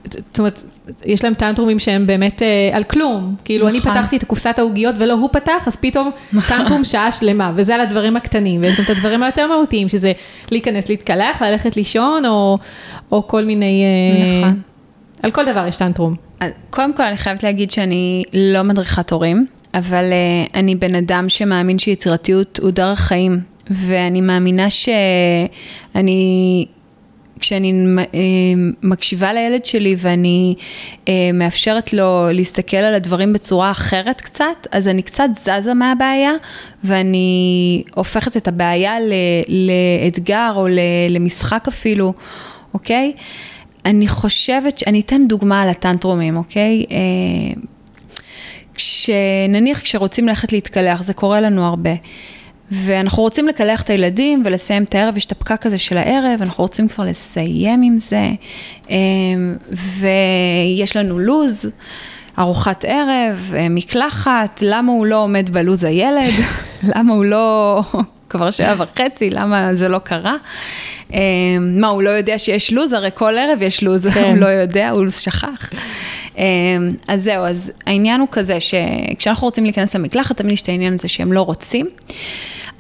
זאת 0.04 0.40
אומרת, 0.40 0.64
יש 1.06 1.24
להם 1.24 1.34
טנטרומים 1.34 1.80
שהם 1.80 2.08
באמת 2.08 2.42
אה, 2.42 2.70
על 2.74 2.84
כלום. 2.84 3.36
כאילו, 3.46 3.70
נכון. 3.70 3.92
אני 3.92 4.00
פתחתי 4.02 4.18
את 4.18 4.24
קופסת 4.24 4.60
העוגיות 4.60 4.96
ולא 4.98 5.14
הוא 5.14 5.30
פתח, 5.32 5.68
אז 5.68 5.76
פתאום 5.76 6.12
נכון. 6.34 6.58
טנטרום 6.58 6.84
שעה 6.84 7.12
שלמה, 7.12 7.52
וזה 7.56 7.76
על 7.76 7.82
הדברים 7.82 8.16
הקטנים. 8.18 8.62
ויש 8.62 8.76
גם 8.76 8.84
את 8.84 8.90
הדברים 8.90 9.24
היותר 9.24 9.48
מהותיים, 9.48 9.90
שזה 9.90 10.12
להיכנס 10.52 10.90
להתקלח, 10.90 11.42
ללכת 11.42 11.76
לישון, 11.76 12.26
או, 12.26 12.58
או 13.12 13.28
כל 13.28 13.46
מיני... 13.46 13.84
אה, 13.84 14.40
נכון. 14.40 14.62
על 15.24 15.32
כל 15.32 15.46
דבר 15.46 15.68
יש 15.68 15.78
טנטרום. 15.78 16.16
קודם 16.70 16.94
כל, 16.94 17.04
אני 17.04 17.18
חייבת 17.18 17.44
להגיד 17.44 17.72
שאני 17.72 18.24
לא 18.34 18.62
מדריכת 18.62 19.12
הורים, 19.12 19.46
אבל 19.74 20.04
uh, 20.04 20.52
אני 20.56 20.76
בן 20.76 20.96
אדם 20.96 21.30
שמאמין 21.30 21.80
שיצירתיות 21.80 22.60
הוא 22.62 22.72
דרך 22.72 23.00
חיים, 23.00 23.40
ואני 23.72 24.22
מאמינה 24.22 24.70
שאני 24.70 26.66
כשאני 27.42 27.74
אה, 28.00 28.20
מקשיבה 28.84 29.34
לילד 29.34 29.66
שלי 29.66 29.96
ואני 29.98 30.56
אה, 31.08 31.14
מאפשרת 31.34 31.94
לו 31.94 32.28
להסתכל 32.32 32.78
על 32.78 32.94
הדברים 32.94 33.34
בצורה 33.34 33.72
אחרת 33.72 34.22
קצת, 34.22 34.68
אז 34.72 34.88
אני 34.88 35.02
קצת 35.02 35.30
זזה 35.34 35.74
מהבעיה, 35.74 36.32
ואני 36.84 37.84
הופכת 37.96 38.38
את 38.38 38.48
הבעיה 38.48 38.96
לאתגר 39.48 40.54
או 40.56 40.68
למשחק 41.10 41.66
אפילו, 41.68 42.14
אוקיי? 42.74 43.14
אני 43.86 44.08
חושבת, 44.08 44.84
אני 44.88 45.00
אתן 45.00 45.28
דוגמה 45.28 45.62
על 45.62 45.70
הטנטרומים, 45.70 46.38
אוקיי? 46.38 46.86
אה, 46.92 47.62
כשנניח 48.74 49.82
כשרוצים 49.82 50.28
ללכת 50.28 50.52
להתקלח, 50.52 51.04
זה 51.04 51.14
קורה 51.14 51.42
לנו 51.42 51.66
הרבה. 51.66 51.92
ואנחנו 52.72 53.24
רוצים 53.24 53.48
לקלח 53.48 53.82
את 53.82 53.90
הילדים 53.90 54.44
ולסיים 54.46 54.84
את 54.84 54.96
הערב, 54.96 55.18
יש 55.18 55.26
את 55.26 55.32
הפקק 55.32 55.66
הזה 55.66 55.78
של 55.78 55.98
הערב, 55.98 56.42
אנחנו 56.42 56.64
רוצים 56.64 56.88
כבר 56.88 57.04
לסיים 57.04 57.82
עם 57.82 57.98
זה, 57.98 58.30
אמ, 58.90 59.56
ויש 59.72 60.98
לנו 60.98 61.20
לוז, 61.20 61.66
ארוחת 62.40 62.86
ערב, 62.88 63.54
אה, 63.56 63.68
מקלחת, 63.70 64.60
למה 64.62 64.92
הוא 64.92 65.06
לא 65.06 65.24
עומד 65.24 65.50
בלוז 65.50 65.84
הילד? 65.84 66.34
למה 66.96 67.14
הוא 67.14 67.26
לא... 67.26 67.82
כבר 68.32 68.52
שעה 68.52 68.76
וחצי, 68.80 69.30
למה 69.30 69.76
זה 69.76 69.88
לא 69.88 69.98
קרה? 69.98 70.36
אמ, 71.14 71.20
מה, 71.82 71.88
הוא 71.88 72.02
לא 72.04 72.10
יודע 72.10 72.40
שיש 72.40 72.74
לוז? 72.74 72.94
הרי 72.94 73.10
כל 73.14 73.38
ערב 73.38 73.62
יש 73.62 73.84
לוז, 73.84 74.08
כן. 74.08 74.24
הוא 74.24 74.38
לא 74.38 74.46
יודע, 74.46 74.90
הוא 74.90 75.10
שכח. 75.10 75.72
אמ, 76.38 76.44
אז 77.08 77.24
זהו, 77.24 77.46
אז 77.46 77.72
העניין 77.86 78.22
הוא 78.22 78.28
כזה, 78.32 78.58
שכשאנחנו 78.60 79.48
רוצים 79.48 79.64
להיכנס 79.64 79.96
למקלחת, 79.96 80.38
תמיד 80.38 80.54
יש 80.54 80.62
את 80.62 80.70
העניין 80.70 80.94
הזה 80.94 81.08
שהם 81.08 81.34
לא 81.34 81.42
רוצים. 81.42 81.86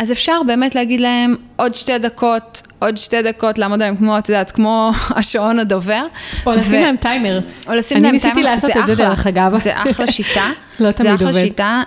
אז 0.01 0.11
אפשר 0.11 0.41
באמת 0.47 0.75
להגיד 0.75 1.01
להם 1.01 1.35
עוד 1.55 1.75
שתי 1.75 1.97
דקות, 1.97 2.61
עוד 2.79 2.97
שתי 2.97 3.21
דקות, 3.21 3.57
לעמוד 3.57 3.81
עליהם 3.81 3.97
כמו, 3.97 4.17
את 4.17 4.29
יודעת, 4.29 4.51
כמו 4.51 4.91
השעון 5.17 5.59
הדובר. 5.59 6.05
או 6.45 6.51
לשים 6.51 6.81
להם 6.81 6.95
טיימר. 6.95 7.39
או 7.67 7.73
לשים 7.73 8.03
להם 8.03 8.03
טיימר, 8.03 8.07
אני 8.07 8.11
ניסיתי 8.11 8.43
לעשות 8.43 8.71
את 8.77 8.85
זה 8.85 8.95
דרך 8.95 9.27
אגב. 9.27 9.55
זה 9.55 9.71
אחלה 9.75 10.07
שיטה. 10.07 10.49
לא 10.79 10.91
תמיד 10.91 11.11
עובד. 11.11 11.23
זה 11.23 11.29
אחלה 11.29 11.41
שיטה. 11.41 11.83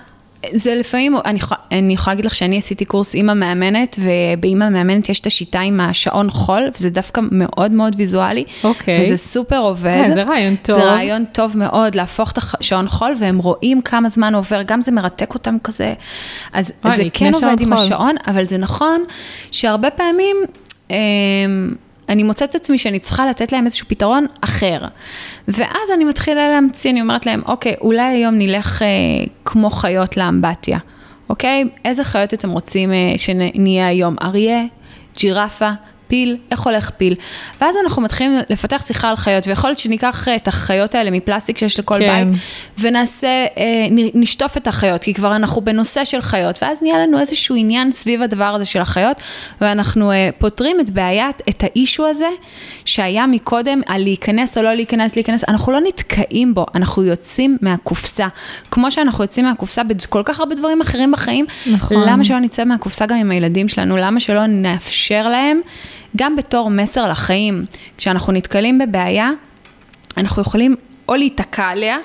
זה 0.53 0.75
לפעמים, 0.75 1.17
אני, 1.25 1.39
אני 1.73 1.95
יכולה 1.95 2.15
להגיד 2.15 2.25
לך 2.25 2.35
שאני 2.35 2.59
עשיתי 2.59 2.85
קורס 2.85 3.15
עם 3.15 3.31
המאמנת, 3.31 3.97
ובאם 3.99 4.63
המאמנת 4.63 5.09
יש 5.09 5.21
את 5.21 5.27
השיטה 5.27 5.61
עם 5.61 5.81
השעון 5.81 6.31
חול, 6.31 6.71
וזה 6.77 6.91
דווקא 6.91 7.21
מאוד 7.31 7.73
מאוד 7.73 7.95
ויזואלי. 7.97 8.45
אוקיי. 8.65 9.03
וזה 9.03 9.17
סופר 9.17 9.59
עובד. 9.59 10.05
Yeah, 10.07 10.15
זה 10.15 10.23
רעיון 10.23 10.57
טוב. 10.57 10.79
זה 10.79 10.85
רעיון 10.85 11.25
טוב 11.33 11.59
מאוד 11.59 11.95
להפוך 11.95 12.33
את 12.33 12.39
השעון 12.61 12.89
חול, 12.89 13.15
והם 13.21 13.39
רואים 13.39 13.83
כמה 13.83 14.09
זמן 14.09 14.35
עובר, 14.35 14.63
גם 14.67 14.83
זה 14.83 14.93
מרתק 14.93 15.35
אותם 15.35 15.57
כזה. 15.65 15.95
אז 16.53 16.73
זה 16.97 17.03
כן 17.13 17.35
עובד 17.35 17.61
עם 17.61 17.77
חול. 17.77 17.85
השעון, 17.85 18.15
אבל 18.27 18.45
זה 18.45 18.59
נכון 18.59 19.05
שהרבה 19.51 19.89
פעמים... 19.91 20.37
אני 22.09 22.23
מוצאת 22.23 22.51
את 22.51 22.55
עצמי 22.55 22.79
שאני 22.79 22.99
צריכה 22.99 23.27
לתת 23.27 23.53
להם 23.53 23.65
איזשהו 23.65 23.89
פתרון 23.89 24.27
אחר. 24.41 24.79
ואז 25.49 25.91
אני 25.95 26.05
מתחילה 26.05 26.49
להמציא, 26.49 26.91
אני 26.91 27.01
אומרת 27.01 27.27
להם, 27.27 27.43
אוקיי, 27.47 27.75
אולי 27.81 28.03
היום 28.03 28.35
נלך 28.39 28.83
אה, 28.83 28.87
כמו 29.45 29.71
חיות 29.71 30.17
לאמבטיה, 30.17 30.79
אוקיי? 31.29 31.65
איזה 31.85 32.05
חיות 32.05 32.35
אתם 32.35 32.51
רוצים 32.51 32.93
אה, 32.93 33.13
שנהיה 33.17 33.87
היום? 33.87 34.17
אריה? 34.23 34.65
ג'ירפה? 35.19 35.71
פיל, 36.15 36.37
איך 36.51 36.61
הולך 36.61 36.91
פיל? 36.91 37.15
ואז 37.61 37.77
אנחנו 37.85 38.03
מתחילים 38.03 38.39
לפתח 38.51 38.87
שיחה 38.87 39.11
על 39.11 39.17
חיות, 39.17 39.47
ויכול 39.47 39.71
להיות 39.71 39.79
שניקח 39.79 40.29
את 40.37 40.49
החיות 40.49 40.95
האלה 40.95 41.11
מפלסטיק 41.11 41.59
שיש 41.59 41.79
לכל 41.79 41.99
כן. 41.99 42.29
בית, 42.29 42.39
ונעשה, 42.79 43.47
אה, 43.59 43.87
נשטוף 44.15 44.57
את 44.57 44.67
החיות, 44.67 45.05
כי 45.05 45.15
כבר 45.15 45.37
אנחנו 45.37 45.61
בנושא 45.61 46.05
של 46.05 46.21
חיות, 46.23 46.63
ואז 46.63 46.83
נהיה 46.83 46.99
לנו 46.99 47.21
איזשהו 47.21 47.57
עניין 47.57 47.93
סביב 47.93 48.23
הדבר 48.23 48.45
הזה 48.45 48.65
של 48.65 48.81
החיות, 48.81 49.17
ואנחנו 49.61 50.13
אה, 50.13 50.31
פותרים 50.39 50.81
את 50.81 50.91
בעיית, 50.91 51.43
את 51.49 51.63
האישו 51.63 52.07
הזה, 52.07 52.29
שהיה 52.85 53.27
מקודם 53.27 53.81
על 53.87 54.03
להיכנס 54.03 54.59
או 54.59 54.63
לא 54.63 54.75
להיכנס, 54.75 55.17
להיכנס, 55.17 55.45
אנחנו 55.49 55.73
לא 55.73 55.81
נתקעים 55.81 56.55
בו, 56.55 56.67
אנחנו 56.75 57.05
יוצאים 57.05 57.59
מהקופסה. 57.61 58.27
כמו 58.71 58.91
שאנחנו 58.91 59.25
יוצאים 59.25 59.47
מהקופסה 59.47 59.83
בכל 59.83 60.23
כך 60.25 60.41
הרבה 60.41 60.55
דברים 60.55 60.81
אחרים 60.81 61.13
בחיים, 61.13 61.47
נכון. 61.73 61.97
למה 62.09 62.25
שלא 62.25 62.39
נצא 62.39 62.65
מהקופסה 62.65 63.07
גם 63.07 63.17
עם 63.17 63.31
הילדים 63.31 63.69
שלנו? 63.69 63.97
למה 63.97 64.21
שלא 64.21 64.47
נאפשר 64.47 65.29
להם? 65.29 65.61
גם 66.17 66.37
בתור 66.37 66.71
מסר 66.71 67.09
לחיים, 67.09 67.65
כשאנחנו 67.97 68.33
נתקלים 68.33 68.79
בבעיה, 68.79 69.31
אנחנו 70.17 70.43
יכולים 70.43 70.75
או 71.09 71.15
להיתקע 71.15 71.65
עליה 71.65 71.97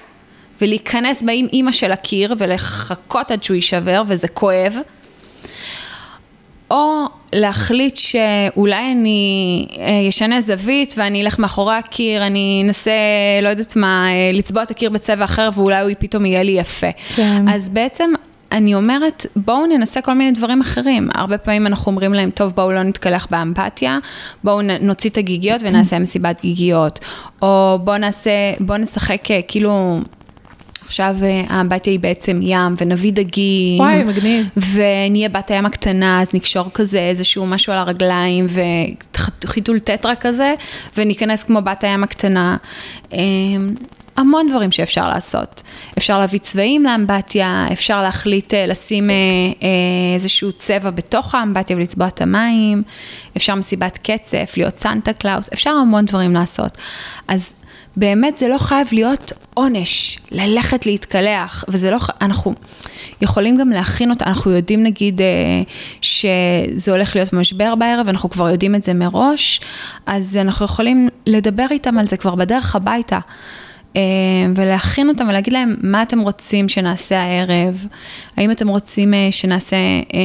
ולהיכנס 0.62 1.22
בה 1.22 1.32
עם 1.32 1.48
אימא 1.54 1.72
של 1.72 1.92
הקיר 1.92 2.36
ולחכות 2.38 3.32
עד 3.32 3.44
שהוא 3.44 3.56
יישבר 3.56 4.04
וזה 4.08 4.28
כואב, 4.28 4.76
או 6.72 7.06
להחליט 7.34 7.98
שאולי 7.98 8.92
אני 8.92 9.68
אשנה 10.10 10.36
אה, 10.36 10.42
זווית 10.42 10.94
ואני 10.98 11.22
אלך 11.22 11.40
מאחורי 11.40 11.76
הקיר, 11.76 12.28
אני 12.28 12.64
אנסה, 12.66 12.92
לא 13.42 13.50
יודעת 13.50 13.76
מה, 13.76 14.08
אה, 14.12 14.32
לצבוע 14.34 14.64
את 14.64 14.72
הקיר 14.72 14.90
בצבע 14.90 15.26
אחר 15.26 15.50
ואולי 15.56 15.82
הוא 15.82 15.92
פתאום 16.00 16.26
יהיה 16.26 16.44
לי 16.44 16.52
יפה. 16.52 16.88
כן. 17.16 17.50
אז 17.50 17.70
בעצם 17.70 18.12
אני 18.52 18.76
אומרת, 18.76 19.26
בואו 19.36 19.66
ננסה 19.66 20.02
כל 20.02 20.14
מיני 20.14 20.32
דברים 20.32 20.62
אחרים. 20.62 21.10
הרבה 21.14 21.38
פעמים 21.38 21.68
אנחנו 21.68 21.92
אומרים 21.92 22.14
להם, 22.14 22.30
טוב, 22.30 22.52
בואו 22.56 22.72
לא 22.72 22.84
נתקלח 22.84 23.28
באמפתיה, 23.32 24.00
בואו 24.44 24.62
נוציא 24.82 25.10
את 25.10 25.18
הגיגיות 25.18 25.62
ונעשה 25.66 26.00
מסיבת 26.10 26.42
גיגיות. 26.42 27.00
או 27.42 27.80
בואו 27.84 27.98
נעשה, 27.98 28.32
בואו 28.60 28.78
נשחק 28.78 29.32
אה, 29.32 29.40
כאילו... 29.48 30.00
עכשיו 30.86 31.16
אה, 31.24 31.44
האמבטיה 31.50 31.92
היא 31.92 32.00
בעצם 32.00 32.40
ים, 32.42 32.76
ונביא 32.78 33.14
דגים. 33.14 33.80
וואי, 33.80 34.04
מגניב. 34.04 34.50
ונהיה 34.74 35.30
בת 35.30 35.52
הים 35.52 35.66
הקטנה, 35.66 36.22
אז 36.22 36.34
נקשור 36.34 36.66
כזה 36.74 37.00
איזשהו 37.00 37.46
משהו 37.46 37.74
על 37.74 37.80
הרגליים, 37.80 38.46
וחיתול 39.44 39.80
טטרה 39.80 40.16
כזה, 40.16 40.54
וניכנס 40.98 41.44
כמו 41.44 41.62
בת 41.62 41.84
הים 41.84 42.04
הקטנה. 42.04 42.58
המון 44.20 44.50
דברים 44.50 44.72
שאפשר 44.72 45.08
לעשות. 45.08 45.62
אפשר 45.98 46.20
להביא 46.20 46.40
צבעים 46.40 46.84
לאמבטיה, 46.84 47.68
אפשר 47.72 48.02
להחליט 48.02 48.54
אה, 48.54 48.66
לשים 48.66 49.10
אה, 49.10 49.16
אה, 49.64 49.70
איזשהו 50.16 50.52
צבע 50.52 50.90
בתוך 50.90 51.36
האמבטיה 51.36 51.78
ולצבוע 51.78 52.08
את 52.08 52.22
המים, 52.22 52.84
אפשר 53.38 53.56
מסיבת 53.56 54.00
קצף, 54.04 54.54
להיות 54.58 54.76
סנטה 54.76 55.14
קלאוס, 55.14 55.50
אפשר 55.54 55.70
המון 55.70 56.06
דברים 56.06 56.34
לעשות. 56.34 56.78
אז 57.28 57.52
באמת 57.96 58.38
זה 58.38 58.48
לא 58.48 58.58
חייב 58.58 58.88
להיות 58.92 59.32
עונש, 59.54 60.20
ללכת 60.32 60.86
להתקלח, 60.86 61.66
וזה 61.68 61.92
לא, 61.92 61.98
אנחנו 62.22 62.54
יכולים 63.22 63.58
גם 63.58 63.70
להכין 63.70 64.10
אותה, 64.10 64.26
אנחנו 64.26 64.52
יודעים 64.52 64.84
נגיד 64.84 65.22
שזה 66.02 66.92
הולך 66.92 67.16
להיות 67.16 67.34
משבר 67.34 67.76
בערב, 67.76 68.08
אנחנו 68.10 68.30
כבר 68.30 68.50
יודעים 68.50 68.76
את 68.76 68.84
זה 68.84 68.94
מראש, 68.94 69.62
אז 70.06 70.38
אנחנו 70.42 70.66
יכולים 70.66 71.10
לדבר 71.26 71.66
איתם 71.72 71.98
על 71.98 72.08
זה 72.08 72.18
כבר 72.18 72.36
בדרך 72.36 72.76
הביתה. 72.76 73.20
אה, 73.96 74.02
ולהכין 74.56 75.10
אותם 75.10 75.26
ולהגיד 75.30 75.54
להם 75.54 75.76
מה 75.84 76.02
אתם 76.02 76.20
רוצים 76.20 76.70
שנעשה 76.70 77.22
הערב, 77.22 77.86
האם 78.38 78.52
אתם 78.52 78.68
רוצים 78.68 79.14
אה, 79.14 79.28
שנעשה, 79.32 79.76
אה, 80.14 80.20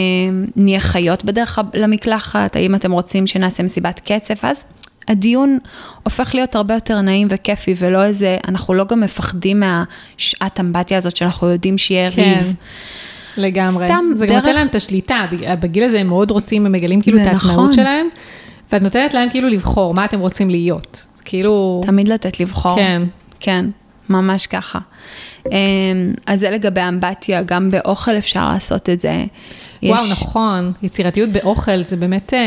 נהיה 0.57 0.81
חיות 0.81 1.25
בדרך 1.25 1.59
למקלחת, 1.75 2.57
האם 2.57 2.75
אתם 2.75 2.93
רוצים 2.93 3.27
שנעשה 3.27 3.63
מסיבת 3.63 4.01
קצף, 4.05 4.45
אז 4.45 4.67
הדיון 5.09 5.59
הופך 6.03 6.35
להיות 6.35 6.55
הרבה 6.57 6.75
יותר 6.75 7.01
נעים 7.01 7.27
וכיפי, 7.31 7.75
ולא 7.79 8.05
איזה, 8.05 8.37
אנחנו 8.49 8.75
לא 8.75 8.85
גם 8.85 9.01
מפחדים 9.01 9.61
מהשעת 9.61 10.61
אמבטיה 10.61 10.99
הזאת 10.99 11.17
שאנחנו 11.17 11.47
יודעים 11.49 11.79
שיהיה 11.79 12.11
כן. 12.11 12.23
ריב. 12.23 12.55
לגמרי. 13.37 13.87
סתם 13.87 14.05
זה 14.15 14.27
גם 14.27 14.33
דרך- 14.35 14.45
נותן 14.45 14.55
להם 14.55 14.67
את 14.67 14.75
השליטה, 14.75 15.27
בג- 15.33 15.55
בגיל 15.61 15.85
הזה 15.85 16.01
הם 16.01 16.07
מאוד 16.07 16.31
רוצים, 16.31 16.67
הם 16.67 16.73
מגלים 16.73 17.01
כאילו 17.01 17.19
את 17.23 17.27
העצמאות 17.27 17.43
נכון. 17.59 17.73
שלהם, 17.73 18.07
ואת 18.73 18.83
נותנת 18.83 19.15
להם 19.15 19.31
כאילו 19.31 19.49
לבחור 19.49 19.95
מה 19.95 20.05
אתם 20.05 20.21
רוצים 20.21 20.51
להיות. 20.51 21.07
כאילו, 21.25 21.81
תמיד 21.87 22.09
לתת 22.09 22.41
לבחור. 22.41 22.77
כן, 22.77 23.03
כן, 23.45 23.67
ממש 24.09 24.47
ככה. 24.47 24.79
אמ, 25.47 25.53
אז 26.27 26.41
זה 26.41 26.51
לגבי 26.51 26.81
אמבטיה, 26.89 27.43
גם 27.43 27.71
באוכל 27.71 28.17
אפשר 28.19 28.49
לעשות 28.49 28.89
את 28.91 29.01
זה. 29.01 29.25
וואו, 29.83 30.05
יש- 30.05 30.11
נכון, 30.13 30.73
יצירתיות 30.83 31.29
באוכל, 31.31 31.85
זה 31.85 31.97
באמת... 31.97 32.35
אה, 32.35 32.39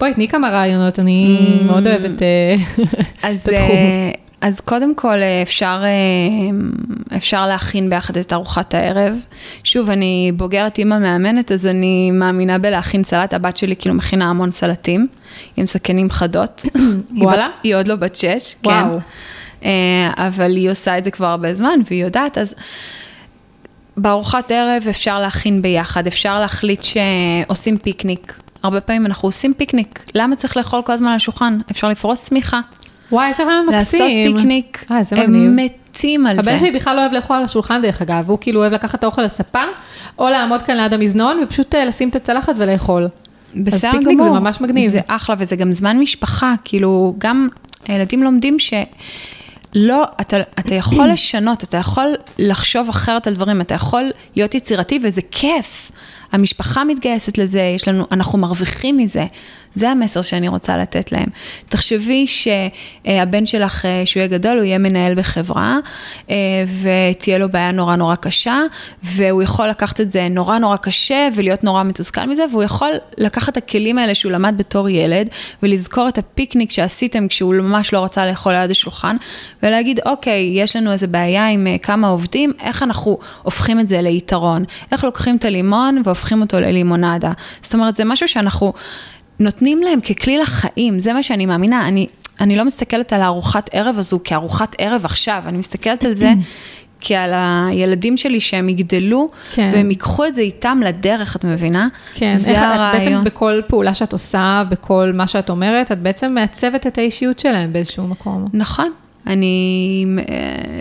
בואי, 0.00 0.14
תני 0.14 0.28
כמה 0.28 0.50
רעיונות, 0.50 0.98
אני 0.98 1.36
Mm. 1.38 1.64
מאוד 1.64 1.86
אוהבת 1.86 2.22
אה, 2.22 2.54
אז, 3.30 3.40
את 3.40 3.48
התחום. 3.48 3.70
אה, 3.76 4.10
אז 4.40 4.60
קודם 4.60 4.94
כל 4.94 5.18
אפשר, 5.42 5.82
אפשר 7.16 7.46
להכין 7.46 7.90
ביחד 7.90 8.16
את 8.16 8.32
ארוחת 8.32 8.74
הערב. 8.74 9.16
שוב, 9.64 9.90
אני 9.90 10.32
בוגרת 10.36 10.78
אימא 10.78 10.98
מאמנת, 10.98 11.52
אז 11.52 11.66
אני 11.66 12.10
מאמינה 12.10 12.58
בלהכין 12.58 13.04
סלט. 13.04 13.34
הבת 13.34 13.56
שלי 13.56 13.76
כאילו 13.76 13.94
מכינה 13.94 14.30
המון 14.30 14.50
סלטים, 14.52 15.06
עם 15.56 15.66
סכינים 15.66 16.10
חדות. 16.10 16.62
היא 17.16 17.24
וואלה? 17.24 17.44
בת- 17.46 17.52
היא 17.62 17.74
עוד 17.74 17.88
לא 17.88 17.94
בת 17.96 18.14
שש, 18.14 18.56
וואו. 18.64 18.92
כן. 18.94 18.98
אה, 19.64 19.70
אבל 20.16 20.56
היא 20.56 20.70
עושה 20.70 20.98
את 20.98 21.04
זה 21.04 21.10
כבר 21.10 21.26
הרבה 21.26 21.54
זמן, 21.54 21.80
והיא 21.90 22.04
יודעת, 22.04 22.38
אז... 22.38 22.54
בארוחת 23.96 24.50
ערב 24.50 24.82
אפשר 24.90 25.20
להכין 25.20 25.62
ביחד, 25.62 26.06
אפשר 26.06 26.40
להחליט 26.40 26.82
שעושים 26.82 27.78
פיקניק. 27.78 28.38
הרבה 28.62 28.80
פעמים 28.80 29.06
אנחנו 29.06 29.28
עושים 29.28 29.54
פיקניק, 29.54 30.04
למה 30.14 30.36
צריך 30.36 30.56
לאכול 30.56 30.82
כל 30.82 30.92
הזמן 30.92 31.08
על 31.08 31.16
השולחן? 31.16 31.58
אפשר 31.70 31.88
לפרוס 31.88 32.28
שמיכה, 32.28 32.60
וואי, 33.12 33.28
איזה 33.28 33.42
רעיון 33.42 33.66
לעשות 33.66 34.00
מקסים. 34.00 34.36
פיקניק, 34.36 34.84
אה, 34.90 35.02
זה 35.02 35.16
הם 35.16 35.32
מגניב. 35.32 35.70
מתים 35.90 36.26
על 36.26 36.40
זה. 36.40 36.50
הבן 36.50 36.60
שלי 36.60 36.70
בכלל 36.70 36.96
לא 36.96 37.00
אוהב 37.00 37.12
לאכול 37.12 37.36
על 37.36 37.42
השולחן 37.42 37.82
דרך 37.82 38.02
אגב, 38.02 38.30
הוא 38.30 38.38
כאילו 38.40 38.60
אוהב 38.60 38.72
לקחת 38.72 38.98
את 38.98 39.04
האוכל 39.04 39.22
לספה, 39.22 39.62
או 40.18 40.28
לעמוד 40.28 40.62
כאן 40.62 40.76
ליד 40.76 40.92
המזנון 40.92 41.40
ופשוט 41.42 41.74
אה, 41.74 41.84
לשים 41.84 42.08
את 42.08 42.16
הצלחת 42.16 42.54
ולאכול. 42.56 43.08
בסדר 43.54 43.92
פיקניק 43.92 44.18
גמור. 44.18 44.34
זה 44.34 44.40
ממש 44.40 44.60
מגניב. 44.60 44.90
זה 44.90 45.00
אחלה 45.06 45.36
וזה 45.38 45.56
גם 45.56 45.72
זמן 45.72 45.98
משפחה, 45.98 46.54
כאילו 46.64 47.14
גם 47.18 47.48
הילדים 47.86 48.22
לומדים 48.22 48.58
ש... 48.58 48.74
לא, 49.74 50.04
אתה, 50.20 50.36
אתה 50.58 50.74
יכול 50.74 51.08
לשנות, 51.08 51.64
אתה 51.64 51.76
יכול 51.76 52.14
לחשוב 52.38 52.88
אחרת 52.88 53.26
על 53.26 53.34
דברים, 53.34 53.60
אתה 53.60 53.74
יכול 53.74 54.10
להיות 54.36 54.54
יצירתי 54.54 54.98
וזה 55.02 55.20
כיף. 55.30 55.90
המשפחה 56.32 56.84
מתגייסת 56.84 57.38
לזה, 57.38 57.60
יש 57.60 57.88
לנו, 57.88 58.06
אנחנו 58.12 58.38
מרוויחים 58.38 58.96
מזה. 58.96 59.24
זה 59.74 59.90
המסר 59.90 60.22
שאני 60.22 60.48
רוצה 60.48 60.76
לתת 60.76 61.12
להם. 61.12 61.28
תחשבי 61.68 62.26
שהבן 62.26 63.46
שלך, 63.46 63.84
אה, 63.84 64.02
שהוא 64.04 64.20
יהיה 64.20 64.28
גדול, 64.28 64.56
הוא 64.56 64.64
יהיה 64.64 64.78
מנהל 64.78 65.14
בחברה, 65.14 65.78
אה, 66.30 66.36
ותהיה 66.82 67.38
לו 67.38 67.48
בעיה 67.48 67.70
נורא 67.70 67.96
נורא 67.96 68.14
קשה, 68.14 68.58
והוא 69.02 69.42
יכול 69.42 69.68
לקחת 69.68 70.00
את 70.00 70.10
זה 70.10 70.28
נורא 70.30 70.58
נורא 70.58 70.76
קשה 70.76 71.28
ולהיות 71.34 71.64
נורא 71.64 71.82
מתוסכל 71.82 72.26
מזה, 72.26 72.44
והוא 72.50 72.62
יכול 72.62 72.90
לקחת 73.18 73.52
את 73.52 73.56
הכלים 73.56 73.98
האלה 73.98 74.14
שהוא 74.14 74.32
למד 74.32 74.54
בתור 74.56 74.88
ילד, 74.88 75.28
ולזכור 75.62 76.08
את 76.08 76.18
הפיקניק 76.18 76.70
שעשיתם 76.70 77.28
כשהוא 77.28 77.54
ממש 77.54 77.92
לא 77.92 78.04
רצה 78.04 78.26
לאכול 78.26 78.52
ליד 78.52 78.70
השולחן, 78.70 79.16
ולהגיד, 79.62 80.00
אוקיי, 80.06 80.50
יש 80.54 80.76
לנו 80.76 80.92
איזה 80.92 81.06
בעיה 81.06 81.48
עם 81.48 81.66
אה, 81.66 81.78
כמה 81.78 82.08
עובדים, 82.08 82.52
איך 82.62 82.82
אנחנו 82.82 83.18
הופכים 83.42 83.80
את 83.80 83.88
זה 83.88 84.02
ליתרון? 84.02 84.64
איך 84.92 85.04
לוקחים 85.04 85.36
את 85.36 85.44
הלימון 85.44 86.02
והופכים 86.04 86.19
אותו 86.40 86.60
ללימונדה? 86.60 87.32
זאת 87.62 87.74
אומרת, 87.74 87.96
זה 87.96 88.04
משהו 88.04 88.28
שאנחנו 88.28 88.72
נותנים 89.40 89.82
להם 89.82 90.00
ככלי 90.00 90.38
לחיים, 90.38 91.00
זה 91.00 91.12
מה 91.12 91.22
שאני 91.22 91.46
מאמינה. 91.46 91.88
אני, 91.88 92.06
אני 92.40 92.56
לא 92.56 92.64
מסתכלת 92.64 93.12
על 93.12 93.22
הארוחת 93.22 93.70
ערב 93.72 93.98
הזו 93.98 94.20
כארוחת 94.24 94.76
ערב 94.78 95.04
עכשיו, 95.04 95.42
אני 95.46 95.58
מסתכלת 95.58 96.04
על 96.04 96.12
זה 96.12 96.32
כעל 97.00 97.30
הילדים 97.34 98.16
שלי 98.16 98.40
שהם 98.40 98.68
יגדלו, 98.68 99.28
כן. 99.52 99.70
והם 99.72 99.90
ייקחו 99.90 100.26
את 100.26 100.34
זה 100.34 100.40
איתם 100.40 100.80
לדרך, 100.84 101.36
את 101.36 101.44
מבינה? 101.44 101.88
כן, 102.14 102.36
זה 102.36 102.50
איך, 102.50 102.58
את 102.58 102.64
הרעיון. 102.64 102.98
בעצם 102.98 103.24
בכל 103.24 103.60
פעולה 103.66 103.94
שאת 103.94 104.12
עושה, 104.12 104.62
בכל 104.68 105.10
מה 105.14 105.26
שאת 105.26 105.50
אומרת, 105.50 105.92
את 105.92 105.98
בעצם 105.98 106.34
מעצבת 106.34 106.86
את 106.86 106.98
האישיות 106.98 107.38
שלהם 107.38 107.72
באיזשהו 107.72 108.06
מקום. 108.06 108.46
נכון. 108.52 108.92
אני, 109.26 110.04
אה, 110.18 110.24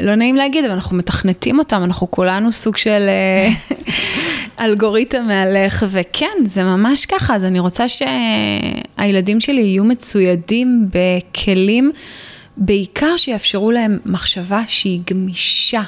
לא 0.01 0.15
נעים 0.15 0.35
להגיד, 0.35 0.65
אבל 0.65 0.73
אנחנו 0.73 0.97
מתכנתים 0.97 1.59
אותם, 1.59 1.81
אנחנו 1.83 2.11
כולנו 2.11 2.51
סוג 2.51 2.77
של 2.77 3.05
אה, 3.09 3.49
אלגוריתם 4.65 5.23
מהלך, 5.27 5.85
וכן, 5.89 6.27
זה 6.45 6.63
ממש 6.63 7.05
ככה, 7.05 7.35
אז 7.35 7.43
אני 7.45 7.59
רוצה 7.59 7.85
שהילדים 7.89 9.39
שלי 9.39 9.61
יהיו 9.61 9.83
מצוידים 9.83 10.89
בכלים, 10.93 11.91
בעיקר 12.57 13.17
שיאפשרו 13.17 13.71
להם 13.71 13.97
מחשבה 14.05 14.61
שהיא 14.67 14.99
גמישה, 15.09 15.81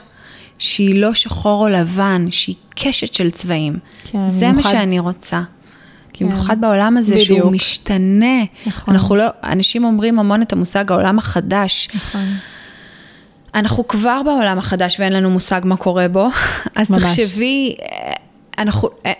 שהיא 0.59 0.95
לא 1.01 1.13
שחור 1.13 1.63
או 1.63 1.69
לבן, 1.69 2.25
שהיא 2.31 2.55
קשת 2.75 3.13
של 3.13 3.31
צבעים. 3.31 3.73
כן, 4.11 4.27
זה 4.27 4.45
מה 4.45 4.51
במיוחד- 4.51 4.71
שאני 4.71 4.99
רוצה. 4.99 5.41
כן. 6.13 6.25
במיוחד 6.25 6.61
בעולם 6.61 6.97
הזה 6.97 7.15
בדיוק. 7.15 7.27
שהוא 7.27 7.51
משתנה. 7.51 8.43
נכון. 8.65 8.93
אנחנו 8.93 9.15
לא, 9.15 9.25
אנשים 9.43 9.83
אומרים 9.83 10.19
המון 10.19 10.41
את 10.41 10.53
המושג 10.53 10.91
העולם 10.91 11.19
החדש. 11.19 11.89
נכון. 11.93 12.25
אנחנו 13.55 13.87
כבר 13.87 14.21
בעולם 14.25 14.57
החדש 14.57 14.99
ואין 14.99 15.13
לנו 15.13 15.29
מושג 15.29 15.61
מה 15.63 15.77
קורה 15.77 16.07
בו, 16.07 16.27
אז 16.75 16.91
ממש. 16.91 17.03
תחשבי, 17.03 17.75
אה, 17.81 18.11
אנחנו, 18.57 18.89
אה, 19.05 19.11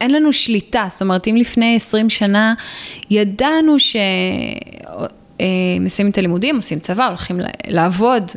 אין 0.00 0.10
לנו 0.10 0.32
שליטה, 0.32 0.86
זאת 0.88 1.02
אומרת, 1.02 1.28
אם 1.28 1.36
לפני 1.36 1.76
20 1.76 2.10
שנה 2.10 2.54
ידענו 3.10 3.76
שמסיימים 3.78 6.12
את 6.12 6.18
הלימודים, 6.18 6.56
עושים 6.56 6.78
צבא, 6.78 7.06
הולכים 7.06 7.40
לעבוד 7.66 8.30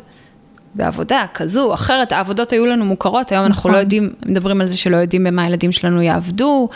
בעבודה 0.74 1.26
כזו 1.34 1.64
או 1.64 1.74
אחרת, 1.74 2.12
העבודות 2.12 2.52
היו 2.52 2.66
לנו 2.66 2.84
מוכרות, 2.84 3.32
היום 3.32 3.44
אנחנו 3.44 3.60
נכון. 3.60 3.72
לא 3.72 3.76
יודעים, 3.76 4.12
מדברים 4.26 4.60
על 4.60 4.66
זה 4.66 4.76
שלא 4.76 4.96
יודעים 4.96 5.24
במה 5.24 5.42
הילדים 5.42 5.72
שלנו 5.72 6.02
יעבדו, 6.02 6.68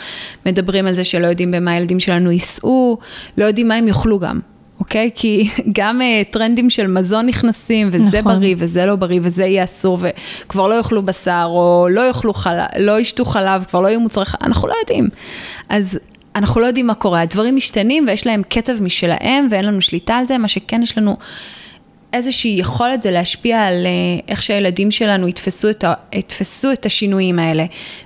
מדברים 0.46 0.86
על 0.86 0.94
זה 0.94 1.04
שלא 1.04 1.26
יודעים 1.26 1.50
במה 1.50 1.70
הילדים 1.70 2.00
שלנו 2.00 2.30
ייסעו, 2.30 2.98
לא 3.38 3.44
יודעים 3.44 3.68
מה 3.68 3.74
הם 3.74 3.88
יאכלו 3.88 4.18
גם. 4.18 4.40
אוקיי? 4.80 5.10
כי 5.14 5.48
גם 5.78 6.00
uh, 6.00 6.32
טרנדים 6.32 6.70
של 6.70 6.86
מזון 6.86 7.26
נכנסים, 7.26 7.88
וזה 7.90 8.18
נכון. 8.18 8.38
בריא 8.38 8.54
וזה 8.58 8.86
לא 8.86 8.96
בריא 8.96 9.20
וזה 9.22 9.44
יהיה 9.44 9.64
אסור, 9.64 9.98
וכבר 10.00 10.68
לא 10.68 10.74
יאכלו 10.74 11.02
בשר, 11.02 11.46
או 11.48 11.88
לא 11.90 12.00
יאכלו 12.00 12.34
חלב, 12.34 12.64
לא 12.78 13.00
ישתו 13.00 13.24
חלב, 13.24 13.64
כבר 13.64 13.80
לא 13.80 13.88
יהיו 13.88 14.00
מוצרי 14.00 14.24
חלב, 14.24 14.40
אנחנו 14.42 14.68
לא 14.68 14.74
יודעים. 14.80 15.08
אז 15.68 15.98
אנחנו 16.36 16.60
לא 16.60 16.66
יודעים 16.66 16.86
מה 16.86 16.94
קורה, 16.94 17.20
הדברים 17.20 17.56
משתנים 17.56 18.04
ויש 18.08 18.26
להם 18.26 18.42
קצב 18.48 18.82
משלהם, 18.82 19.48
ואין 19.50 19.64
לנו 19.64 19.80
שליטה 19.80 20.16
על 20.16 20.24
זה, 20.24 20.38
מה 20.38 20.48
שכן 20.48 20.82
יש 20.82 20.98
לנו 20.98 21.16
איזושהי 22.12 22.56
יכולת 22.58 23.02
זה 23.02 23.10
להשפיע 23.10 23.66
על 23.66 23.86
אה, 23.86 23.90
איך 24.28 24.42
שהילדים 24.42 24.90
שלנו 24.90 25.28
יתפסו 25.28 25.70
את, 25.70 25.84
ה, 25.84 25.94
יתפסו 26.12 26.72
את 26.72 26.86
השינויים 26.86 27.38
האלה. 27.38 27.64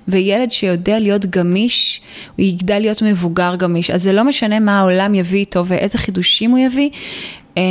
וילד 0.09 0.51
שיודע 0.51 0.99
להיות 0.99 1.27
גמיש, 1.27 2.01
הוא 2.37 2.45
יגדל 2.45 2.79
להיות 2.79 3.03
מבוגר 3.03 3.57
גמיש. 3.57 3.91
אז 3.91 4.03
זה 4.03 4.13
לא 4.13 4.25
משנה 4.25 4.61
מה 4.61 4.79
העולם 4.79 5.15
יביא 5.15 5.41
איתו 5.41 5.67
ואיזה 5.67 5.99
חידושים 5.99 6.51
הוא 6.51 6.59
יביא. 6.59 6.91
אה, 7.59 7.63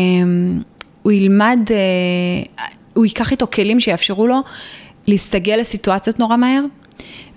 הוא 1.01 1.11
ילמד, 1.11 1.59
אה, 1.71 2.65
הוא 2.93 3.05
ייקח 3.05 3.31
איתו 3.31 3.47
כלים 3.53 3.79
שיאפשרו 3.79 4.27
לו 4.27 4.39
להסתגל 5.07 5.55
לסיטואציות 5.55 6.19
נורא 6.19 6.35
מהר. 6.37 6.63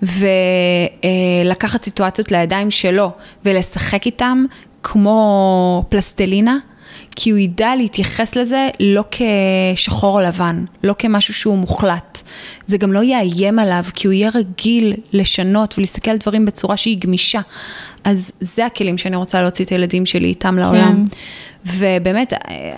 ולקחת 0.01 1.83
סיטואציות 1.83 2.31
לידיים 2.31 2.71
שלו 2.71 3.11
ולשחק 3.45 4.05
איתם 4.05 4.45
כמו 4.83 5.83
פלסטלינה, 5.89 6.57
כי 7.15 7.29
הוא 7.29 7.39
ידע 7.39 7.75
להתייחס 7.75 8.35
לזה 8.35 8.69
לא 8.79 9.03
כשחור 9.11 10.19
או 10.19 10.23
לבן, 10.23 10.65
לא 10.83 10.95
כמשהו 10.99 11.33
שהוא 11.33 11.57
מוחלט. 11.57 12.21
זה 12.65 12.77
גם 12.77 12.93
לא 12.93 13.03
יאיים 13.03 13.59
עליו, 13.59 13.83
כי 13.93 14.07
הוא 14.07 14.13
יהיה 14.13 14.29
רגיל 14.35 14.93
לשנות 15.13 15.77
ולהסתכל 15.77 16.11
על 16.11 16.17
דברים 16.17 16.45
בצורה 16.45 16.77
שהיא 16.77 16.97
גמישה. 16.99 17.41
אז 18.03 18.31
זה 18.39 18.65
הכלים 18.65 18.97
שאני 18.97 19.15
רוצה 19.15 19.41
להוציא 19.41 19.65
את 19.65 19.69
הילדים 19.69 20.05
שלי 20.05 20.27
איתם 20.27 20.57
לעולם. 20.57 21.05
ובאמת, 21.65 22.33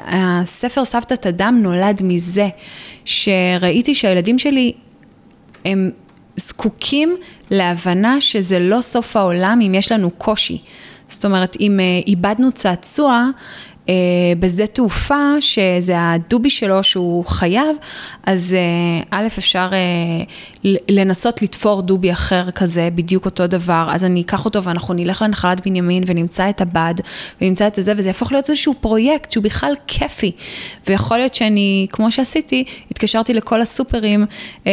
הספר 0.06 0.86
סבתת 0.86 1.28
אדם 1.28 1.60
נולד 1.64 2.02
מזה, 2.04 2.48
שראיתי 3.06 3.96
שהילדים 3.96 4.40
שלי 4.40 4.74
הם 5.66 5.92
זקוקים 6.38 7.16
להבנה 7.52 8.22
שזה 8.22 8.60
לא 8.60 8.82
סוף 8.82 9.16
העולם 9.16 9.60
אם 9.68 9.74
יש 9.76 9.92
לנו 9.92 10.12
קושי. 10.12 10.62
זאת 11.10 11.26
אומרת, 11.26 11.58
אם 11.60 11.80
אה, 11.80 11.86
איבדנו 12.08 12.52
צעצוע 12.52 13.30
בשדה 14.40 14.68
תעופה, 14.68 15.36
שזה 15.40 15.94
הדובי 15.98 16.50
שלו 16.50 16.84
שהוא 16.84 17.26
חייב, 17.26 17.78
אז 18.24 18.56
אה, 18.58 19.20
א', 19.20 19.28
אפשר 19.28 19.70
אה, 19.74 19.78
לנסות 20.90 21.42
לתפור 21.42 21.82
דובי 21.82 22.12
אחר 22.12 22.52
כזה, 22.52 22.90
בדיוק 22.96 23.26
אותו 23.26 23.48
דבר, 23.48 23.90
אז 23.92 24.04
אני 24.04 24.22
אקח 24.22 24.46
אותו 24.46 24.64
ואנחנו 24.64 24.94
נלך 24.94 25.22
לנחלת 25.22 25.68
בנימין 25.68 26.04
ונמצא 26.08 26.50
את 26.50 26.62
הבד, 26.62 26.94
ונמצא 27.42 27.68
את 27.68 27.76
זה, 27.76 27.94
וזה 27.98 28.10
יהפוך 28.10 28.32
להיות 28.32 28.50
איזשהו 28.50 28.74
פרויקט 28.82 29.32
שהוא 29.32 29.44
בכלל 29.44 29.74
כיפי. 29.88 30.32
ויכול 30.88 31.18
להיות 31.18 31.34
שאני, 31.34 31.88
כמו 31.90 32.12
שעשיתי, 32.12 32.64
התקשרתי 32.92 33.34
לכל 33.34 33.62
הסופרים 33.62 34.26
אה, 34.68 34.72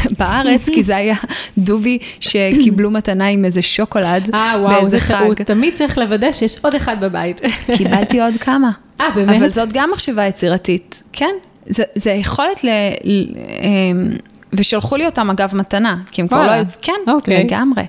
בארץ, 0.18 0.68
כי 0.68 0.82
זה 0.82 0.96
היה 0.96 1.16
דובי 1.58 1.98
שקיבלו 2.20 2.90
מתנה 2.90 3.26
עם 3.26 3.44
איזה 3.44 3.62
שוקולד 3.62 4.34
אה, 4.34 4.54
וואו, 4.60 4.86
זה 4.86 5.00
חג. 5.00 5.14
חרות. 5.14 5.36
תמיד 5.36 5.74
צריך 5.74 5.98
לוודא 5.98 6.32
שיש 6.32 6.56
עוד 6.62 6.74
אחד 6.74 6.96
בבית. 7.00 7.40
קיבלתי 7.76 8.20
עוד 8.20 8.36
כמה. 8.36 8.70
אה, 9.00 9.10
באמת? 9.14 9.36
אבל 9.36 9.50
זאת 9.50 9.72
גם 9.72 9.90
מחשבה 9.92 10.26
יצירתית, 10.26 11.02
כן. 11.12 11.34
זה, 11.68 11.82
זה 11.94 12.10
יכולת 12.10 12.64
ל... 12.64 12.68
ל 13.04 13.24
אמ, 13.62 14.10
ושלחו 14.52 14.96
לי 14.96 15.06
אותם 15.06 15.30
אגב 15.30 15.56
מתנה, 15.56 15.96
כי 16.10 16.20
הם 16.22 16.28
כבר 16.28 16.46
לא. 16.46 16.50
היו... 16.50 16.64
כן, 16.82 16.92
אוקיי. 17.08 17.44
לגמרי. 17.44 17.82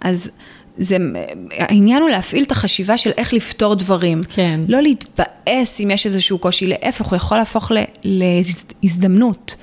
אז 0.00 0.30
זה, 0.78 0.96
העניין 1.58 2.02
הוא 2.02 2.10
להפעיל 2.10 2.42
את 2.44 2.52
החשיבה 2.52 2.98
של 2.98 3.10
איך 3.16 3.32
לפתור 3.34 3.74
דברים. 3.74 4.20
כן. 4.28 4.60
לא 4.68 4.82
להתבאס 4.82 5.80
אם 5.80 5.90
יש 5.90 6.06
איזשהו 6.06 6.38
קושי, 6.38 6.66
להפך, 6.66 7.06
הוא 7.06 7.16
יכול 7.16 7.36
להפוך 7.38 7.72
ל- 7.72 7.84
להזדמנות. 8.82 9.56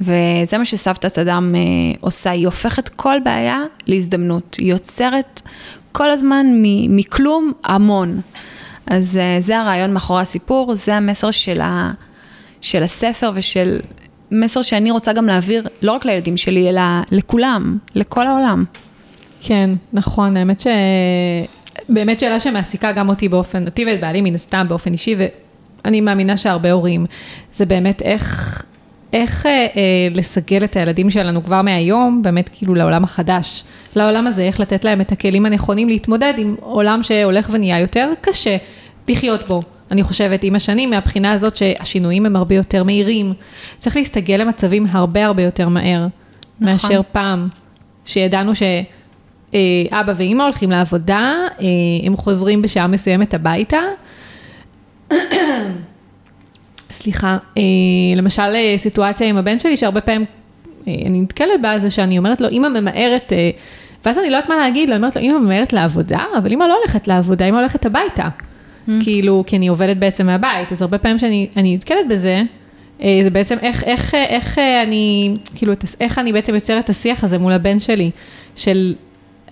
וזה 0.00 0.58
מה 0.58 0.64
שסבתת 0.64 1.18
אדם 1.18 1.54
אה, 1.54 1.60
עושה, 2.00 2.30
היא 2.30 2.46
הופכת 2.46 2.88
כל 2.88 3.16
בעיה 3.24 3.62
להזדמנות. 3.86 4.56
היא 4.60 4.70
יוצרת 4.70 5.40
כל 5.92 6.10
הזמן 6.10 6.46
מ- 6.52 6.96
מכלום 6.96 7.52
המון. 7.64 8.20
אז 8.86 9.16
אה, 9.16 9.36
זה 9.40 9.58
הרעיון 9.58 9.92
מאחורי 9.94 10.22
הסיפור, 10.22 10.74
זה 10.76 10.94
המסר 10.94 11.30
של, 11.30 11.60
ה- 11.60 11.92
של 12.60 12.82
הספר 12.82 13.32
ושל... 13.34 13.78
מסר 14.32 14.62
שאני 14.62 14.90
רוצה 14.90 15.12
גם 15.12 15.26
להעביר, 15.26 15.66
לא 15.82 15.92
רק 15.92 16.04
לילדים 16.04 16.36
שלי, 16.36 16.70
אלא 16.70 16.80
לכולם, 17.10 17.78
לכל 17.94 18.26
העולם. 18.26 18.64
כן, 19.40 19.70
נכון, 19.92 20.36
האמת 20.36 20.60
ש... 20.60 20.66
באמת 21.88 22.20
שאלה 22.20 22.40
שמעסיקה 22.40 22.92
גם 22.92 23.08
אותי 23.08 23.28
באופן, 23.28 23.66
אותי 23.66 23.84
ואת 23.84 24.00
בעלי 24.00 24.20
מן 24.20 24.34
הסתם 24.34 24.66
באופן 24.68 24.92
אישי, 24.92 25.16
ואני 25.84 26.00
מאמינה 26.00 26.36
שהרבה 26.36 26.72
הורים, 26.72 27.06
זה 27.52 27.66
באמת 27.66 28.02
איך, 28.02 28.64
איך 29.12 29.46
אה, 29.46 29.50
אה, 29.50 30.08
לסגל 30.14 30.64
את 30.64 30.76
הילדים 30.76 31.10
שלנו 31.10 31.44
כבר 31.44 31.62
מהיום, 31.62 32.22
באמת 32.22 32.50
כאילו 32.52 32.74
לעולם 32.74 33.04
החדש, 33.04 33.64
לעולם 33.96 34.26
הזה, 34.26 34.42
איך 34.42 34.60
לתת 34.60 34.84
להם 34.84 35.00
את 35.00 35.12
הכלים 35.12 35.46
הנכונים 35.46 35.88
להתמודד 35.88 36.34
עם 36.36 36.56
עולם 36.60 37.02
שהולך 37.02 37.48
ונהיה 37.52 37.78
יותר 37.78 38.08
קשה 38.20 38.56
לחיות 39.08 39.48
בו. 39.48 39.62
אני 39.92 40.02
חושבת 40.02 40.44
עם 40.44 40.54
השנים, 40.54 40.90
מהבחינה 40.90 41.32
הזאת 41.32 41.56
שהשינויים 41.56 42.26
הם 42.26 42.36
הרבה 42.36 42.54
יותר 42.54 42.84
מהירים. 42.84 43.32
צריך 43.78 43.96
להסתגל 43.96 44.34
למצבים 44.34 44.86
הרבה 44.90 45.26
הרבה 45.26 45.42
יותר 45.42 45.68
מהר, 45.68 46.06
נכון. 46.60 46.72
מאשר 46.72 47.00
פעם, 47.12 47.48
שידענו 48.04 48.54
ש... 48.54 48.62
אה, 49.54 50.00
אבא 50.00 50.12
ואימא 50.16 50.42
הולכים 50.42 50.70
לעבודה, 50.70 51.34
אה, 51.60 51.66
הם 52.06 52.16
חוזרים 52.16 52.62
בשעה 52.62 52.86
מסוימת 52.86 53.34
הביתה. 53.34 53.80
סליחה, 56.90 57.38
אה, 57.56 57.62
למשל 58.16 58.42
סיטואציה 58.76 59.26
עם 59.28 59.36
הבן 59.36 59.58
שלי 59.58 59.76
שהרבה 59.76 60.00
פעמים 60.00 60.24
אני 60.86 61.20
נתקלת 61.20 61.62
בה 61.62 61.78
זה 61.78 61.90
שאני 61.90 62.18
אומרת 62.18 62.40
לו, 62.40 62.48
אימא 62.48 62.68
ממהרת, 62.68 63.32
ואז 64.04 64.18
אני 64.18 64.30
לא 64.30 64.36
יודעת 64.36 64.48
מה 64.48 64.56
להגיד 64.56 64.88
אני 64.88 64.96
אומרת 64.96 65.16
לו, 65.16 65.22
אימא 65.22 65.38
ממהרת 65.38 65.72
לעבודה, 65.72 66.24
אבל 66.38 66.50
אימא 66.50 66.64
לא 66.64 66.78
הולכת 66.78 67.08
לעבודה, 67.08 67.44
אימא 67.44 67.56
הולכת 67.56 67.86
הביתה. 67.86 68.28
כאילו, 69.02 69.44
כי 69.46 69.56
אני 69.56 69.68
עובדת 69.68 69.96
בעצם 69.96 70.26
מהבית, 70.26 70.72
אז 70.72 70.82
הרבה 70.82 70.98
פעמים 70.98 71.18
שאני 71.18 71.48
אני 71.56 71.74
נתקלת 71.74 72.08
בזה, 72.08 72.42
אה, 73.02 73.20
זה 73.24 73.30
בעצם 73.30 73.56
איך, 73.62 73.84
איך, 73.84 74.14
איך 74.14 74.58
אה, 74.58 74.82
אני, 74.82 75.36
כאילו, 75.54 75.72
איך 76.00 76.18
אני 76.18 76.32
בעצם 76.32 76.54
יוצרת 76.54 76.84
את 76.84 76.90
השיח 76.90 77.24
הזה 77.24 77.38
מול 77.38 77.52
הבן 77.52 77.78
שלי, 77.78 78.10
של, 78.56 78.94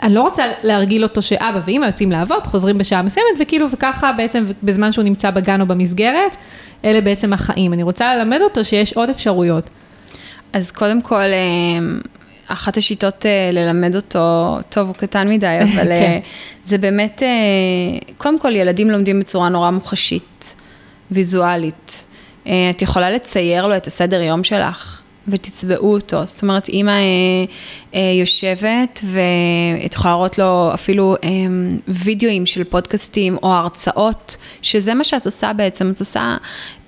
אני 0.03 0.15
לא 0.15 0.23
רוצה 0.23 0.45
להרגיל 0.63 1.03
אותו 1.03 1.23
שאבא 1.23 1.61
ואימא 1.65 1.87
יוצאים 1.87 2.13
לעבוד, 2.13 2.47
חוזרים 2.47 2.79
בשעה 2.79 3.03
מסוימת, 3.03 3.29
וכאילו, 3.41 3.71
וככה 3.71 4.13
בעצם 4.13 4.45
בזמן 4.63 4.93
שהוא 4.93 5.05
נמצא 5.05 5.31
בגן 5.31 5.61
או 5.61 5.67
במסגרת, 5.67 6.37
אלה 6.85 7.01
בעצם 7.01 7.33
החיים. 7.33 7.73
אני 7.73 7.83
רוצה 7.83 8.15
ללמד 8.15 8.41
אותו 8.41 8.65
שיש 8.65 8.93
עוד 8.93 9.11
אפשרויות. 9.11 9.71
אז 10.53 10.71
קודם 10.71 11.03
כל, 11.03 11.15
אה, 11.15 11.79
אחת 12.53 12.77
השיטות 12.77 13.27
אה, 13.27 13.51
ללמד 13.53 13.97
אותו, 13.97 14.57
טוב, 14.69 14.87
הוא 14.87 14.95
קטן 14.95 15.29
מדי, 15.29 15.59
אבל 15.65 15.93
אה, 15.93 15.99
כן. 15.99 16.21
זה 16.65 16.79
באמת, 16.79 17.23
אה, 17.23 17.29
קודם 18.19 18.39
כל, 18.39 18.57
ילדים 18.57 18.91
לומדים 18.91 19.21
בצורה 19.21 19.49
נורא 19.49 19.71
מוחשית, 19.71 20.55
ויזואלית. 21.11 22.05
את 22.43 22.83
יכולה 22.83 23.11
לצייר 23.11 23.67
לו 23.67 23.77
את 23.77 23.87
הסדר 23.87 24.21
יום 24.23 24.45
שלך. 24.45 25.00
ותצבעו 25.29 25.93
אותו, 25.93 26.27
זאת 26.27 26.43
אומרת, 26.43 26.69
אימא 26.69 26.91
אה, 26.91 26.97
אה, 27.95 28.01
יושבת 28.21 29.01
ואת 29.05 29.95
יכולה 29.95 30.15
להראות 30.15 30.39
לו 30.39 30.71
אפילו 30.75 31.17
אה, 31.25 31.29
וידאוים 31.89 32.47
של 32.47 32.65
פודקאסטים 32.65 33.37
או 33.43 33.53
הרצאות, 33.53 34.37
שזה 34.63 34.95
מה 34.95 35.05
שאת 35.05 35.27
עושה 35.27 35.53
בעצם, 35.53 35.91
את 35.91 36.01
עושה 36.01 36.37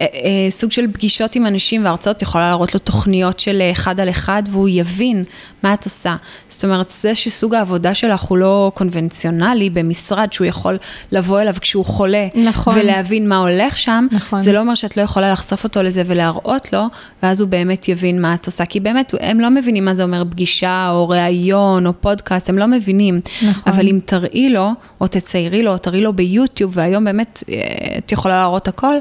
אה, 0.01 0.07
אה, 0.15 0.51
סוג 0.51 0.73
של 0.73 0.93
פגישות 0.93 1.35
עם 1.35 1.47
אנשים 1.47 1.85
והרצאות, 1.85 2.23
יכולה 2.23 2.49
להראות 2.49 2.75
לו 2.75 2.81
תוכניות 2.81 3.41
של 3.41 3.63
אחד 3.73 4.01
על 4.01 4.11
אחד 4.11 4.43
והוא 4.51 4.69
יבין 4.69 5.25
מה 5.63 5.75
את 5.75 5.85
עושה. 5.85 6.17
זאת 6.49 6.65
אומרת, 6.65 6.91
זה 6.91 7.15
שסוג 7.15 7.55
העבודה 7.55 7.95
שלך 7.95 8.23
הוא 8.23 8.39
לא 8.39 8.73
קונבנציונלי 8.75 9.71
במשרד 9.71 10.33
שהוא 10.33 10.47
יכול 10.47 10.79
לבוא 11.13 11.41
אליו 11.41 11.55
כשהוא 11.61 11.85
חולה, 11.85 12.29
נכון. 12.35 12.79
ולהבין 12.79 13.29
מה 13.29 13.37
הולך 13.37 13.79
שם, 13.79 14.07
נכון. 14.13 14.41
זה 14.41 14.53
לא 14.53 14.61
אומר 14.61 14.75
שאת 14.75 14.97
לא 14.97 15.03
יכולה 15.03 15.33
לחשוף 15.33 15.65
אותו 15.65 15.83
לזה 15.83 16.03
ולהראות 16.07 16.73
לו, 16.73 16.83
ואז 17.23 17.41
הוא 17.41 17.49
באמת 17.49 17.89
יבין 17.89 18.22
מה 18.23 18.35
את 18.35 18.47
עושה, 18.47 18.67
כי 18.67 18.81
באמת, 18.81 19.15
הם 19.21 19.41
לא 19.41 19.51
מבינים 19.51 19.85
מה 19.85 19.95
זה 19.95 20.03
אומר 20.03 20.23
פגישה, 20.31 20.91
או 20.91 21.09
ראיון, 21.09 21.87
או 21.87 21.93
פודקאסט, 22.01 22.49
הם 22.49 22.59
לא 22.59 22.67
מבינים. 22.67 23.21
נכון. 23.43 23.73
אבל 23.73 23.89
אם 23.89 23.99
תראי 24.05 24.51
לו, 24.51 24.71
או 25.01 25.07
תציירי 25.07 25.63
לו, 25.63 25.73
או 25.73 25.79
תראי 25.79 26.01
לו 26.01 26.13
ביוטיוב, 26.13 26.73
והיום 26.75 27.05
באמת 27.05 27.45
אה, 27.49 27.55
את 27.99 28.13
יכולה 28.13 28.37
להראות 28.37 28.69
הכל, 28.69 28.95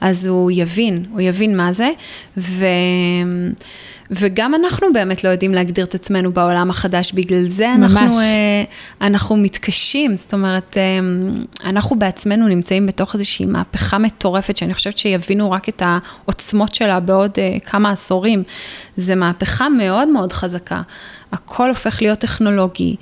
אז 0.00 0.26
הוא 0.26 0.50
יבין, 0.54 1.04
הוא 1.12 1.20
יבין 1.20 1.56
מה 1.56 1.72
זה. 1.72 1.90
ו... 2.36 2.64
וגם 4.10 4.54
אנחנו 4.54 4.86
באמת 4.92 5.24
לא 5.24 5.28
יודעים 5.28 5.54
להגדיר 5.54 5.84
את 5.84 5.94
עצמנו 5.94 6.32
בעולם 6.32 6.70
החדש, 6.70 7.12
בגלל 7.12 7.48
זה 7.48 7.72
אנחנו, 7.72 8.00
ממש. 8.00 8.14
אה, 8.16 8.64
אנחנו 9.06 9.36
מתקשים, 9.36 10.16
זאת 10.16 10.34
אומרת, 10.34 10.76
אה, 10.76 10.98
אנחנו 11.70 11.98
בעצמנו 11.98 12.48
נמצאים 12.48 12.86
בתוך 12.86 13.14
איזושהי 13.14 13.46
מהפכה 13.46 13.98
מטורפת, 13.98 14.56
שאני 14.56 14.74
חושבת 14.74 14.98
שיבינו 14.98 15.50
רק 15.50 15.68
את 15.68 15.82
העוצמות 15.86 16.74
שלה 16.74 17.00
בעוד 17.00 17.30
אה, 17.38 17.56
כמה 17.66 17.90
עשורים. 17.90 18.42
זו 18.96 19.16
מהפכה 19.16 19.68
מאוד 19.68 20.08
מאוד 20.08 20.32
חזקה. 20.32 20.82
הכל 21.32 21.68
הופך 21.68 22.02
להיות 22.02 22.18
טכנולוגי. 22.18 22.96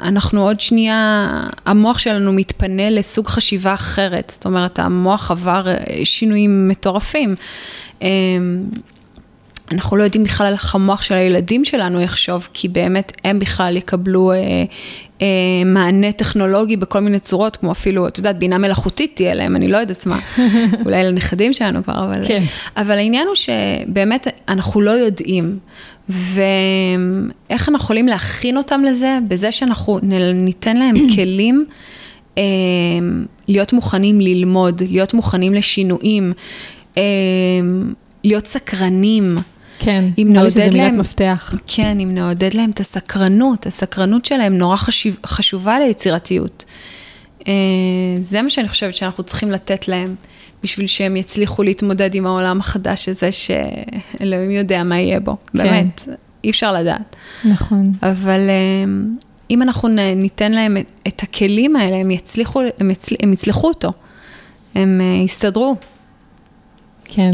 אנחנו 0.00 0.42
עוד 0.42 0.60
שנייה, 0.60 1.28
המוח 1.66 1.98
שלנו 1.98 2.32
מתפנה 2.32 2.90
לסוג 2.90 3.28
חשיבה 3.28 3.74
אחרת, 3.74 4.30
זאת 4.34 4.44
אומרת, 4.44 4.78
המוח 4.78 5.30
עבר 5.30 5.64
שינויים 6.04 6.68
מטורפים. 6.68 7.34
אנחנו 9.74 9.96
לא 9.96 10.04
יודעים 10.04 10.24
בכלל 10.24 10.52
איך 10.52 10.74
המוח 10.74 11.02
של 11.02 11.14
הילדים 11.14 11.64
שלנו 11.64 12.00
יחשוב, 12.00 12.48
כי 12.52 12.68
באמת 12.68 13.12
הם 13.24 13.38
בכלל 13.38 13.76
יקבלו 13.76 14.32
אה, 14.32 14.36
אה, 15.22 15.26
מענה 15.66 16.12
טכנולוגי 16.12 16.76
בכל 16.76 17.00
מיני 17.00 17.18
צורות, 17.20 17.56
כמו 17.56 17.72
אפילו, 17.72 18.08
את 18.08 18.18
יודעת, 18.18 18.38
בינה 18.38 18.58
מלאכותית 18.58 19.12
תהיה 19.16 19.34
להם, 19.34 19.56
אני 19.56 19.68
לא 19.68 19.78
יודעת 19.78 20.06
מה, 20.06 20.18
אולי 20.84 21.04
לנכדים 21.04 21.52
שלנו 21.52 21.84
כבר, 21.84 22.04
אבל... 22.04 22.20
כן. 22.26 22.42
אבל 22.76 22.98
העניין 22.98 23.26
הוא 23.26 23.34
שבאמת 23.34 24.26
אנחנו 24.48 24.80
לא 24.80 24.90
יודעים, 24.90 25.58
ואיך 26.08 27.68
אנחנו 27.68 27.76
יכולים 27.76 28.06
להכין 28.06 28.56
אותם 28.56 28.82
לזה, 28.84 29.18
בזה 29.28 29.52
שאנחנו 29.52 29.98
ניתן 30.34 30.76
להם 30.76 30.94
כלים. 31.14 31.66
אה, 32.38 32.42
להיות 33.48 33.72
מוכנים 33.72 34.20
ללמוד, 34.20 34.82
להיות 34.90 35.14
מוכנים 35.14 35.54
לשינויים, 35.54 36.32
אה, 36.98 37.02
להיות 38.24 38.46
סקרנים. 38.46 39.36
כן, 39.84 40.04
אם 40.18 40.28
נעודד 40.32 40.56
מילת 40.58 40.74
להם- 40.74 40.98
מפתח. 40.98 41.54
כן, 41.66 42.00
אם 42.00 42.14
נעודד 42.14 42.54
להם 42.54 42.70
את 42.70 42.80
הסקרנות, 42.80 43.66
הסקרנות 43.66 44.24
שלהם 44.24 44.58
נורא 44.58 44.76
חשיב, 44.76 45.18
חשובה 45.26 45.78
ליצירתיות. 45.78 46.64
אה, 47.48 47.52
זה 48.20 48.42
מה 48.42 48.50
שאני 48.50 48.68
חושבת 48.68 48.94
שאנחנו 48.94 49.24
צריכים 49.24 49.50
לתת 49.50 49.88
להם, 49.88 50.14
בשביל 50.62 50.86
שהם 50.86 51.16
יצליחו 51.16 51.62
להתמודד 51.62 52.14
עם 52.14 52.26
העולם 52.26 52.60
החדש 52.60 53.08
הזה, 53.08 53.30
שאלוהים 53.32 54.50
יודע 54.50 54.82
מה 54.82 54.98
יהיה 54.98 55.20
בו. 55.20 55.36
כן. 55.52 55.58
באמת, 55.58 56.08
אי 56.44 56.50
אפשר 56.50 56.72
לדעת. 56.72 57.16
נכון. 57.44 57.92
אבל 58.02 58.40
אה, 58.48 58.92
אם 59.50 59.62
אנחנו 59.62 59.88
ניתן 60.16 60.52
להם 60.52 60.76
את, 60.76 60.90
את 61.08 61.22
הכלים 61.22 61.76
האלה, 61.76 61.96
הם 61.96 62.10
יצליחו, 62.10 62.60
הם, 62.78 62.90
יצל, 62.90 63.14
הם 63.22 63.32
יצלחו 63.32 63.68
אותו. 63.68 63.92
הם 64.74 65.00
אה, 65.00 65.24
יסתדרו. 65.24 65.76
כן. 67.04 67.30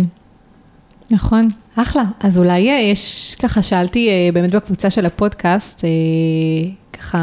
נכון, 1.10 1.48
אחלה. 1.76 2.02
אז 2.20 2.38
אולי 2.38 2.70
אה, 2.70 2.80
יש, 2.80 3.34
ככה 3.42 3.62
שאלתי 3.62 4.08
אה, 4.08 4.28
באמת 4.32 4.50
בקבוצה 4.50 4.90
של 4.90 5.06
הפודקאסט, 5.06 5.84
אה, 5.84 5.90
ככה 6.92 7.18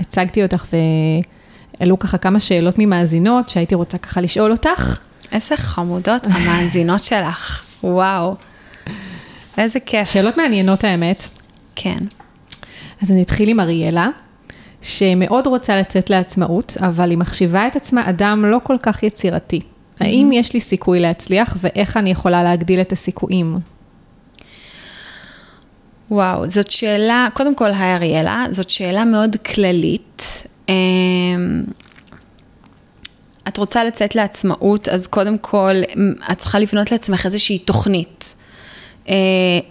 הצגתי 0.00 0.42
אותך 0.42 0.64
והעלו 1.80 1.98
ככה 1.98 2.18
כמה 2.18 2.40
שאלות 2.40 2.74
ממאזינות 2.78 3.48
שהייתי 3.48 3.74
רוצה 3.74 3.98
ככה 3.98 4.20
לשאול 4.20 4.52
אותך. 4.52 4.98
איזה 5.32 5.56
חמודות 5.56 6.26
המאזינות 6.26 7.04
שלך, 7.04 7.64
וואו. 7.84 8.34
איזה 9.58 9.80
כיף. 9.80 10.08
שאלות 10.08 10.36
מעניינות 10.36 10.84
האמת. 10.84 11.24
כן. 11.76 11.98
אז 13.02 13.10
אני 13.10 13.22
אתחיל 13.22 13.48
עם 13.48 13.60
אריאלה, 13.60 14.08
שמאוד 14.82 15.46
רוצה 15.46 15.76
לצאת 15.76 16.10
לעצמאות, 16.10 16.76
אבל 16.80 17.10
היא 17.10 17.18
מחשיבה 17.18 17.66
את 17.66 17.76
עצמה 17.76 18.10
אדם 18.10 18.44
לא 18.44 18.58
כל 18.62 18.76
כך 18.82 19.02
יצירתי. 19.02 19.60
האם 20.00 20.30
יש 20.32 20.54
לי 20.54 20.60
סיכוי 20.60 21.00
להצליח 21.00 21.56
ואיך 21.60 21.96
אני 21.96 22.10
יכולה 22.10 22.42
להגדיל 22.42 22.80
את 22.80 22.92
הסיכויים? 22.92 23.56
וואו, 26.12 26.50
זאת 26.50 26.70
שאלה, 26.70 27.28
קודם 27.34 27.54
כל, 27.54 27.70
היי 27.70 27.94
אריאלה, 27.94 28.46
זאת 28.50 28.70
שאלה 28.70 29.04
מאוד 29.04 29.36
כללית. 29.36 30.44
אמ, 30.68 31.64
את 33.48 33.58
רוצה 33.58 33.84
לצאת 33.84 34.14
לעצמאות, 34.14 34.88
אז 34.88 35.06
קודם 35.06 35.38
כל, 35.38 35.72
את 36.32 36.38
צריכה 36.38 36.58
לבנות 36.58 36.92
לעצמך 36.92 37.26
איזושהי 37.26 37.58
תוכנית. 37.58 38.34
אה, 39.08 39.14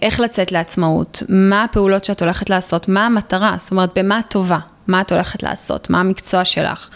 איך 0.02 0.20
לצאת 0.20 0.52
לעצמאות, 0.52 1.22
מה 1.28 1.64
הפעולות 1.64 2.04
שאת 2.04 2.22
הולכת 2.22 2.50
לעשות, 2.50 2.88
מה 2.88 3.06
המטרה, 3.06 3.54
זאת 3.58 3.70
אומרת, 3.70 3.98
במה 3.98 4.18
את 4.18 4.24
טובה, 4.28 4.58
מה 4.86 5.00
את 5.00 5.12
הולכת 5.12 5.42
לעשות, 5.42 5.90
מה 5.90 6.00
המקצוע 6.00 6.44
שלך. 6.44 6.88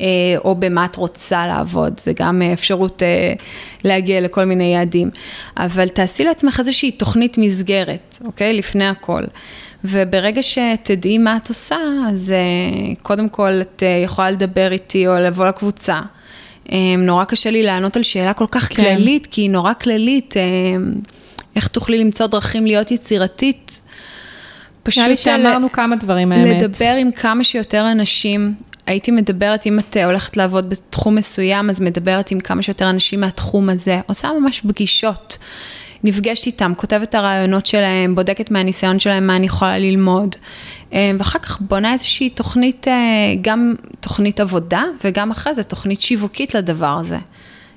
אה, 0.00 0.06
או 0.44 0.54
במה 0.54 0.84
את 0.84 0.96
רוצה 0.96 1.46
לעבוד, 1.46 2.00
זה 2.00 2.12
גם 2.16 2.42
אפשרות 2.52 3.02
אה, 3.02 3.32
להגיע 3.84 4.20
לכל 4.20 4.44
מיני 4.44 4.64
יעדים. 4.64 5.10
אבל 5.56 5.88
תעשי 5.88 6.24
לעצמך 6.24 6.58
איזושהי 6.58 6.90
תוכנית 6.90 7.38
מסגרת, 7.38 8.18
אוקיי? 8.24 8.54
לפני 8.54 8.86
הכל. 8.86 9.24
וברגע 9.84 10.42
שתדעי 10.42 11.18
מה 11.18 11.36
את 11.36 11.48
עושה, 11.48 11.76
אז 12.08 12.34
קודם 13.02 13.28
כל 13.28 13.60
את 13.60 13.82
יכולה 14.04 14.30
לדבר 14.30 14.72
איתי 14.72 15.06
או 15.06 15.12
לבוא 15.14 15.46
לקבוצה. 15.46 16.00
נורא 16.98 17.24
קשה 17.24 17.50
לי 17.50 17.62
לענות 17.62 17.96
על 17.96 18.02
שאלה 18.02 18.32
כל 18.32 18.46
כך 18.50 18.68
כן. 18.68 18.74
כללית, 18.74 19.26
כי 19.30 19.40
היא 19.40 19.50
נורא 19.50 19.72
כללית. 19.74 20.34
איך 21.56 21.68
תוכלי 21.68 21.98
למצוא 21.98 22.26
דרכים 22.26 22.66
להיות 22.66 22.90
יצירתית? 22.90 23.80
פשוט... 24.82 24.98
נראה 24.98 25.08
לי 25.08 25.16
שאמרנו 25.16 25.72
כמה 25.72 25.96
דברים, 25.96 26.32
האמת. 26.32 26.62
לדבר 26.62 26.94
עם 26.98 27.10
כמה 27.10 27.44
שיותר 27.44 27.92
אנשים. 27.92 28.54
הייתי 28.88 29.10
מדברת, 29.10 29.66
אם 29.66 29.78
את 29.78 29.96
הולכת 30.04 30.36
לעבוד 30.36 30.70
בתחום 30.70 31.14
מסוים, 31.14 31.70
אז 31.70 31.80
מדברת 31.80 32.30
עם 32.30 32.40
כמה 32.40 32.62
שיותר 32.62 32.90
אנשים 32.90 33.20
מהתחום 33.20 33.68
הזה. 33.68 34.00
עושה 34.06 34.28
ממש 34.40 34.60
פגישות. 34.60 35.38
נפגשת 36.04 36.46
איתם, 36.46 36.72
כותבת 36.76 37.08
את 37.08 37.14
הרעיונות 37.14 37.66
שלהם, 37.66 38.14
בודקת 38.14 38.50
מהניסיון 38.50 38.98
שלהם 38.98 39.26
מה 39.26 39.36
אני 39.36 39.46
יכולה 39.46 39.78
ללמוד. 39.78 40.36
אה, 40.92 41.10
ואחר 41.18 41.38
כך 41.38 41.60
בונה 41.60 41.92
איזושהי 41.92 42.30
תוכנית, 42.30 42.88
אה, 42.88 42.94
גם 43.40 43.74
תוכנית 44.00 44.40
עבודה, 44.40 44.82
וגם 45.04 45.30
אחרי 45.30 45.54
זה 45.54 45.62
תוכנית 45.62 46.00
שיווקית 46.00 46.54
לדבר 46.54 46.98
הזה. 47.00 47.18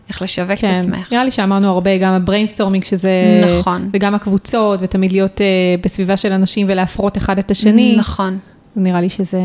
איך 0.10 0.22
לשווק 0.22 0.60
כן, 0.60 0.72
את 0.72 0.78
עצמך. 0.80 1.12
נראה 1.12 1.24
לי 1.24 1.32
שאמרנו 1.32 1.70
הרבה, 1.70 1.98
גם 1.98 2.14
ה 2.14 2.19
brainstorming 2.19 2.84
שזה... 2.84 3.12
נכון. 3.48 3.90
וגם 3.94 4.16
הקבוצות, 4.16 4.80
ותמיד 4.84 5.12
להיות 5.12 5.38
אה, 5.38 5.84
בסביבה 5.84 6.18
של 6.18 6.32
אנשים 6.32 6.68
ולהפרות 6.70 7.18
אחד 7.18 7.40
את 7.40 7.52
השני. 7.52 7.96
נכון. 7.98 8.38
נראה 8.76 9.02
לי 9.02 9.10
שזה, 9.10 9.40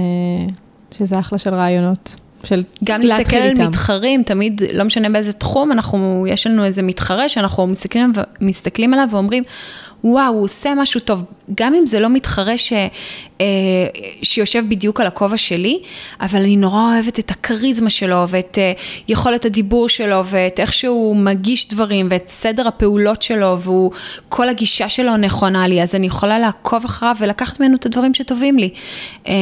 שזה 0.98 1.18
אחלה 1.18 1.38
של 1.38 1.54
רעיונות. 1.54 2.16
של 2.44 2.62
גם 2.84 3.00
להסתכל 3.00 3.36
על 3.36 3.50
איתם. 3.50 3.62
מתחרים, 3.62 4.22
תמיד, 4.22 4.62
לא 4.72 4.84
משנה 4.84 5.08
באיזה 5.08 5.32
תחום, 5.32 5.72
אנחנו, 5.72 6.26
יש 6.28 6.46
לנו 6.46 6.64
איזה 6.64 6.82
מתחרה 6.82 7.28
שאנחנו 7.28 7.66
מסתכלים, 7.66 8.12
מסתכלים 8.40 8.94
עליו 8.94 9.08
ואומרים, 9.10 9.42
וואו, 10.06 10.34
הוא 10.34 10.44
עושה 10.44 10.74
משהו 10.74 11.00
טוב, 11.00 11.24
גם 11.54 11.74
אם 11.74 11.86
זה 11.86 12.00
לא 12.00 12.08
מתחרה 12.08 12.58
ש, 12.58 12.72
אה, 13.40 13.46
שיושב 14.22 14.64
בדיוק 14.68 15.00
על 15.00 15.06
הכובע 15.06 15.36
שלי, 15.36 15.78
אבל 16.20 16.40
אני 16.40 16.56
נורא 16.56 16.92
אוהבת 16.92 17.18
את 17.18 17.30
הכריזמה 17.30 17.90
שלו, 17.90 18.24
ואת 18.28 18.58
אה, 18.58 18.72
יכולת 19.08 19.44
הדיבור 19.44 19.88
שלו, 19.88 20.26
ואת 20.26 20.60
איך 20.60 20.72
שהוא 20.72 21.16
מגיש 21.16 21.68
דברים, 21.68 22.06
ואת 22.10 22.28
סדר 22.28 22.68
הפעולות 22.68 23.22
שלו, 23.22 23.58
וכל 23.58 24.48
הגישה 24.48 24.88
שלו 24.88 25.16
נכונה 25.16 25.66
לי, 25.66 25.82
אז 25.82 25.94
אני 25.94 26.06
יכולה 26.06 26.38
לעקוב 26.38 26.84
אחריו 26.84 27.16
ולקחת 27.18 27.60
ממנו 27.60 27.76
את 27.76 27.86
הדברים 27.86 28.14
שטובים 28.14 28.58
לי. 28.58 28.70
אה, 29.28 29.34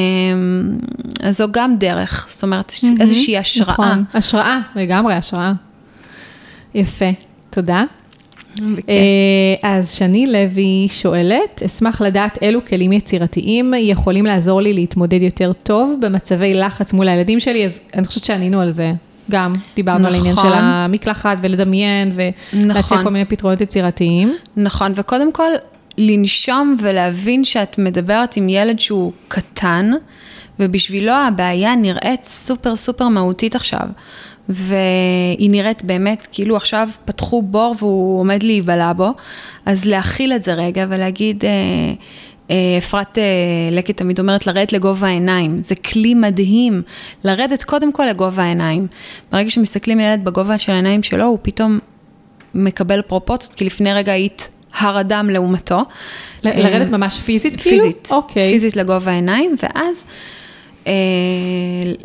אז 1.20 1.38
זו 1.38 1.46
גם 1.50 1.76
דרך, 1.76 2.26
זאת 2.30 2.42
אומרת, 2.42 2.70
mm-hmm, 2.70 3.00
איזושהי 3.00 3.38
השראה. 3.38 3.72
נכון, 3.72 4.04
השראה, 4.14 4.60
לגמרי 4.76 5.14
השראה. 5.14 5.52
יפה, 6.74 7.10
תודה. 7.50 7.84
אה, 8.88 8.94
אז 9.62 9.90
שני 9.92 10.26
לוי 10.26 10.86
שואלת, 10.88 11.62
אשמח 11.66 12.00
לדעת 12.00 12.38
אילו 12.42 12.64
כלים 12.64 12.92
יצירתיים 12.92 13.74
יכולים 13.78 14.26
לעזור 14.26 14.60
לי 14.60 14.72
להתמודד 14.72 15.22
יותר 15.22 15.52
טוב 15.52 15.96
במצבי 16.00 16.54
לחץ 16.54 16.92
מול 16.92 17.08
הילדים 17.08 17.40
שלי, 17.40 17.64
אז 17.64 17.80
אני 17.94 18.04
חושבת 18.04 18.24
שענינו 18.24 18.60
על 18.60 18.70
זה. 18.70 18.92
גם 19.30 19.52
דיברנו 19.76 19.98
נכון. 19.98 20.06
על 20.06 20.14
העניין 20.14 20.36
של 20.36 20.42
נכון. 20.42 20.58
המקלחת 20.58 21.36
ולדמיין 21.40 22.10
ולהציע 22.14 22.80
נכון. 22.80 23.04
כל 23.04 23.10
מיני 23.10 23.24
פתרונות 23.24 23.60
יצירתיים. 23.60 24.36
נכון, 24.56 24.92
וקודם 24.94 25.32
כל, 25.32 25.50
לנשום 25.98 26.76
ולהבין 26.80 27.44
שאת 27.44 27.78
מדברת 27.78 28.36
עם 28.36 28.48
ילד 28.48 28.80
שהוא 28.80 29.12
קטן, 29.28 29.90
ובשבילו 30.60 31.12
הבעיה 31.12 31.76
נראית 31.76 32.24
סופר 32.24 32.76
סופר 32.76 33.08
מהותית 33.08 33.54
עכשיו. 33.56 33.88
והיא 34.48 35.50
נראית 35.50 35.84
באמת 35.84 36.26
כאילו 36.32 36.56
עכשיו 36.56 36.88
פתחו 37.04 37.42
בור 37.42 37.74
והוא 37.78 38.20
עומד 38.20 38.42
להיבלע 38.42 38.92
בו, 38.92 39.10
אז 39.66 39.84
להכיל 39.84 40.32
את 40.32 40.42
זה 40.42 40.54
רגע 40.54 40.86
ולהגיד, 40.88 41.44
אה, 41.44 41.50
אה, 42.50 42.78
אפרת 42.78 43.18
אה, 43.18 43.22
לקט 43.72 43.96
תמיד 43.96 44.18
אומרת 44.18 44.46
לרדת 44.46 44.72
לגובה 44.72 45.06
העיניים, 45.06 45.62
זה 45.62 45.74
כלי 45.74 46.14
מדהים, 46.14 46.82
לרדת 47.24 47.62
קודם 47.62 47.92
כל 47.92 48.04
לגובה 48.04 48.42
העיניים. 48.42 48.86
ברגע 49.32 49.50
שמסתכלים 49.50 50.00
ילד 50.00 50.24
בגובה 50.24 50.58
של 50.58 50.72
העיניים 50.72 51.02
שלו, 51.02 51.24
הוא 51.24 51.38
פתאום 51.42 51.78
מקבל 52.54 53.02
פרופורציות, 53.02 53.54
כי 53.54 53.64
לפני 53.64 53.92
רגע 53.92 54.12
היית 54.12 54.48
הר 54.78 55.00
אדם 55.00 55.30
לעומתו. 55.30 55.82
לרדת 56.44 56.90
ממש 56.90 57.20
פיזית 57.20 57.60
כאילו? 57.60 57.82
פיזית, 57.82 58.08
אוקיי. 58.10 58.52
פיזית 58.52 58.76
לגובה 58.76 59.10
העיניים, 59.10 59.56
ואז... 59.62 60.04
אה, 60.86 60.92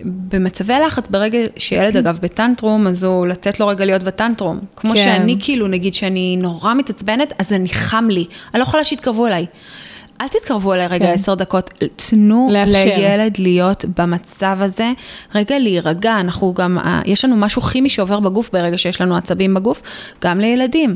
במצבי 0.03 0.73
לחץ, 0.85 1.07
ברגע 1.09 1.39
שילד 1.57 1.97
אגב 1.97 2.19
בטנטרום, 2.21 2.87
אז 2.87 3.03
הוא 3.03 3.27
לתת 3.27 3.59
לו 3.59 3.67
רגע 3.67 3.85
להיות 3.85 4.03
בטנטרום. 4.03 4.59
כמו 4.75 4.91
כן. 4.91 4.97
שאני 4.97 5.35
כאילו, 5.39 5.67
נגיד 5.67 5.93
שאני 5.93 6.37
נורא 6.39 6.73
מתעצבנת, 6.73 7.33
אז 7.39 7.53
אני 7.53 7.69
חם 7.69 8.07
לי, 8.09 8.25
אני 8.53 8.59
לא 8.59 8.63
יכולה 8.63 8.83
שיתקרבו 8.83 9.27
אליי. 9.27 9.45
אל 10.21 10.27
תתקרבו 10.27 10.73
אליי 10.73 10.87
רגע 10.87 11.05
כן. 11.05 11.13
עשר 11.13 11.31
כן. 11.31 11.39
דקות, 11.39 11.69
תנו 11.95 12.47
לאפשר. 12.51 12.85
לילד 12.85 13.37
להיות 13.39 13.85
במצב 13.97 14.57
הזה, 14.61 14.91
רגע 15.35 15.59
להירגע, 15.59 16.19
אנחנו 16.19 16.53
גם, 16.53 16.77
אה, 16.77 17.01
יש 17.05 17.25
לנו 17.25 17.35
משהו 17.35 17.61
כימי 17.61 17.89
שעובר 17.89 18.19
בגוף 18.19 18.49
ברגע 18.53 18.77
שיש 18.77 19.01
לנו 19.01 19.17
עצבים 19.17 19.53
בגוף, 19.53 19.81
גם 20.23 20.39
לילדים. 20.39 20.95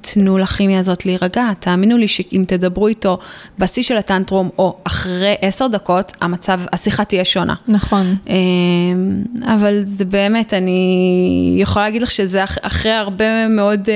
תנו 0.00 0.38
לכימיה 0.38 0.78
הזאת 0.78 1.06
להירגע. 1.06 1.48
תאמינו 1.60 1.96
לי 1.96 2.08
שאם 2.08 2.44
תדברו 2.48 2.86
איתו 2.86 3.18
בשיא 3.58 3.82
של 3.82 3.96
הטנטרום, 3.96 4.48
או 4.58 4.76
אחרי 4.84 5.34
עשר 5.40 5.66
דקות, 5.66 6.12
המצב, 6.20 6.60
השיחה 6.72 7.04
תהיה 7.04 7.24
שונה. 7.24 7.54
נכון. 7.68 8.16
אמ, 8.26 8.34
אבל 9.44 9.82
זה 9.84 10.04
באמת, 10.04 10.54
אני 10.54 11.58
יכולה 11.58 11.84
להגיד 11.84 12.02
לך 12.02 12.10
שזה 12.10 12.44
אחרי 12.62 12.92
הרבה 12.92 13.48
מאוד 13.48 13.88
אה, 13.88 13.94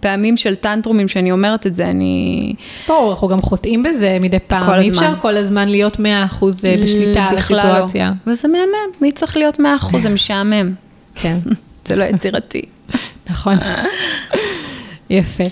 פעמים 0.00 0.36
של 0.36 0.54
טנטרומים 0.54 1.08
שאני 1.08 1.32
אומרת 1.32 1.66
את 1.66 1.74
זה, 1.74 1.86
אני... 1.86 2.54
ברור, 2.88 3.10
אנחנו 3.10 3.28
גם 3.28 3.42
חוטאים 3.42 3.82
בזה 3.82 4.16
מדי 4.20 4.38
פעם. 4.46 4.62
כל 4.62 4.70
הזמן. 4.70 4.82
אי 4.82 4.90
אפשר 4.90 5.12
כל 5.20 5.36
הזמן 5.36 5.68
להיות 5.68 5.96
100% 5.96 6.00
אה, 6.00 6.76
בשליטה 6.82 7.22
על 7.22 7.34
לא. 7.34 7.38
הסיטואציה. 7.38 8.12
לא. 8.26 8.32
וזה 8.32 8.48
מהמם, 8.48 9.00
מי 9.00 9.12
צריך 9.12 9.36
להיות 9.36 9.60
100%? 9.60 9.98
זה 9.98 10.10
משעמם. 10.14 10.72
כן. 11.14 11.38
זה 11.86 11.96
לא 11.96 12.04
יצירתי. 12.04 12.62
נכון. 13.30 13.56
יפה. 15.10 15.44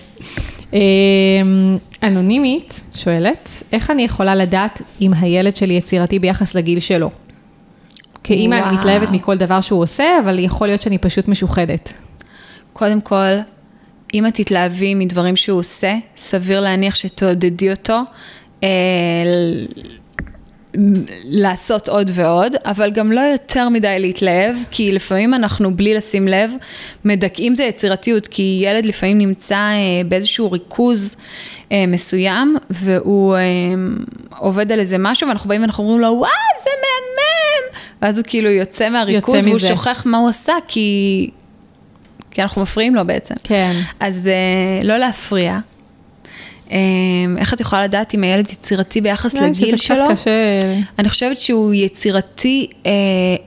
אמ, 0.72 1.78
אנונימית 2.02 2.80
שואלת, 2.94 3.62
איך 3.72 3.90
אני 3.90 4.02
יכולה 4.02 4.34
לדעת 4.34 4.82
אם 5.00 5.14
הילד 5.14 5.56
שלי 5.56 5.74
יצירתי 5.74 6.18
ביחס 6.18 6.54
לגיל 6.54 6.80
שלו? 6.80 7.10
כאימא 8.24 8.54
אני 8.68 8.76
מתלהבת 8.76 9.08
מכל 9.10 9.36
דבר 9.36 9.60
שהוא 9.60 9.82
עושה, 9.82 10.04
אבל 10.24 10.38
יכול 10.38 10.66
להיות 10.66 10.82
שאני 10.82 10.98
פשוט 10.98 11.28
משוחדת. 11.28 11.92
קודם 12.72 13.00
כל, 13.00 13.32
אם 14.14 14.26
את 14.26 14.34
תתלהבי 14.34 14.94
מדברים 14.94 15.36
שהוא 15.36 15.58
עושה, 15.58 15.94
סביר 16.16 16.60
להניח 16.60 16.94
שתעודדי 16.94 17.70
אותו. 17.70 18.00
אה, 18.62 18.68
לעשות 21.24 21.88
עוד 21.88 22.10
ועוד, 22.14 22.52
אבל 22.64 22.90
גם 22.90 23.12
לא 23.12 23.20
יותר 23.20 23.68
מדי 23.68 23.96
להתלהב, 24.00 24.56
כי 24.70 24.92
לפעמים 24.92 25.34
אנחנו 25.34 25.76
בלי 25.76 25.94
לשים 25.94 26.28
לב, 26.28 26.52
מדכאים 27.04 27.54
את 27.54 27.60
היצירתיות, 27.60 28.26
כי 28.26 28.62
ילד 28.64 28.86
לפעמים 28.86 29.18
נמצא 29.18 29.56
אה, 29.56 30.04
באיזשהו 30.08 30.52
ריכוז 30.52 31.16
אה, 31.72 31.84
מסוים, 31.88 32.56
והוא 32.70 33.36
אה, 33.36 33.40
עובד 34.38 34.72
על 34.72 34.80
איזה 34.80 34.96
משהו, 34.98 35.28
ואנחנו 35.28 35.48
באים 35.48 35.60
ואנחנו 35.60 35.84
אומרים 35.84 36.00
לו, 36.00 36.08
וואו, 36.08 36.30
זה 36.64 36.70
מהמם! 36.70 37.78
ואז 38.02 38.18
הוא 38.18 38.24
כאילו 38.28 38.50
יוצא 38.50 38.88
מהריכוז, 38.88 39.34
יוצא 39.34 39.46
והוא 39.46 39.56
מזה. 39.56 39.68
שוכח 39.68 40.02
מה 40.06 40.18
הוא 40.18 40.28
עשה, 40.28 40.54
כי... 40.68 41.30
כי 42.30 42.42
אנחנו 42.42 42.62
מפריעים 42.62 42.94
לו 42.94 43.06
בעצם. 43.06 43.34
כן. 43.44 43.72
אז 44.00 44.28
לא 44.84 44.96
להפריע, 44.96 45.58
איך 47.38 47.54
את 47.54 47.60
יכולה 47.60 47.84
לדעת 47.84 48.14
אם 48.14 48.22
הילד 48.22 48.50
יצירתי 48.50 49.00
ביחס 49.00 49.34
לגיל 49.34 49.76
שלו? 49.76 50.04
קשה. 50.10 50.30
אני 50.98 51.08
חושבת 51.08 51.40
שהוא 51.40 51.74
יצירתי 51.74 52.66
uh, 52.82 52.86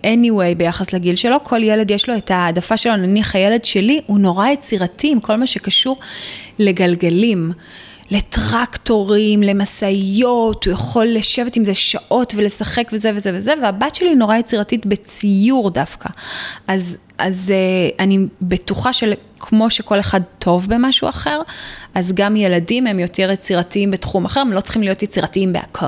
anyway 0.03 0.55
ביחס 0.57 0.93
לגיל 0.93 1.15
שלו, 1.15 1.37
כל 1.43 1.63
ילד 1.63 1.91
יש 1.91 2.09
לו 2.09 2.17
את 2.17 2.31
העדפה 2.31 2.77
שלו, 2.77 2.95
נניח 2.95 3.35
הילד 3.35 3.65
שלי 3.65 4.01
הוא 4.05 4.19
נורא 4.19 4.47
יצירתי 4.47 5.11
עם 5.11 5.19
כל 5.19 5.35
מה 5.35 5.47
שקשור 5.47 5.97
לגלגלים. 6.59 7.51
לטרקטורים, 8.11 9.43
למשאיות, 9.43 10.65
הוא 10.65 10.73
יכול 10.73 11.05
לשבת 11.05 11.55
עם 11.55 11.65
זה 11.65 11.73
שעות 11.73 12.33
ולשחק 12.35 12.89
וזה 12.93 13.11
וזה 13.15 13.31
וזה, 13.33 13.53
והבת 13.61 13.95
שלי 13.95 14.15
נורא 14.15 14.35
יצירתית 14.35 14.85
בציור 14.85 15.69
דווקא. 15.69 16.09
אז, 16.67 16.97
אז 17.17 17.53
uh, 17.53 17.95
אני 17.99 18.19
בטוחה 18.41 18.93
שכמו 19.37 19.69
שכל 19.69 19.99
אחד 19.99 20.21
טוב 20.39 20.67
במשהו 20.69 21.09
אחר, 21.09 21.41
אז 21.95 22.11
גם 22.15 22.35
ילדים 22.35 22.87
הם 22.87 22.99
יותר 22.99 23.31
יצירתיים 23.31 23.91
בתחום 23.91 24.25
אחר, 24.25 24.39
הם 24.39 24.53
לא 24.53 24.61
צריכים 24.61 24.83
להיות 24.83 25.03
יצירתיים 25.03 25.53
בהכל. 25.53 25.85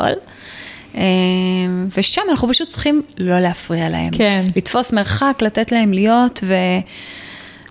אה, 0.95 1.02
ושם 1.97 2.22
אנחנו 2.30 2.50
פשוט 2.50 2.70
צריכים 2.70 3.02
לא 3.18 3.39
להפריע 3.39 3.89
להם. 3.89 4.12
כן. 4.12 4.45
לתפוס 4.56 4.93
מרחק, 4.93 5.38
לתת 5.41 5.72
להם 5.72 5.93
להיות, 5.93 6.39
ו... 6.43 6.56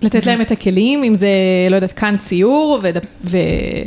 לתת 0.02 0.26
להם 0.26 0.40
את 0.40 0.50
הכלים, 0.50 1.04
אם 1.04 1.14
זה, 1.14 1.28
לא 1.70 1.76
יודעת, 1.76 1.92
כאן 1.92 2.16
ציור 2.16 2.80
וד- 2.82 2.96
ו- 3.24 3.38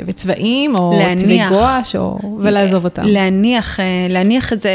וצבעים, 0.07 0.75
או 0.75 0.93
להניח. 0.99 1.21
צבעי 1.23 1.39
גואש, 1.49 1.95
או... 1.95 2.19
ולעזוב 2.39 2.83
אותם. 2.83 3.01
להניח, 3.05 3.79
אה, 3.79 3.85
להניח 4.09 4.53
את 4.53 4.61
זה 4.61 4.71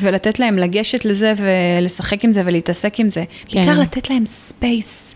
ולתת 0.00 0.38
להם 0.38 0.58
לגשת 0.58 1.04
לזה 1.04 1.32
ולשחק 1.36 2.24
עם 2.24 2.32
זה 2.32 2.42
ולהתעסק 2.44 3.00
עם 3.00 3.08
זה. 3.08 3.24
כן. 3.48 3.60
בעיקר 3.60 3.80
לתת 3.80 4.10
להם 4.10 4.26
space. 4.26 5.14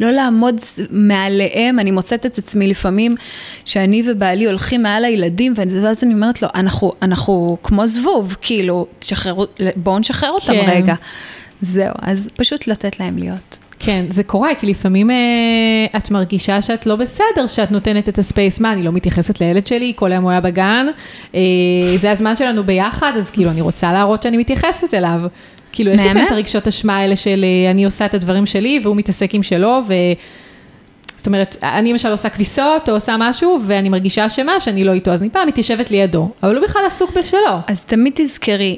לא 0.00 0.10
לעמוד 0.10 0.60
מעליהם, 0.90 1.78
אני 1.78 1.90
מוצאת 1.90 2.26
את 2.26 2.38
עצמי 2.38 2.68
לפעמים 2.68 3.14
שאני 3.64 4.02
ובעלי 4.06 4.46
הולכים 4.46 4.82
מעל 4.82 5.04
הילדים, 5.04 5.54
ואז 5.56 6.04
אני 6.04 6.14
אומרת 6.14 6.42
לו, 6.42 6.48
אנחנו, 6.54 6.92
אנחנו 7.02 7.56
כמו 7.62 7.86
זבוב, 7.86 8.36
כאילו, 8.42 8.86
תשחררו, 8.98 9.46
בואו 9.76 9.98
נשחרר 9.98 10.30
אותם 10.30 10.52
כן. 10.52 10.70
רגע. 10.70 10.94
זהו, 11.60 11.94
אז 12.02 12.28
פשוט 12.36 12.66
לתת 12.66 13.00
להם 13.00 13.18
להיות. 13.18 13.58
כן, 13.78 14.04
זה 14.10 14.22
קורה, 14.22 14.54
כי 14.54 14.66
לפעמים 14.66 15.10
אה, 15.10 15.16
את 15.96 16.10
מרגישה 16.10 16.62
שאת 16.62 16.86
לא 16.86 16.96
בסדר, 16.96 17.46
שאת 17.46 17.70
נותנת 17.70 18.08
את 18.08 18.18
הספייס. 18.18 18.60
מה, 18.60 18.72
אני 18.72 18.82
לא 18.82 18.92
מתייחסת 18.92 19.40
לילד 19.40 19.66
שלי, 19.66 19.92
כל 19.96 20.12
היום 20.12 20.24
הוא 20.24 20.30
היה 20.30 20.40
בגן, 20.40 20.86
אה, 21.34 21.40
זה 21.96 22.10
הזמן 22.10 22.34
שלנו 22.34 22.64
ביחד, 22.64 23.12
אז 23.16 23.30
כאילו, 23.30 23.50
אני 23.50 23.60
רוצה 23.60 23.92
להראות 23.92 24.22
שאני 24.22 24.36
מתייחסת 24.36 24.94
אליו. 24.94 25.20
כאילו, 25.74 25.90
יש 25.90 26.00
לכם? 26.00 26.26
את 26.26 26.32
הרגשות 26.32 26.68
אשמה 26.68 26.96
האלה 26.96 27.16
של 27.16 27.44
אה, 27.44 27.70
אני 27.70 27.84
עושה 27.84 28.06
את 28.06 28.14
הדברים 28.14 28.46
שלי, 28.46 28.80
והוא 28.82 28.96
מתעסק 28.96 29.34
עם 29.34 29.42
שלו, 29.42 29.80
ו... 29.88 29.94
זאת 31.24 31.26
אומרת, 31.26 31.56
אני 31.62 31.92
למשל 31.92 32.08
עושה 32.08 32.28
כביסות, 32.28 32.88
או 32.88 32.94
עושה 32.94 33.16
משהו, 33.18 33.60
ואני 33.66 33.88
מרגישה 33.88 34.26
אשמה 34.26 34.60
שאני 34.60 34.84
לא 34.84 34.92
איתו, 34.92 35.10
אז 35.10 35.22
אני 35.22 35.30
פעם 35.30 35.48
מתיישבת 35.48 35.90
לידו, 35.90 36.30
אבל 36.42 36.56
הוא 36.56 36.64
בכלל 36.64 36.82
עסוק 36.86 37.10
בשלו. 37.18 37.58
אז 37.66 37.84
תמיד 37.84 38.12
תזכרי, 38.16 38.76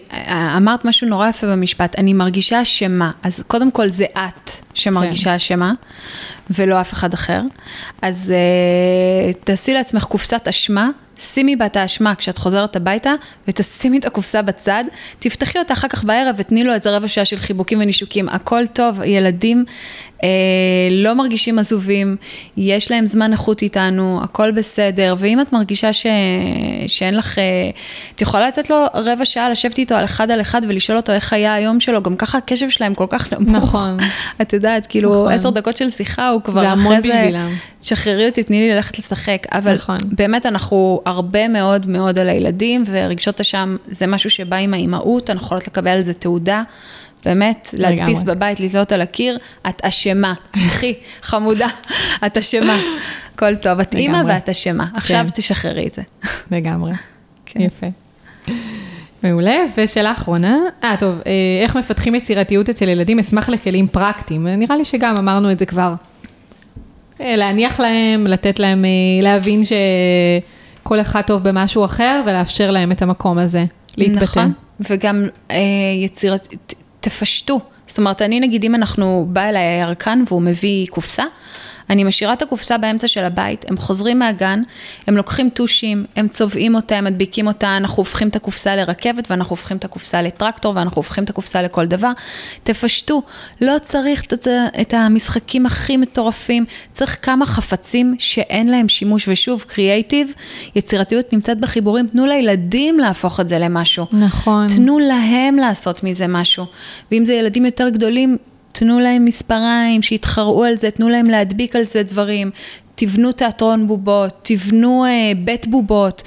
אמרת 0.56 0.84
משהו 0.84 1.08
נורא 1.08 1.28
יפה 1.28 1.46
במשפט, 1.46 1.98
אני 1.98 2.12
מרגישה 2.12 2.62
אשמה. 2.62 3.10
אז 3.22 3.42
קודם 3.46 3.70
כל 3.70 3.88
זה 3.88 4.04
את 4.12 4.50
שמרגישה 4.74 5.36
אשמה, 5.36 5.72
ולא 6.50 6.80
אף 6.80 6.92
אחד 6.92 7.14
אחר. 7.14 7.40
אז 8.02 8.32
uh, 9.32 9.36
תעשי 9.44 9.72
לעצמך 9.74 10.04
קופסת 10.04 10.48
אשמה, 10.48 10.90
שימי 11.18 11.56
בה 11.56 11.66
את 11.66 11.76
האשמה 11.76 12.14
כשאת 12.14 12.38
חוזרת 12.38 12.76
הביתה, 12.76 13.14
ותשימי 13.48 13.98
את 13.98 14.04
הקופסה 14.04 14.42
בצד, 14.42 14.84
תפתחי 15.18 15.58
אותה 15.58 15.74
אחר 15.74 15.88
כך 15.88 16.04
בערב 16.04 16.34
ותני 16.38 16.64
לו 16.64 16.72
איזה 16.72 16.96
רבע 16.96 17.08
שעה 17.08 17.24
של 17.24 17.36
חיבוקים 17.36 17.80
ונישוקים. 17.80 18.28
הכל 18.28 18.66
טוב, 18.66 19.02
ילדים 19.02 19.64
אה, 20.22 20.28
לא 20.90 21.14
מרגישים 21.14 21.58
עזובים, 21.58 22.16
יש 22.56 22.90
להם 22.90 23.06
זמן 23.06 23.32
איכות 23.32 23.62
איתנו, 23.62 24.20
הכל 24.22 24.50
בסדר, 24.50 25.14
ואם 25.18 25.40
את 25.40 25.52
מרגישה 25.52 25.92
ש... 25.92 26.06
שאין 26.86 27.16
לך, 27.16 27.38
אה, 27.38 27.44
את 28.14 28.20
יכולה 28.22 28.48
לתת 28.48 28.70
לו 28.70 28.76
רבע 28.94 29.24
שעה 29.24 29.50
לשבת 29.50 29.78
איתו 29.78 29.94
על 29.94 30.04
אחד 30.04 30.30
על 30.30 30.40
אחד 30.40 30.60
ולשאול 30.68 30.96
אותו 30.96 31.12
איך 31.12 31.32
היה 31.32 31.54
היום 31.54 31.80
שלו, 31.80 32.02
גם 32.02 32.16
ככה 32.16 32.38
הקשב 32.38 32.70
שלהם 32.70 32.94
כל 32.94 33.06
כך 33.08 33.32
נמוך. 33.32 33.56
נכון. 33.56 33.96
את 34.42 34.52
יודעת, 34.52 34.86
כאילו, 34.86 35.10
נכון. 35.10 35.32
עשר 35.32 35.50
דקות 35.50 35.76
של 35.76 35.90
שיחה, 35.90 36.28
הוא 36.28 36.42
כבר 36.42 36.60
זה 36.60 36.68
המון 36.68 36.92
אחרי 36.92 37.10
זה, 37.10 37.18
בשבילם. 37.18 37.50
שחררי 37.82 38.28
אותי, 38.28 38.42
תני 38.42 38.60
לי 38.60 38.74
ללכת 38.74 38.98
לשחק. 38.98 39.46
אבל 39.52 39.74
נכון. 39.74 39.96
באמת 40.04 40.46
אנחנו 40.46 41.00
הרבה 41.06 41.48
מאוד 41.48 41.86
מאוד 41.86 42.18
על 42.18 42.28
הילדים, 42.28 42.84
ורגשות 42.86 43.40
אשם 43.40 43.76
זה 43.90 44.06
משהו 44.06 44.30
שבא 44.30 44.56
עם 44.56 44.74
האימהות, 44.74 45.30
אנחנו 45.30 45.46
יכולות 45.46 45.66
לקבל 45.66 45.90
על 45.90 46.02
זה 46.02 46.14
תעודה. 46.14 46.62
באמת, 47.26 47.74
להדפיס. 47.78 48.22
בבית, 48.22 48.60
לתלות 48.60 48.92
על 48.92 49.02
הקיר, 49.02 49.38
את 49.68 49.84
אשמה, 49.84 50.34
קחי, 50.52 50.94
חמודה, 51.22 51.66
את 52.26 52.36
אשמה, 52.36 52.80
הכל 53.34 53.56
טוב, 53.56 53.80
את 53.80 53.94
אימא. 53.94 54.22
ואת 54.26 54.48
אשמה, 54.48 54.86
עכשיו 54.94 55.24
כן. 55.28 55.34
תשחררי 55.34 55.86
את 55.86 55.92
זה. 55.92 56.02
לגמרי. 56.50 56.92
כן. 57.46 57.60
יפה. 57.60 57.86
מעולה, 59.22 59.56
ושאלה 59.76 60.12
אחרונה, 60.12 60.58
אה 60.84 60.94
טוב, 60.98 61.14
אה, 61.26 61.32
איך 61.62 61.76
מפתחים 61.76 62.14
יצירתיות 62.14 62.68
אצל 62.68 62.88
ילדים? 62.88 63.18
אשמח 63.18 63.48
לכלים 63.48 63.88
פרקטיים, 63.88 64.46
נראה 64.46 64.76
לי 64.76 64.84
שגם 64.84 65.16
אמרנו 65.16 65.52
את 65.52 65.58
זה 65.58 65.66
כבר. 65.66 65.94
אה, 67.20 67.36
להניח 67.36 67.80
להם, 67.80 68.26
לתת 68.26 68.58
להם, 68.58 68.84
אה, 68.84 68.90
להבין 69.22 69.60
שכל 69.62 71.00
אחד 71.00 71.20
טוב 71.20 71.42
במשהו 71.48 71.84
אחר, 71.84 72.22
ולאפשר 72.26 72.70
להם 72.70 72.92
את 72.92 73.02
המקום 73.02 73.38
הזה, 73.38 73.64
להתבטא. 73.96 74.22
נכון, 74.24 74.52
וגם 74.90 75.26
אה, 75.50 75.56
יצירת, 76.04 76.54
תפשטו. 77.06 77.60
זאת 77.86 77.98
אומרת, 77.98 78.22
אני 78.22 78.40
נגיד, 78.40 78.64
אם 78.64 78.74
אנחנו, 78.74 79.26
בא 79.28 79.48
אליי 79.48 79.62
הירקן 79.62 80.22
והוא 80.28 80.42
מביא 80.42 80.86
קופסה, 80.86 81.24
אני 81.90 82.04
משאירה 82.04 82.32
את 82.32 82.42
הקופסה 82.42 82.78
באמצע 82.78 83.08
של 83.08 83.24
הבית, 83.24 83.64
הם 83.68 83.78
חוזרים 83.78 84.18
מהגן, 84.18 84.62
הם 85.06 85.16
לוקחים 85.16 85.48
טושים, 85.50 86.04
הם 86.16 86.28
צובעים 86.28 86.74
אותה, 86.74 86.96
הם 86.96 87.04
מדביקים 87.04 87.46
אותה, 87.46 87.76
אנחנו 87.76 87.96
הופכים 87.96 88.28
את 88.28 88.36
הקופסה 88.36 88.76
לרכבת, 88.76 89.30
ואנחנו 89.30 89.50
הופכים 89.50 89.76
את 89.76 89.84
הקופסה 89.84 90.22
לטרקטור, 90.22 90.72
ואנחנו 90.76 90.96
הופכים 90.96 91.24
את 91.24 91.30
הקופסה 91.30 91.62
לכל 91.62 91.86
דבר. 91.86 92.12
תפשטו, 92.62 93.22
לא 93.60 93.76
צריך 93.82 94.24
את, 94.80 94.94
המשחקים 94.94 95.66
הכי 95.66 95.96
מטורפים, 95.96 96.64
צריך 96.92 97.18
כמה 97.22 97.46
חפצים 97.46 98.16
שאין 98.18 98.68
להם 98.68 98.88
שימוש, 98.88 99.28
ושוב, 99.28 99.64
קריאייטיב, 99.68 100.32
יצירתיות 100.76 101.32
נמצאת 101.32 101.60
בחיבורים, 101.60 102.06
תנו 102.06 102.26
לילדים 102.26 103.00
להפוך 103.00 103.40
את 103.40 103.48
זה 103.48 103.58
למשהו. 103.58 104.06
נכון. 104.12 104.66
תנו 104.76 104.98
להם 104.98 105.56
לעשות 105.56 106.04
מזה 106.04 106.26
משהו. 106.26 106.66
ואם 107.12 107.24
זה 107.24 107.34
ילדים 107.34 107.64
יותר 107.64 107.88
גדולים, 107.88 108.38
תנו 108.78 109.00
להם 109.00 109.24
מספריים, 109.24 110.02
שיתחרו 110.02 110.64
על 110.64 110.76
זה, 110.76 110.90
תנו 110.90 111.08
להם 111.08 111.26
להדביק 111.26 111.76
על 111.76 111.84
זה 111.84 112.02
דברים. 112.02 112.50
תבנו 112.94 113.32
תיאטרון 113.32 113.88
בובות, 113.88 114.32
תבנו 114.42 115.04
אה, 115.04 115.32
בית 115.44 115.66
בובות. 115.66 116.22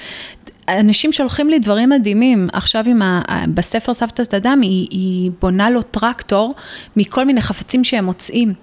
אנשים 0.79 1.11
שולחים 1.11 1.49
לי 1.49 1.59
דברים 1.59 1.89
מדהימים. 1.89 2.49
עכשיו 2.53 2.83
עם 2.87 3.01
ה... 3.01 3.21
בספר 3.53 3.93
סבתא 3.93 4.23
אדם, 4.37 4.61
היא, 4.61 4.87
היא 4.91 5.31
בונה 5.41 5.69
לו 5.69 5.81
טרקטור 5.81 6.53
מכל 6.97 7.25
מיני 7.25 7.41
חפצים 7.41 7.83
שהם 7.83 8.05
מוצאים. 8.05 8.53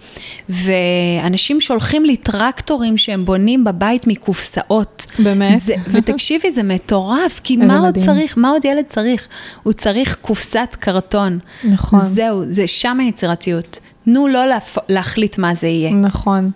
ואנשים 0.48 1.60
שולחים 1.60 2.04
לי 2.04 2.16
טרקטורים 2.16 2.98
שהם 2.98 3.24
בונים 3.24 3.64
בבית 3.64 4.06
מקופסאות. 4.06 5.06
באמת? 5.18 5.60
זה, 5.60 5.74
ותקשיבי, 5.88 6.50
זה 6.50 6.62
מטורף, 6.62 7.40
כי 7.44 7.56
מה 7.56 7.78
עוד 7.78 7.88
מדהים. 7.88 8.06
צריך? 8.06 8.38
מה 8.38 8.50
עוד 8.50 8.64
ילד 8.64 8.84
צריך? 8.86 9.28
הוא 9.62 9.72
צריך 9.72 10.16
קופסת 10.20 10.76
קרטון. 10.80 11.38
נכון. 11.64 12.00
זהו, 12.00 12.42
זה 12.44 12.66
שם 12.66 13.00
היצירתיות. 13.00 13.80
תנו 14.04 14.28
לו 14.28 14.46
להפ... 14.46 14.78
להחליט 14.88 15.38
מה 15.38 15.54
זה 15.54 15.66
יהיה. 15.66 15.90
נכון. 15.90 16.50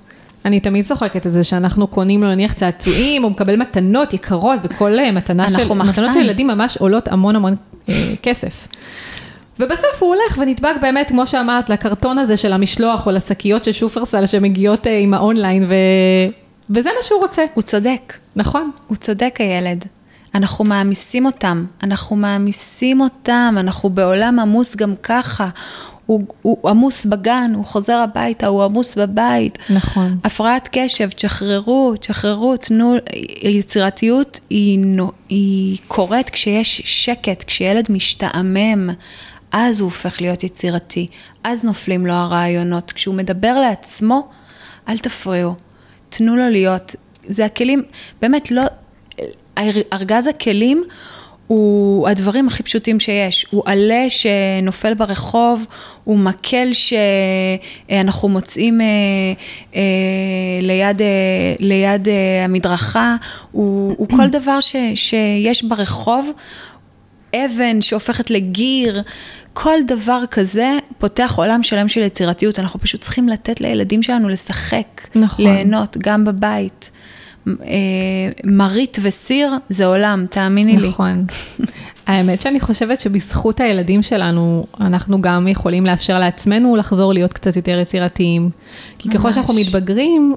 אני 0.44 0.60
תמיד 0.60 0.84
צוחקת 0.84 1.26
על 1.26 1.32
זה 1.32 1.44
שאנחנו 1.44 1.86
קונים 1.86 2.22
לו 2.22 2.28
נניח 2.28 2.52
צעצועים, 2.52 3.22
הוא 3.22 3.30
מקבל 3.30 3.56
מתנות 3.56 4.14
יקרות, 4.14 4.60
וכל 4.62 4.98
אה, 4.98 5.12
מתנה 5.12 5.48
של, 5.48 5.60
אנחנו 5.60 5.74
מתנות 5.74 5.88
מחסן. 5.88 6.12
של 6.12 6.18
ילדים 6.20 6.46
ממש 6.46 6.76
עולות 6.76 7.08
המון 7.08 7.36
המון 7.36 7.56
אה, 7.88 8.12
כסף. 8.22 8.68
ובסוף 9.58 10.02
הוא 10.02 10.14
הולך 10.14 10.38
ונדבק 10.38 10.74
באמת, 10.80 11.08
כמו 11.08 11.26
שאמרת, 11.26 11.70
לקרטון 11.70 12.18
הזה 12.18 12.36
של 12.36 12.52
המשלוח 12.52 13.06
או 13.06 13.12
לשקיות 13.12 13.64
של 13.64 13.72
שופרסל 13.72 14.26
שמגיעות 14.26 14.86
אה, 14.86 14.98
עם 14.98 15.14
האונליין, 15.14 15.64
ו... 15.68 15.74
וזה 16.70 16.90
מה 16.96 17.02
שהוא 17.02 17.20
רוצה. 17.20 17.44
הוא 17.54 17.62
צודק, 17.62 18.14
נכון. 18.36 18.70
הוא 18.86 18.96
צודק 18.96 19.34
הילד. 19.38 19.84
אנחנו 20.34 20.64
מעמיסים 20.64 21.26
אותם, 21.26 21.64
אנחנו 21.82 22.16
מעמיסים 22.16 23.00
אותם, 23.00 23.54
אנחנו 23.58 23.90
בעולם 23.90 24.38
עמוס 24.38 24.76
גם 24.76 24.94
ככה. 25.02 25.48
הוא, 26.06 26.24
הוא 26.42 26.70
עמוס 26.70 27.06
בגן, 27.06 27.52
הוא 27.56 27.64
חוזר 27.64 27.98
הביתה, 27.98 28.46
הוא 28.46 28.64
עמוס 28.64 28.98
בבית. 28.98 29.58
נכון. 29.70 30.18
הפרעת 30.24 30.68
קשב, 30.72 31.08
תשחררו, 31.10 31.94
תשחררו, 32.00 32.56
תנו, 32.56 32.94
יצירתיות 33.42 34.40
היא, 34.50 34.78
היא 35.28 35.78
קורית 35.88 36.30
כשיש 36.30 36.82
שקט, 36.84 37.44
כשילד 37.44 37.86
משתעמם, 37.90 38.90
אז 39.52 39.80
הוא 39.80 39.86
הופך 39.86 40.20
להיות 40.20 40.44
יצירתי, 40.44 41.06
אז 41.44 41.64
נופלים 41.64 42.06
לו 42.06 42.12
הרעיונות. 42.12 42.92
כשהוא 42.92 43.14
מדבר 43.14 43.58
לעצמו, 43.60 44.28
אל 44.88 44.98
תפריעו, 44.98 45.54
תנו 46.08 46.36
לו 46.36 46.48
להיות. 46.48 46.94
זה 47.28 47.44
הכלים, 47.44 47.82
באמת 48.22 48.50
לא, 48.50 48.62
ארגז 49.92 50.26
הכלים 50.26 50.84
הוא 51.50 52.08
הדברים 52.08 52.48
הכי 52.48 52.62
פשוטים 52.62 53.00
שיש. 53.00 53.46
הוא 53.50 53.62
עלה 53.66 54.04
שנופל 54.08 54.94
ברחוב, 54.94 55.66
הוא 56.04 56.18
מקל 56.18 56.70
שאנחנו 56.72 58.28
מוצאים 58.28 58.80
אה, 58.80 58.86
אה, 59.74 59.80
ליד, 60.62 61.02
אה, 61.02 61.06
ליד 61.58 62.08
אה, 62.08 62.44
המדרכה, 62.44 63.16
הוא, 63.52 63.94
הוא 63.98 64.08
כל 64.08 64.28
דבר 64.28 64.60
ש, 64.60 64.76
שיש 64.94 65.62
ברחוב, 65.62 66.30
אבן 67.34 67.80
שהופכת 67.80 68.30
לגיר, 68.30 69.02
כל 69.52 69.78
דבר 69.86 70.22
כזה 70.30 70.78
פותח 70.98 71.34
עולם 71.36 71.62
שלם 71.62 71.88
של 71.88 72.02
יצירתיות. 72.02 72.58
אנחנו 72.58 72.80
פשוט 72.80 73.00
צריכים 73.00 73.28
לתת 73.28 73.60
לילדים 73.60 74.02
שלנו 74.02 74.28
לשחק, 74.28 75.08
נכון. 75.14 75.44
ליהנות, 75.44 75.96
גם 76.00 76.24
בבית. 76.24 76.90
אה, 77.48 77.54
מרית 78.44 78.98
וסיר 79.02 79.52
זה 79.68 79.86
עולם, 79.86 80.26
תאמיני 80.30 80.76
לי. 80.76 80.88
נכון. 80.88 81.24
האמת 82.06 82.40
שאני 82.40 82.60
חושבת 82.60 83.00
שבזכות 83.00 83.60
הילדים 83.60 84.02
שלנו, 84.02 84.66
אנחנו 84.80 85.20
גם 85.22 85.48
יכולים 85.48 85.86
לאפשר 85.86 86.18
לעצמנו 86.18 86.76
לחזור 86.76 87.12
להיות 87.12 87.32
קצת 87.32 87.56
יותר 87.56 87.78
יצירתיים. 87.78 88.50
כי 88.98 89.08
ככל 89.08 89.28
ממש. 89.28 89.34
שאנחנו 89.34 89.54
מתבגרים, 89.54 90.34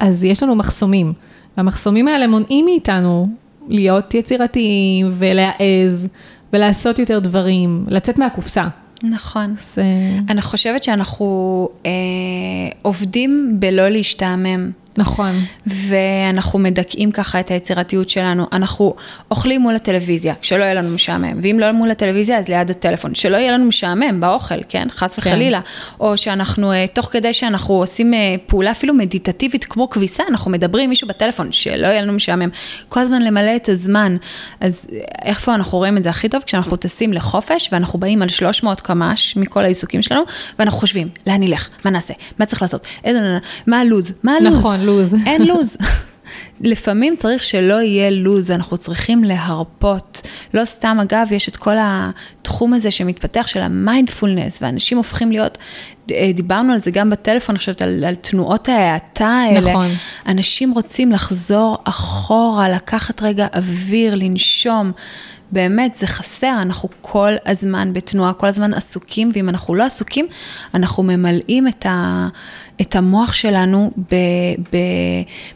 אז 0.00 0.24
יש 0.24 0.42
לנו 0.42 0.54
מחסומים. 0.54 1.12
והמחסומים 1.56 2.08
האלה 2.08 2.26
מונעים 2.26 2.64
מאיתנו 2.64 3.28
להיות 3.68 4.14
יצירתיים 4.14 5.06
ולהעז 5.10 6.08
ולעשות 6.52 6.98
יותר 6.98 7.18
דברים, 7.18 7.84
לצאת 7.88 8.18
מהקופסה. 8.18 8.68
נכון. 9.02 9.54
זה... 9.74 9.82
אני 10.28 10.42
חושבת 10.42 10.82
שאנחנו 10.82 11.68
אה, 11.86 11.90
עובדים 12.82 13.56
בלא 13.58 13.88
להשתעמם. 13.88 14.70
נכון. 14.96 15.32
ואנחנו 15.66 16.58
מדכאים 16.58 17.12
ככה 17.12 17.40
את 17.40 17.50
היצירתיות 17.50 18.10
שלנו. 18.10 18.46
אנחנו 18.52 18.94
אוכלים 19.30 19.60
מול 19.60 19.74
הטלוויזיה, 19.74 20.34
שלא 20.42 20.64
יהיה 20.64 20.74
לנו 20.74 20.90
משעמם. 20.90 21.38
ואם 21.42 21.56
לא 21.60 21.72
מול 21.72 21.90
הטלוויזיה, 21.90 22.38
אז 22.38 22.48
ליד 22.48 22.70
הטלפון. 22.70 23.14
שלא 23.14 23.36
יהיה 23.36 23.52
לנו 23.52 23.64
משעמם 23.64 24.20
באוכל, 24.20 24.62
כן? 24.68 24.88
חס 24.90 25.18
וחלילה. 25.18 25.60
כן. 25.60 25.94
או 26.00 26.16
שאנחנו, 26.16 26.72
אה, 26.72 26.86
תוך 26.92 27.06
כדי 27.06 27.32
שאנחנו 27.32 27.74
עושים 27.74 28.14
אה, 28.14 28.34
פעולה 28.46 28.70
אפילו 28.70 28.94
מדיטטיבית 28.94 29.64
כמו 29.64 29.90
כביסה, 29.90 30.22
אנחנו 30.28 30.50
מדברים 30.50 30.84
עם 30.84 30.90
מישהו 30.90 31.08
בטלפון, 31.08 31.52
שלא 31.52 31.86
יהיה 31.86 32.02
לנו 32.02 32.12
משעמם. 32.12 32.48
כל 32.88 33.00
הזמן 33.00 33.22
למלא 33.22 33.56
את 33.56 33.68
הזמן. 33.68 34.16
אז 34.60 34.86
אה, 34.92 34.98
איפה 35.24 35.54
אנחנו 35.54 35.78
רואים 35.78 35.96
את 35.96 36.02
זה 36.02 36.10
הכי 36.10 36.28
טוב? 36.28 36.42
כשאנחנו 36.42 36.76
טסים 36.76 37.12
לחופש, 37.12 37.68
ואנחנו 37.72 37.98
באים 37.98 38.22
על 38.22 38.28
300 38.28 38.80
קמ"ש 38.80 39.36
מכל 39.36 39.64
העיסוקים 39.64 40.02
שלנו, 40.02 40.22
ואנחנו 40.58 40.78
חושבים, 40.78 41.08
לאן 41.26 41.40
נלך? 41.40 41.68
מה 41.84 41.90
נעשה? 41.90 42.14
מה 42.38 42.46
צריך 42.46 42.62
לעשות? 42.62 42.86
מה 43.66 43.80
הלו"ז? 43.80 44.12
מה 44.22 44.32
הלו"ז? 44.36 44.58
נכון. 44.58 44.83
לוז. 44.84 45.14
אין 45.26 45.42
לוז. 45.42 45.76
לפעמים 46.60 47.16
צריך 47.16 47.42
שלא 47.42 47.80
יהיה 47.80 48.10
לוז, 48.10 48.50
אנחנו 48.50 48.76
צריכים 48.76 49.24
להרפות. 49.24 50.22
לא 50.54 50.64
סתם, 50.64 50.98
אגב, 51.02 51.28
יש 51.30 51.48
את 51.48 51.56
כל 51.56 51.76
התחום 51.80 52.74
הזה 52.74 52.90
שמתפתח 52.90 53.46
של 53.46 53.60
המיינדפולנס, 53.60 54.58
ואנשים 54.62 54.98
הופכים 54.98 55.32
להיות, 55.32 55.58
אה, 56.10 56.30
דיברנו 56.34 56.72
על 56.72 56.80
זה 56.80 56.90
גם 56.90 57.10
בטלפון, 57.10 57.54
אני 57.54 57.58
חושבת, 57.58 57.82
על, 57.82 58.04
על 58.04 58.14
תנועות 58.14 58.68
ההאטה 58.68 59.26
האלה. 59.26 59.70
נכון. 59.70 59.86
אנשים 60.26 60.70
רוצים 60.70 61.12
לחזור 61.12 61.78
אחורה, 61.84 62.68
לקחת 62.68 63.22
רגע 63.22 63.46
אוויר, 63.54 64.14
לנשום. 64.14 64.92
באמת, 65.54 65.94
זה 65.94 66.06
חסר, 66.06 66.58
אנחנו 66.62 66.88
כל 67.02 67.32
הזמן 67.46 67.92
בתנועה, 67.92 68.32
כל 68.32 68.46
הזמן 68.46 68.74
עסוקים, 68.74 69.30
ואם 69.34 69.48
אנחנו 69.48 69.74
לא 69.74 69.84
עסוקים, 69.84 70.26
אנחנו 70.74 71.02
ממלאים 71.02 71.68
את, 71.68 71.86
ה, 71.86 72.28
את 72.80 72.96
המוח 72.96 73.32
שלנו 73.32 73.90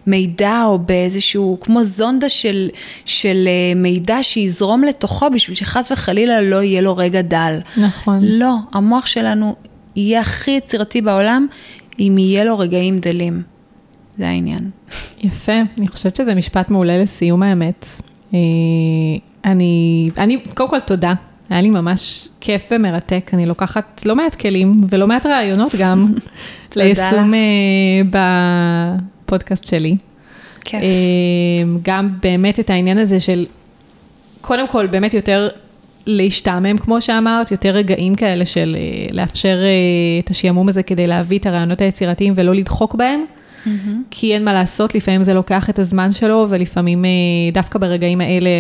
במידע 0.07 0.63
או 0.65 0.79
באיזשהו, 0.89 1.59
כמו 1.61 1.85
זונדה 1.85 2.29
של, 2.29 2.69
של 3.05 3.49
אה, 3.49 3.75
מידע 3.77 4.19
שיזרום 4.23 4.85
לתוכו 4.85 5.31
בשביל 5.31 5.57
שחס 5.57 5.93
וחלילה 5.93 6.41
לא 6.41 6.63
יהיה 6.63 6.81
לו 6.81 6.97
רגע 6.97 7.23
דל. 7.23 7.59
נכון. 7.77 8.19
לא, 8.23 8.55
המוח 8.73 9.07
שלנו 9.07 9.57
יהיה 9.97 10.21
הכי 10.21 10.51
יצירתי 10.51 11.01
בעולם, 11.01 11.47
אם 11.99 12.17
יהיה 12.19 12.45
לו 12.45 12.59
רגעים 12.59 13.01
דלים. 13.01 13.43
זה 14.19 14.29
העניין. 14.29 14.71
יפה, 15.23 15.53
אני 15.79 15.89
חושבת 15.89 16.17
שזה 16.17 16.35
משפט 16.35 16.71
מעולה 16.71 17.03
לסיום 17.03 17.43
האמת. 17.43 17.87
אה, 18.35 18.39
אני, 19.45 20.11
אני, 20.19 20.39
קודם 20.55 20.71
כל 20.71 20.81
תודה, 20.81 21.15
היה 21.51 21.61
לי 21.61 21.71
ממש 21.71 22.29
כיף 22.41 22.69
ומרתק, 22.71 23.31
אני 23.33 23.47
לוקחת 23.47 24.03
לא 24.07 24.17
מעט 24.17 24.35
כלים 24.35 24.77
ולא 24.89 25.07
מעט 25.07 25.27
רעיונות 25.27 25.75
גם 25.79 26.13
ליישום 26.77 27.33
uh, 27.33 28.17
בפודקאסט 29.25 29.65
שלי. 29.65 29.97
כיף. 30.69 30.81
Uh, 30.83 31.79
גם 31.83 32.11
באמת 32.23 32.61
את 32.61 32.71
העניין 32.71 32.99
הזה 32.99 33.21
של, 33.21 33.47
קודם 34.41 34.69
כל 34.69 34.87
באמת 34.87 35.15
יותר 35.15 35.49
להשתעמם, 36.07 36.79
כמו 36.79 37.01
שאמרת, 37.01 37.51
יותר 37.51 37.69
רגעים 37.69 38.15
כאלה 38.15 38.47
של 38.47 38.77
uh, 38.77 39.15
לאפשר 39.15 39.59
uh, 39.59 40.25
את 40.25 40.31
השעמום 40.31 40.69
הזה 40.69 40.83
כדי 40.83 41.07
להביא 41.07 41.39
את 41.39 41.47
הרעיונות 41.47 41.81
היצירתיים 41.81 42.33
ולא 42.37 42.55
לדחוק 42.55 42.95
בהם. 42.95 43.25
Mm-hmm. 43.65 43.69
כי 44.11 44.35
אין 44.35 44.45
מה 44.45 44.53
לעשות, 44.53 44.95
לפעמים 44.95 45.23
זה 45.23 45.35
לוקח 45.35 45.71
את 45.71 45.79
הזמן 45.79 46.13
שלו, 46.13 46.47
ולפעמים 46.49 47.05
דווקא 47.53 47.79
ברגעים 47.79 48.21
האלה 48.21 48.51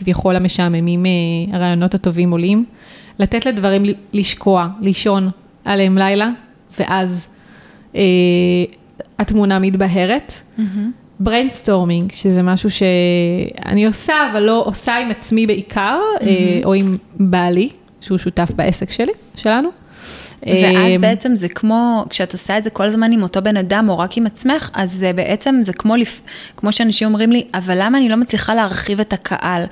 כביכול 0.00 0.36
המשעממים, 0.36 1.06
אה, 1.06 1.10
הרעיונות 1.56 1.94
הטובים 1.94 2.30
עולים. 2.30 2.64
לתת 3.18 3.46
לדברים 3.46 3.82
לשקוע, 4.12 4.68
לישון 4.80 5.30
עליהם 5.64 5.98
לילה, 5.98 6.30
ואז 6.78 7.26
אה, 7.94 8.00
התמונה 9.18 9.58
מתבהרת. 9.58 10.32
brainstorming. 11.20 12.12
שזה 12.12 12.42
משהו 12.42 12.68
שאני 12.70 13.86
עושה, 13.86 14.14
אבל 14.32 14.42
לא 14.42 14.62
עושה 14.66 14.96
עם 14.96 15.10
עצמי 15.10 15.46
בעיקר, 15.46 15.98
אמ-המ. 16.00 16.22
אה, 16.22 16.60
או 16.64 16.74
עם 16.74 16.96
בעלי, 17.14 17.68
שהוא 18.00 18.18
שותף 18.18 18.50
בעסק 18.56 18.90
שלי, 18.90 19.12
שלנו. 19.36 19.68
ואז 20.42 20.94
אמ, 20.96 21.00
בעצם 21.00 21.36
זה 21.36 21.48
כמו, 21.48 22.04
כשאת 22.10 22.32
עושה 22.32 22.58
את 22.58 22.64
זה 22.64 22.70
כל 22.70 22.86
הזמן 22.86 23.12
עם 23.12 23.22
אותו 23.22 23.42
בן 23.42 23.56
אדם 23.56 23.88
או 23.88 23.98
רק 23.98 24.16
עם 24.16 24.26
עצמך, 24.26 24.70
אז 24.74 24.92
זה 24.92 25.12
בעצם, 25.12 25.60
זה 25.62 25.72
כמו, 25.72 25.96
לפ... 25.96 26.20
כמו 26.56 26.72
שאנשים 26.72 27.08
אומרים 27.08 27.32
לי, 27.32 27.44
אבל 27.54 27.74
למה 27.78 27.98
אני 27.98 28.08
לא 28.08 28.16
מצליחה 28.16 28.54
להרחיב 28.54 29.00
את 29.00 29.12
הקהל? 29.12 29.64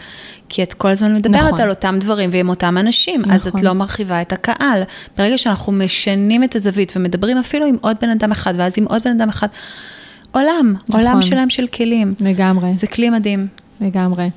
כי 0.49 0.63
את 0.63 0.75
כל 0.75 0.89
הזמן 0.89 1.15
מדברת 1.15 1.43
נכון. 1.43 1.61
על 1.61 1.71
אותם 1.71 1.97
דברים 2.01 2.31
ועם 2.33 2.49
אותם 2.49 2.79
אנשים, 2.79 3.21
נכון. 3.21 3.35
אז 3.35 3.47
את 3.47 3.55
נכון. 3.55 3.67
לא 3.67 3.73
מרחיבה 3.73 4.23
את 4.23 4.33
הקהל. 4.33 4.83
ברגע 5.19 5.39
שאנחנו 5.39 5.73
משנים 5.73 6.45
את 6.45 6.57
הזווית 6.57 6.93
ומדברים 6.97 7.39
אפילו 7.39 7.67
עם 7.67 7.77
עוד 7.81 7.97
בן 8.01 8.11
אדם 8.11 8.33
אחד, 8.33 8.55
ואז 8.57 8.75
עם 8.79 8.85
עוד 8.85 9.03
בן 9.05 9.11
אדם 9.11 9.29
אחד, 9.29 9.49
עולם, 10.31 10.75
נכון. 10.89 11.01
עולם 11.01 11.23
שלם 11.23 11.51
של 11.51 11.67
כלים. 11.67 12.15
לגמרי. 12.21 12.73
זה 12.77 12.87
כלי 12.87 13.11
מדהים. 13.11 13.47
לגמרי. 13.81 14.31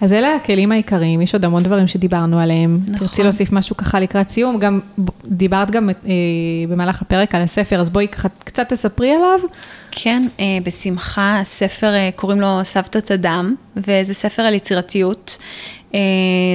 אז 0.00 0.12
אלה 0.12 0.34
הכלים 0.34 0.72
העיקריים, 0.72 1.20
יש 1.20 1.34
עוד 1.34 1.44
המון 1.44 1.62
דברים 1.62 1.86
שדיברנו 1.86 2.38
עליהם. 2.38 2.80
נכון. 2.88 3.06
תרצי 3.06 3.22
להוסיף 3.22 3.52
משהו 3.52 3.76
ככה 3.76 4.00
לקראת 4.00 4.28
סיום, 4.28 4.58
גם 4.58 4.80
דיברת 5.24 5.70
גם 5.70 5.90
אה, 5.90 5.94
במהלך 6.68 7.02
הפרק 7.02 7.34
על 7.34 7.42
הספר, 7.42 7.80
אז 7.80 7.90
בואי 7.90 8.06
קצת 8.44 8.68
תספרי 8.68 9.14
עליו. 9.14 9.40
כן, 9.90 10.22
אה, 10.40 10.44
בשמחה, 10.64 11.40
הספר 11.40 11.94
אה, 11.94 12.10
קוראים 12.16 12.40
לו 12.40 12.60
סבתת 12.64 13.10
אדם, 13.10 13.54
וזה 13.76 14.14
ספר 14.14 14.42
על 14.42 14.54
יצירתיות. 14.54 15.38
אה, 15.94 16.00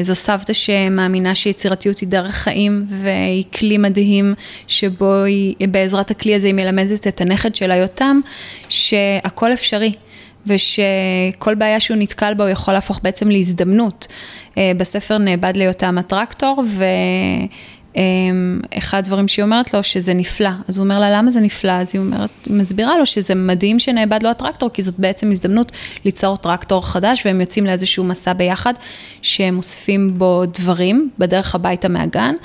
זו 0.02 0.16
סבתא 0.16 0.54
שמאמינה 0.54 1.36
שיצירתיות 1.36 2.00
היא 2.00 2.10
דרך 2.10 2.36
חיים 2.36 2.84
והיא 2.88 3.44
כלי 3.56 3.78
מדהים 3.78 4.34
שבו 4.68 5.14
היא, 5.24 5.68
בעזרת 5.68 6.12
הכלי 6.12 6.36
הזה 6.36 6.48
היא 6.48 6.54
מלמדת 6.54 7.08
את 7.08 7.22
הנכד 7.22 7.56
שלה 7.56 7.76
יותם 7.76 8.20
שהכל 8.70 9.54
אפשרי. 9.54 9.94
ושכל 10.48 11.56
בעיה 11.56 11.80
שהוא 11.80 11.98
נתקל 11.98 12.34
בה 12.34 12.44
הוא 12.44 12.52
יכול 12.52 12.74
להפוך 12.74 13.00
בעצם 13.04 13.30
להזדמנות. 13.30 14.08
אה, 14.58 14.72
בספר 14.78 15.18
נאבד 15.18 15.54
ליותם 15.56 15.98
הטרקטור, 15.98 16.64
ואחד 17.96 18.98
הדברים 18.98 19.28
שהיא 19.28 19.44
אומרת 19.44 19.74
לו, 19.74 19.84
שזה 19.84 20.14
נפלא. 20.14 20.50
אז 20.68 20.78
הוא 20.78 20.84
אומר 20.84 21.00
לה, 21.00 21.18
למה 21.18 21.32
זה 21.32 21.40
נפלא? 21.40 21.72
אז 21.72 21.90
היא 21.94 22.02
אומרת, 22.02 22.30
מסבירה 22.48 22.98
לו 22.98 23.06
שזה 23.06 23.36
מדהים 23.36 23.80
שנאבד 23.80 24.24
לו 24.24 24.30
הטרקטור, 24.30 24.70
כי 24.74 24.84
זאת 24.84 25.00
בעצם 25.00 25.32
הזדמנות 25.32 25.72
ליצור 26.06 26.38
טרקטור 26.38 26.88
חדש, 26.88 27.26
והם 27.26 27.42
יוצאים 27.42 27.66
לאיזשהו 27.66 28.04
מסע 28.04 28.34
ביחד, 28.34 28.74
שהם 29.22 29.58
אוספים 29.58 30.14
בו 30.18 30.44
דברים 30.46 31.10
בדרך 31.18 31.56
הביתה 31.56 31.88
מהגן, 31.88 32.36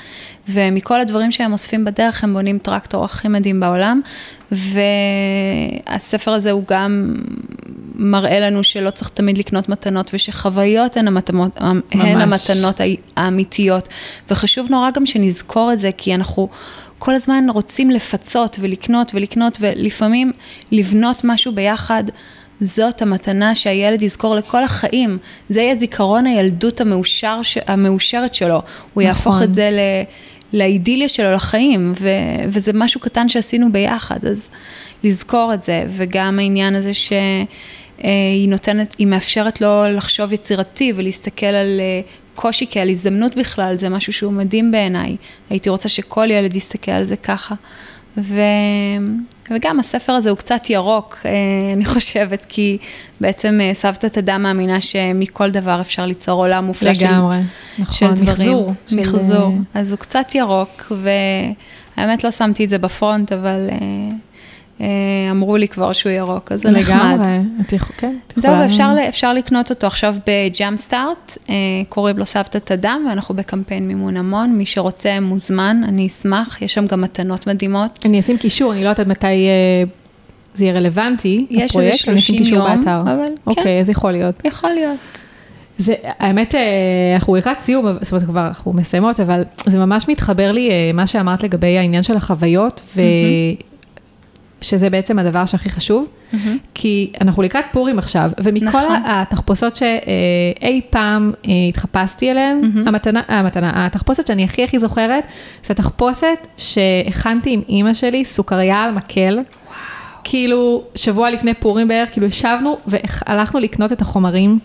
ומכל 0.53 1.01
הדברים 1.01 1.31
שהם 1.31 1.53
אוספים 1.53 1.85
בדרך, 1.85 2.23
הם 2.23 2.33
בונים 2.33 2.57
טרקטור 2.57 3.05
הכי 3.05 3.27
מדהים 3.27 3.59
בעולם, 3.59 4.01
והספר 4.51 6.31
הזה 6.31 6.51
הוא 6.51 6.63
גם 6.67 7.15
מראה 7.95 8.39
לנו 8.39 8.63
שלא 8.63 8.89
צריך 8.89 9.09
תמיד 9.09 9.37
לקנות 9.37 9.69
מתנות, 9.69 10.11
ושחוויות 10.13 10.97
הן, 10.97 11.07
המתנות, 11.07 11.51
הן 11.91 12.21
המתנות 12.21 12.81
האמיתיות. 13.17 13.87
וחשוב 14.29 14.67
נורא 14.69 14.91
גם 14.91 15.05
שנזכור 15.05 15.73
את 15.73 15.79
זה, 15.79 15.89
כי 15.97 16.15
אנחנו 16.15 16.49
כל 16.99 17.13
הזמן 17.13 17.45
רוצים 17.53 17.89
לפצות 17.89 18.57
ולקנות 18.59 19.11
ולקנות, 19.15 19.57
ולפעמים 19.61 20.31
לבנות 20.71 21.21
משהו 21.23 21.51
ביחד. 21.51 22.03
זאת 22.61 23.01
המתנה 23.01 23.55
שהילד 23.55 24.01
יזכור 24.01 24.35
לכל 24.35 24.63
החיים. 24.63 25.17
זה 25.49 25.61
יהיה 25.61 25.75
זיכרון 25.75 26.25
הילדות 26.25 26.81
המאושר, 26.81 27.41
המאושרת 27.67 28.33
שלו. 28.33 28.55
הוא 28.55 28.61
נכון. 28.93 29.03
יהפוך 29.03 29.41
את 29.41 29.53
זה 29.53 29.69
ל... 29.71 29.79
לאידיליה 30.53 31.07
שלו 31.07 31.31
לחיים, 31.31 31.93
ו, 31.99 32.09
וזה 32.47 32.71
משהו 32.73 32.99
קטן 32.99 33.29
שעשינו 33.29 33.71
ביחד, 33.71 34.25
אז 34.25 34.49
לזכור 35.03 35.53
את 35.53 35.63
זה, 35.63 35.83
וגם 35.89 36.39
העניין 36.39 36.75
הזה 36.75 36.91
שהיא 36.93 38.49
נותנת, 38.49 38.95
היא 38.97 39.07
מאפשרת 39.07 39.61
לו 39.61 39.83
לחשוב 39.95 40.33
יצירתי 40.33 40.93
ולהסתכל 40.95 41.45
על 41.45 41.79
אה, 41.79 42.01
קושי 42.35 42.65
כעל 42.69 42.89
הזדמנות 42.89 43.35
בכלל, 43.35 43.75
זה 43.75 43.89
משהו 43.89 44.13
שהוא 44.13 44.33
מדהים 44.33 44.71
בעיניי. 44.71 45.15
הייתי 45.49 45.69
רוצה 45.69 45.89
שכל 45.89 46.31
ילד 46.31 46.55
יסתכל 46.55 46.91
על 46.91 47.05
זה 47.05 47.15
ככה. 47.15 47.55
ו... 48.17 48.41
וגם 49.51 49.79
הספר 49.79 50.13
הזה 50.13 50.29
הוא 50.29 50.37
קצת 50.37 50.69
ירוק, 50.69 51.17
אה, 51.25 51.31
אני 51.73 51.85
חושבת, 51.85 52.45
כי 52.49 52.77
בעצם 53.21 53.59
אה, 53.63 53.73
סבתא 53.73 54.19
אדם 54.19 54.43
מאמינה 54.43 54.81
שמכל 54.81 55.51
דבר 55.51 55.81
אפשר 55.81 56.05
ליצור 56.05 56.41
עולם 56.43 56.65
מופלא 56.65 56.93
של, 56.93 57.07
נכון, 57.79 57.95
של 57.95 58.23
דברים. 58.23 58.27
מחזור. 58.27 58.73
מחזור. 58.91 59.51
של... 59.51 59.79
אז 59.79 59.91
הוא 59.91 59.99
קצת 59.99 60.35
ירוק, 60.35 60.91
והאמת 60.91 62.23
לא 62.23 62.31
שמתי 62.31 62.65
את 62.65 62.69
זה 62.69 62.77
בפרונט, 62.77 63.31
אבל 63.31 63.67
אה, 63.71 63.75
אה, 63.75 64.15
אמרו 65.31 65.57
לי 65.57 65.67
כבר 65.67 65.91
שהוא 65.91 66.11
ירוק, 66.11 66.51
אז 66.51 66.61
זה 66.61 66.71
נחמד. 66.71 66.95
לגמרי, 66.95 67.39
את 67.61 67.73
יכולה, 67.73 67.99
כן. 67.99 68.15
זהו, 68.35 68.59
ואפשר 68.59 68.95
אפשר 69.09 69.33
לקנות 69.33 69.69
אותו 69.69 69.87
עכשיו 69.87 70.15
בג'אם 70.27 70.77
סטארט, 70.77 71.37
אה, 71.49 71.55
קוראים 71.89 72.17
לו 72.17 72.25
סבתא 72.25 72.73
אדם, 72.73 73.05
ואנחנו 73.09 73.35
בקמפיין 73.35 73.87
מימון 73.87 74.17
המון, 74.17 74.49
מי 74.57 74.65
שרוצה 74.65 75.19
מוזמן, 75.19 75.81
אני 75.87 76.07
אשמח, 76.07 76.61
יש 76.61 76.73
שם 76.73 76.87
גם 76.87 77.01
מתנות 77.01 77.47
מדהימות. 77.47 77.99
אני 78.05 78.19
אשים 78.19 78.37
קישור, 78.37 78.73
אני 78.73 78.83
לא 78.83 78.89
יודעת 78.89 79.07
מתי 79.07 79.27
אה, 79.27 79.83
זה 80.53 80.65
יהיה 80.65 80.73
רלוונטי, 80.73 81.45
יש 81.49 81.77
איזה 81.77 81.97
30 81.97 82.43
יום, 82.43 82.67
באתר. 82.67 83.01
אבל 83.01 83.25
כן. 83.25 83.33
אוקיי, 83.47 83.79
אז 83.79 83.89
יכול 83.89 84.11
להיות. 84.11 84.41
יכול 84.45 84.69
להיות. 84.69 85.25
זה, 85.77 85.93
האמת, 86.03 86.55
אה, 86.55 86.61
אנחנו 87.15 87.35
לקראת 87.35 87.61
סיום, 87.61 87.85
זאת 88.01 88.11
אומרת, 88.11 88.25
כבר 88.25 88.47
אנחנו 88.47 88.73
מסיימות, 88.73 89.19
אבל 89.19 89.43
זה 89.65 89.77
ממש 89.77 90.07
מתחבר 90.07 90.51
לי, 90.51 90.69
אה, 90.69 90.91
מה 90.93 91.07
שאמרת 91.07 91.43
לגבי 91.43 91.77
העניין 91.77 92.03
של 92.03 92.15
החוויות, 92.15 92.81
ו... 92.95 93.01
שזה 94.61 94.89
בעצם 94.89 95.19
הדבר 95.19 95.45
שהכי 95.45 95.69
חשוב, 95.69 96.07
mm-hmm. 96.07 96.35
כי 96.73 97.11
אנחנו 97.21 97.43
לקראת 97.43 97.65
פורים 97.71 97.99
עכשיו, 97.99 98.31
ומכל 98.43 98.65
נכון. 98.67 99.01
התחפושות 99.05 99.75
שאי 99.75 100.81
פעם 100.89 101.31
אה, 101.45 101.51
התחפשתי 101.69 102.31
אליהן, 102.31 102.61
mm-hmm. 102.63 102.87
המתנה, 102.89 103.21
המתנה, 103.27 103.85
התחפושת 103.85 104.27
שאני 104.27 104.43
הכי 104.43 104.63
הכי 104.63 104.79
זוכרת, 104.79 105.23
זה 105.65 105.73
התחפושת 105.73 106.47
שהכנתי 106.57 107.53
עם 107.53 107.61
אימא 107.69 107.93
שלי, 107.93 108.25
סוכריה 108.25 108.77
על 108.77 108.91
מקל. 108.91 109.33
וואו. 109.33 109.45
כאילו, 110.23 110.83
שבוע 110.95 111.29
לפני 111.29 111.53
פורים 111.53 111.87
בערך, 111.87 112.11
כאילו 112.11 112.27
ישבנו 112.27 112.77
והלכנו 112.87 113.59
לקנות 113.59 113.91
את 113.91 114.01
החומרים. 114.01 114.59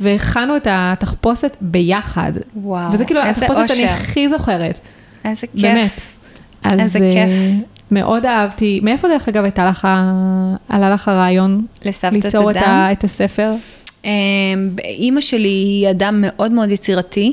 והכנו 0.00 0.56
את 0.56 0.66
התחפושת 0.70 1.56
ביחד. 1.60 2.32
וואו, 2.56 2.92
וזה 2.92 3.04
כאילו 3.04 3.22
התחפושת 3.22 3.68
שאני 3.68 3.88
הכי 3.88 4.28
זוכרת. 4.28 4.80
איזה 5.24 5.46
כיף. 5.46 5.62
באמת. 5.62 6.00
איזה 6.80 6.98
כיף. 6.98 7.34
מאוד 7.90 8.26
אהבתי, 8.26 8.80
מאיפה 8.82 9.08
דרך 9.08 9.28
אגב 9.28 9.44
הייתה 9.44 9.64
לך, 9.64 9.88
עלה 10.68 10.90
לך 10.90 11.08
הרעיון? 11.08 11.66
לסבתא 11.84 12.14
ליצור 12.14 12.50
את, 12.50 12.56
את 12.92 13.04
הספר? 13.04 13.52
אמ, 14.04 14.10
אימא 14.84 15.20
שלי 15.20 15.48
היא 15.48 15.90
אדם 15.90 16.20
מאוד 16.20 16.52
מאוד 16.52 16.70
יצירתי, 16.70 17.32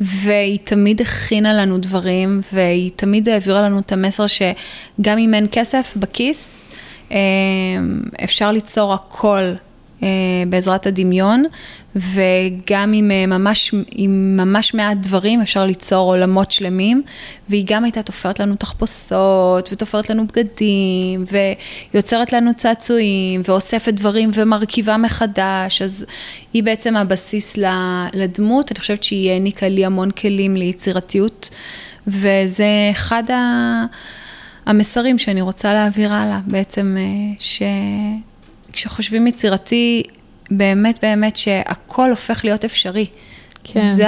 והיא 0.00 0.58
תמיד 0.64 1.00
הכינה 1.00 1.54
לנו 1.54 1.78
דברים, 1.78 2.40
והיא 2.52 2.90
תמיד 2.96 3.28
העבירה 3.28 3.62
לנו 3.62 3.78
את 3.78 3.92
המסר 3.92 4.24
שגם 4.26 5.18
אם 5.18 5.34
אין 5.34 5.46
כסף 5.52 5.94
בכיס, 5.96 6.66
אמ, 7.10 7.16
אפשר 8.24 8.52
ליצור 8.52 8.94
הכל 8.94 9.52
בעזרת 10.48 10.86
הדמיון, 10.86 11.44
וגם 11.96 12.92
עם 12.92 13.10
אה, 13.10 13.26
ממש, 13.26 13.74
עם 13.90 14.36
ממש 14.36 14.74
מעט 14.74 14.96
דברים 14.96 15.40
אפשר 15.40 15.66
ליצור 15.66 16.12
עולמות 16.12 16.50
שלמים, 16.50 17.02
והיא 17.48 17.64
גם 17.66 17.84
הייתה 17.84 18.02
תופרת 18.02 18.40
לנו 18.40 18.56
תחפושות, 18.56 19.68
ותופרת 19.72 20.10
לנו 20.10 20.26
בגדים, 20.26 21.24
ויוצרת 21.92 22.32
לנו 22.32 22.54
צעצועים, 22.56 23.42
ואוספת 23.44 23.94
דברים 23.94 24.30
ומרכיבה 24.34 24.96
מחדש, 24.96 25.82
אז 25.82 26.04
היא 26.52 26.62
בעצם 26.62 26.96
הבסיס 26.96 27.56
לדמות, 28.14 28.72
אני 28.72 28.80
חושבת 28.80 29.02
שהיא 29.02 29.30
העניקה 29.30 29.68
לי 29.68 29.84
המון 29.84 30.10
כלים 30.10 30.56
ליצירתיות, 30.56 31.50
וזה 32.06 32.66
אחד 32.92 33.30
ה... 33.30 33.84
המסרים 34.66 35.18
שאני 35.18 35.40
רוצה 35.40 35.72
להעביר 35.72 36.12
הלאה, 36.12 36.40
בעצם 36.46 36.96
אה, 36.98 37.34
ש... 37.38 37.62
כשחושבים 38.76 39.26
יצירתי, 39.26 40.02
באמת 40.50 40.98
באמת 41.02 41.36
שהכל 41.36 42.10
הופך 42.10 42.44
להיות 42.44 42.64
אפשרי. 42.64 43.06
כן. 43.64 43.94
זה, 43.96 44.06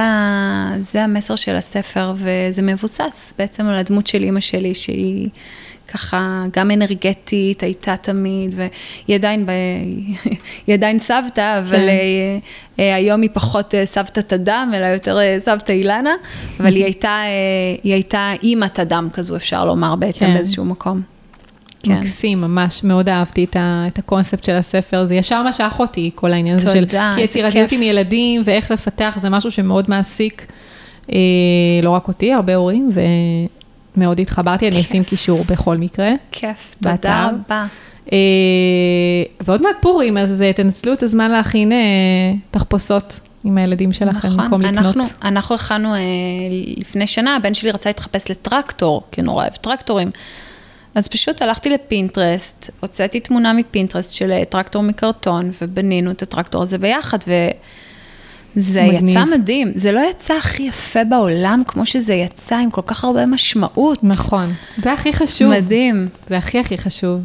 זה 0.81 1.05
המסר 1.05 1.37
של 1.37 1.57
הספר, 1.57 2.13
וזה 2.17 2.63
מבוסס 2.63 3.35
בעצם 3.39 3.67
על 3.67 3.77
הדמות 3.77 4.07
של 4.07 4.23
אימא 4.23 4.41
שלי, 4.41 4.75
שהיא 4.75 5.29
ככה 5.89 6.45
גם 6.53 6.71
אנרגטית, 6.71 7.63
הייתה 7.63 7.97
תמיד, 7.97 8.55
והיא 8.57 9.17
עדיין, 9.17 9.47
ב... 9.47 9.51
היא 10.67 10.75
עדיין 10.75 10.99
סבתא, 10.99 11.59
אבל 11.59 11.77
כן. 11.77 11.89
אה, 12.79 12.95
היום 12.95 13.23
היא 13.23 13.31
פחות 13.33 13.75
אה, 13.75 13.87
סבתת 13.87 14.33
אדם, 14.33 14.73
אלא 14.75 14.87
יותר 14.87 15.19
אה, 15.19 15.37
סבתא 15.39 15.73
אילנה, 15.73 16.15
אבל 16.61 16.75
היא 16.75 16.85
הייתה, 16.85 17.21
היא 17.83 17.93
הייתה 17.93 18.33
אימת 18.43 18.81
אדם 18.81 19.09
כזו, 19.13 19.37
אפשר 19.37 19.65
לומר 19.65 19.97
בעצם 19.97 20.27
כן. 20.27 20.35
באיזשהו 20.35 20.65
מקום. 20.65 21.18
כן. 21.83 21.93
מקסים, 21.93 22.41
ממש, 22.41 22.85
מאוד 22.85 23.09
אהבתי 23.09 23.45
את, 23.45 23.57
ה, 23.57 23.85
את 23.87 23.99
הקונספט 23.99 24.45
של 24.45 24.55
הספר, 24.55 25.05
זה 25.05 25.15
ישר 25.15 25.43
משך 25.43 25.77
אותי, 25.79 26.11
כל 26.15 26.33
העניין 26.33 26.57
הזה 26.57 26.71
של... 26.71 26.85
תודה, 26.85 27.13
כי 27.15 27.21
יצירתיות 27.21 27.73
עם 27.73 27.83
ילדים 27.83 28.43
ואיך 28.45 28.71
לפתח, 28.71 29.19
זה 29.21 29.31
משהו 29.31 29.51
שמאוד 29.51 29.85
מעסיק, 29.89 30.47
אה, 31.13 31.19
לא 31.83 31.91
רק 31.91 32.09
אותי, 32.09 32.33
הרבה 32.33 32.55
הורים, 32.55 32.91
ומאוד 33.97 34.21
התחברתי, 34.21 34.69
אני 34.69 34.81
אשים 34.81 35.05
קישור 35.05 35.45
בכל 35.49 35.77
מקרה. 35.77 36.11
כיף, 36.33 36.75
תודה 36.83 37.31
רבה. 37.31 37.67
אה, 38.13 38.19
ועוד 39.41 39.63
מעט 39.63 39.77
פורים, 39.81 40.19
אז 40.19 40.43
אה, 40.43 40.53
תנצלו 40.53 40.93
את 40.93 41.03
הזמן 41.03 41.31
להכין 41.31 41.73
אה, 41.73 41.79
תחפושות. 42.51 43.21
עם 43.45 43.59
הילדים 43.59 43.93
שלכם, 43.93 44.29
נכון, 44.29 44.45
במקום 44.45 44.63
לקנות. 44.63 44.87
אנחנו, 44.87 45.05
אנחנו 45.23 45.55
הכנו 45.55 45.95
אה, 45.95 46.01
לפני 46.77 47.07
שנה, 47.07 47.37
הבן 47.37 47.55
שלי 47.55 47.71
רצה 47.71 47.89
להתחפש 47.91 48.31
לטרקטור, 48.31 49.03
כי 49.13 49.21
הוא 49.21 49.27
נורא 49.27 49.43
אוהב 49.43 49.53
טרקטורים. 49.53 50.11
אז 50.95 51.09
פשוט 51.09 51.43
הלכתי 51.43 51.71
לפינטרסט, 51.71 52.71
הוצאתי 52.81 53.21
תמונה 53.21 53.53
מפינטרסט 53.53 54.15
של 54.15 54.33
אה, 54.33 54.45
טרקטור 54.45 54.83
מקרטון, 54.83 55.51
ובנינו 55.63 56.11
את 56.11 56.23
הטרקטור 56.23 56.63
הזה 56.63 56.79
ביחד, 56.79 57.19
וזה 58.57 58.83
מגניב. 58.83 59.09
יצא 59.09 59.25
מדהים. 59.25 59.73
זה 59.75 59.93
לא 59.93 60.01
יצא 60.11 60.35
הכי 60.35 60.63
יפה 60.63 61.05
בעולם, 61.05 61.63
כמו 61.67 61.87
שזה 61.87 62.15
יצא, 62.15 62.57
עם 62.57 62.71
כל 62.71 62.83
כך 62.87 63.05
הרבה 63.05 63.27
משמעות. 63.27 64.05
נכון, 64.05 64.53
זה 64.83 64.93
הכי 64.93 65.13
חשוב. 65.13 65.51
מדהים. 65.51 66.09
זה 66.29 66.37
הכי 66.37 66.59
הכי 66.59 66.79
חשוב. 66.79 67.21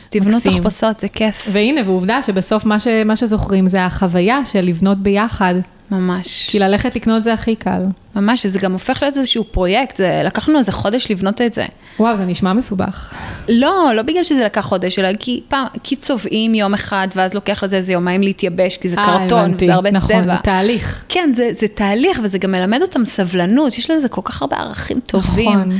אז 0.00 0.06
תבנו 0.06 0.40
תחפושות, 0.40 0.98
זה 0.98 1.08
כיף. 1.08 1.48
והנה, 1.52 1.80
ועובדה 1.84 2.22
שבסוף 2.22 2.64
מה, 2.64 2.80
ש, 2.80 2.86
מה 3.04 3.16
שזוכרים 3.16 3.68
זה 3.68 3.84
החוויה 3.84 4.44
של 4.44 4.60
לבנות 4.60 4.98
ביחד. 4.98 5.54
ממש. 5.92 6.48
כי 6.50 6.58
ללכת 6.58 6.96
לקנות 6.96 7.22
זה 7.22 7.32
הכי 7.32 7.56
קל. 7.56 7.82
ממש, 8.16 8.46
וזה 8.46 8.58
גם 8.58 8.72
הופך 8.72 9.02
להיות 9.02 9.16
איזשהו 9.16 9.44
פרויקט, 9.44 9.96
זה, 9.96 10.22
לקח 10.24 10.48
לנו 10.48 10.58
איזה 10.58 10.72
חודש 10.72 11.10
לבנות 11.10 11.40
את 11.40 11.52
זה. 11.52 11.66
וואו, 11.98 12.16
זה 12.16 12.24
נשמע 12.24 12.52
מסובך. 12.52 13.14
לא, 13.48 13.90
לא 13.94 14.02
בגלל 14.02 14.24
שזה 14.24 14.44
לקח 14.44 14.60
חודש, 14.60 14.98
אלא 14.98 15.08
כי 15.18 15.42
פעם, 15.48 15.66
כי 15.82 15.96
צובעים 15.96 16.54
יום 16.54 16.74
אחד, 16.74 17.08
ואז 17.14 17.34
לוקח 17.34 17.64
לזה 17.64 17.76
איזה 17.76 17.92
יומיים 17.92 18.22
להתייבש, 18.22 18.76
כי 18.76 18.88
זה 18.88 18.96
아, 18.96 19.06
קרטון, 19.06 19.40
הבנתי. 19.40 19.64
וזה 19.64 19.74
הרבה 19.74 19.90
נכון, 19.90 20.08
צבע. 20.08 20.20
נכון, 20.20 20.36
זה 20.36 20.42
תהליך. 20.42 21.04
כן, 21.08 21.30
זה, 21.34 21.48
זה 21.52 21.68
תהליך, 21.68 22.20
וזה 22.22 22.38
גם 22.38 22.52
מלמד 22.52 22.82
אותם 22.82 23.04
סבלנות, 23.04 23.78
יש 23.78 23.90
לזה 23.90 24.08
כל 24.08 24.20
כך 24.24 24.42
הרבה 24.42 24.56
ערכים 24.56 25.00
טובים. 25.06 25.50
נכון. 25.50 25.78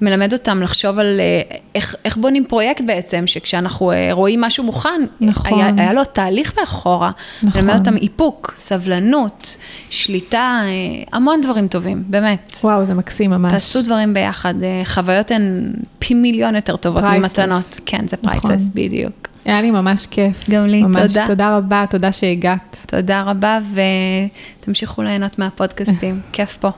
מלמד 0.00 0.32
אותם 0.32 0.62
לחשוב 0.62 0.98
על 0.98 1.20
אה, 1.20 1.56
איך, 1.74 1.94
איך 2.04 2.16
בונים 2.16 2.44
פרויקט 2.44 2.84
בעצם, 2.84 3.26
שכשאנחנו 3.26 3.92
אה, 3.92 4.08
רואים 4.12 4.40
משהו 4.40 4.64
מוכן, 4.64 5.00
נכון. 5.20 5.60
היה, 5.60 5.70
היה 5.76 5.92
לו 5.92 6.04
תהליך 6.04 6.52
מאחורה. 6.60 7.10
נכון. 7.42 7.62
מלמד 7.64 7.78
אותם 7.78 7.96
איפוק, 7.96 8.54
סבלנות, 8.56 9.56
שליטה, 9.90 10.60
אה, 10.64 10.68
המון 11.12 11.40
דברים 11.40 11.68
טובים, 11.68 12.04
באמת. 12.06 12.58
וואו, 12.64 12.84
זה 12.84 12.94
מקסים 12.94 13.30
ממש. 13.30 13.52
תעשו 13.52 13.82
דברים 13.82 14.14
ביחד, 14.14 14.54
חוויות 14.84 15.30
הן 15.30 15.72
פי 15.98 16.14
מיליון 16.14 16.56
יותר 16.56 16.76
טובות 16.76 17.02
priceless. 17.02 17.38
ממתנות. 17.38 17.80
כן, 17.86 18.08
זה 18.08 18.16
priceless, 18.16 18.44
נכון. 18.44 18.58
בדיוק. 18.74 19.28
היה 19.44 19.62
לי 19.62 19.70
ממש 19.70 20.06
כיף. 20.06 20.50
גם 20.50 20.66
לי, 20.66 20.82
ממש 20.82 21.12
תודה. 21.12 21.26
תודה 21.26 21.56
רבה, 21.56 21.84
תודה 21.90 22.12
שהגעת. 22.12 22.76
תודה 22.86 23.22
רבה, 23.22 23.58
ותמשיכו 24.60 25.02
ליהנות 25.02 25.38
מהפודקאסטים, 25.38 26.20
כיף 26.32 26.56
פה. 26.60 26.70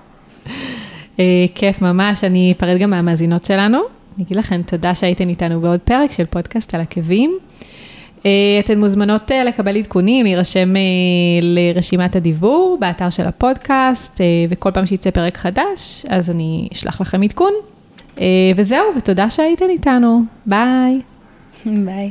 אה, 1.20 1.24
כיף 1.54 1.82
ממש, 1.82 2.24
אני 2.24 2.54
אפרד 2.56 2.78
גם 2.78 2.90
מהמאזינות 2.90 3.46
שלנו. 3.46 3.78
אני 4.16 4.24
אגיד 4.24 4.36
לכם 4.36 4.62
תודה 4.62 4.94
שהייתן 4.94 5.28
איתנו 5.28 5.60
בעוד 5.60 5.80
פרק 5.80 6.12
של 6.12 6.24
פודקאסט 6.24 6.74
על 6.74 6.80
עקבים. 6.80 7.38
אה, 8.26 8.30
אתן 8.60 8.78
מוזמנות 8.78 9.32
אה, 9.32 9.44
לקבל 9.44 9.76
עדכונים, 9.76 10.24
להירשם 10.24 10.74
לרשימת 11.42 12.16
הדיוור 12.16 12.76
באתר 12.80 13.10
של 13.10 13.26
הפודקאסט, 13.26 14.20
וכל 14.48 14.70
פעם 14.70 14.86
שיצא 14.86 15.10
פרק 15.10 15.36
חדש, 15.36 16.06
אז 16.08 16.30
אני 16.30 16.68
אשלח 16.72 17.00
לכם 17.00 17.22
עדכון. 17.22 17.52
וזהו, 18.56 18.84
ותודה 18.96 19.30
שהייתן 19.30 19.70
איתנו. 19.70 20.22
ביי. 20.46 20.94
ביי. 21.86 22.10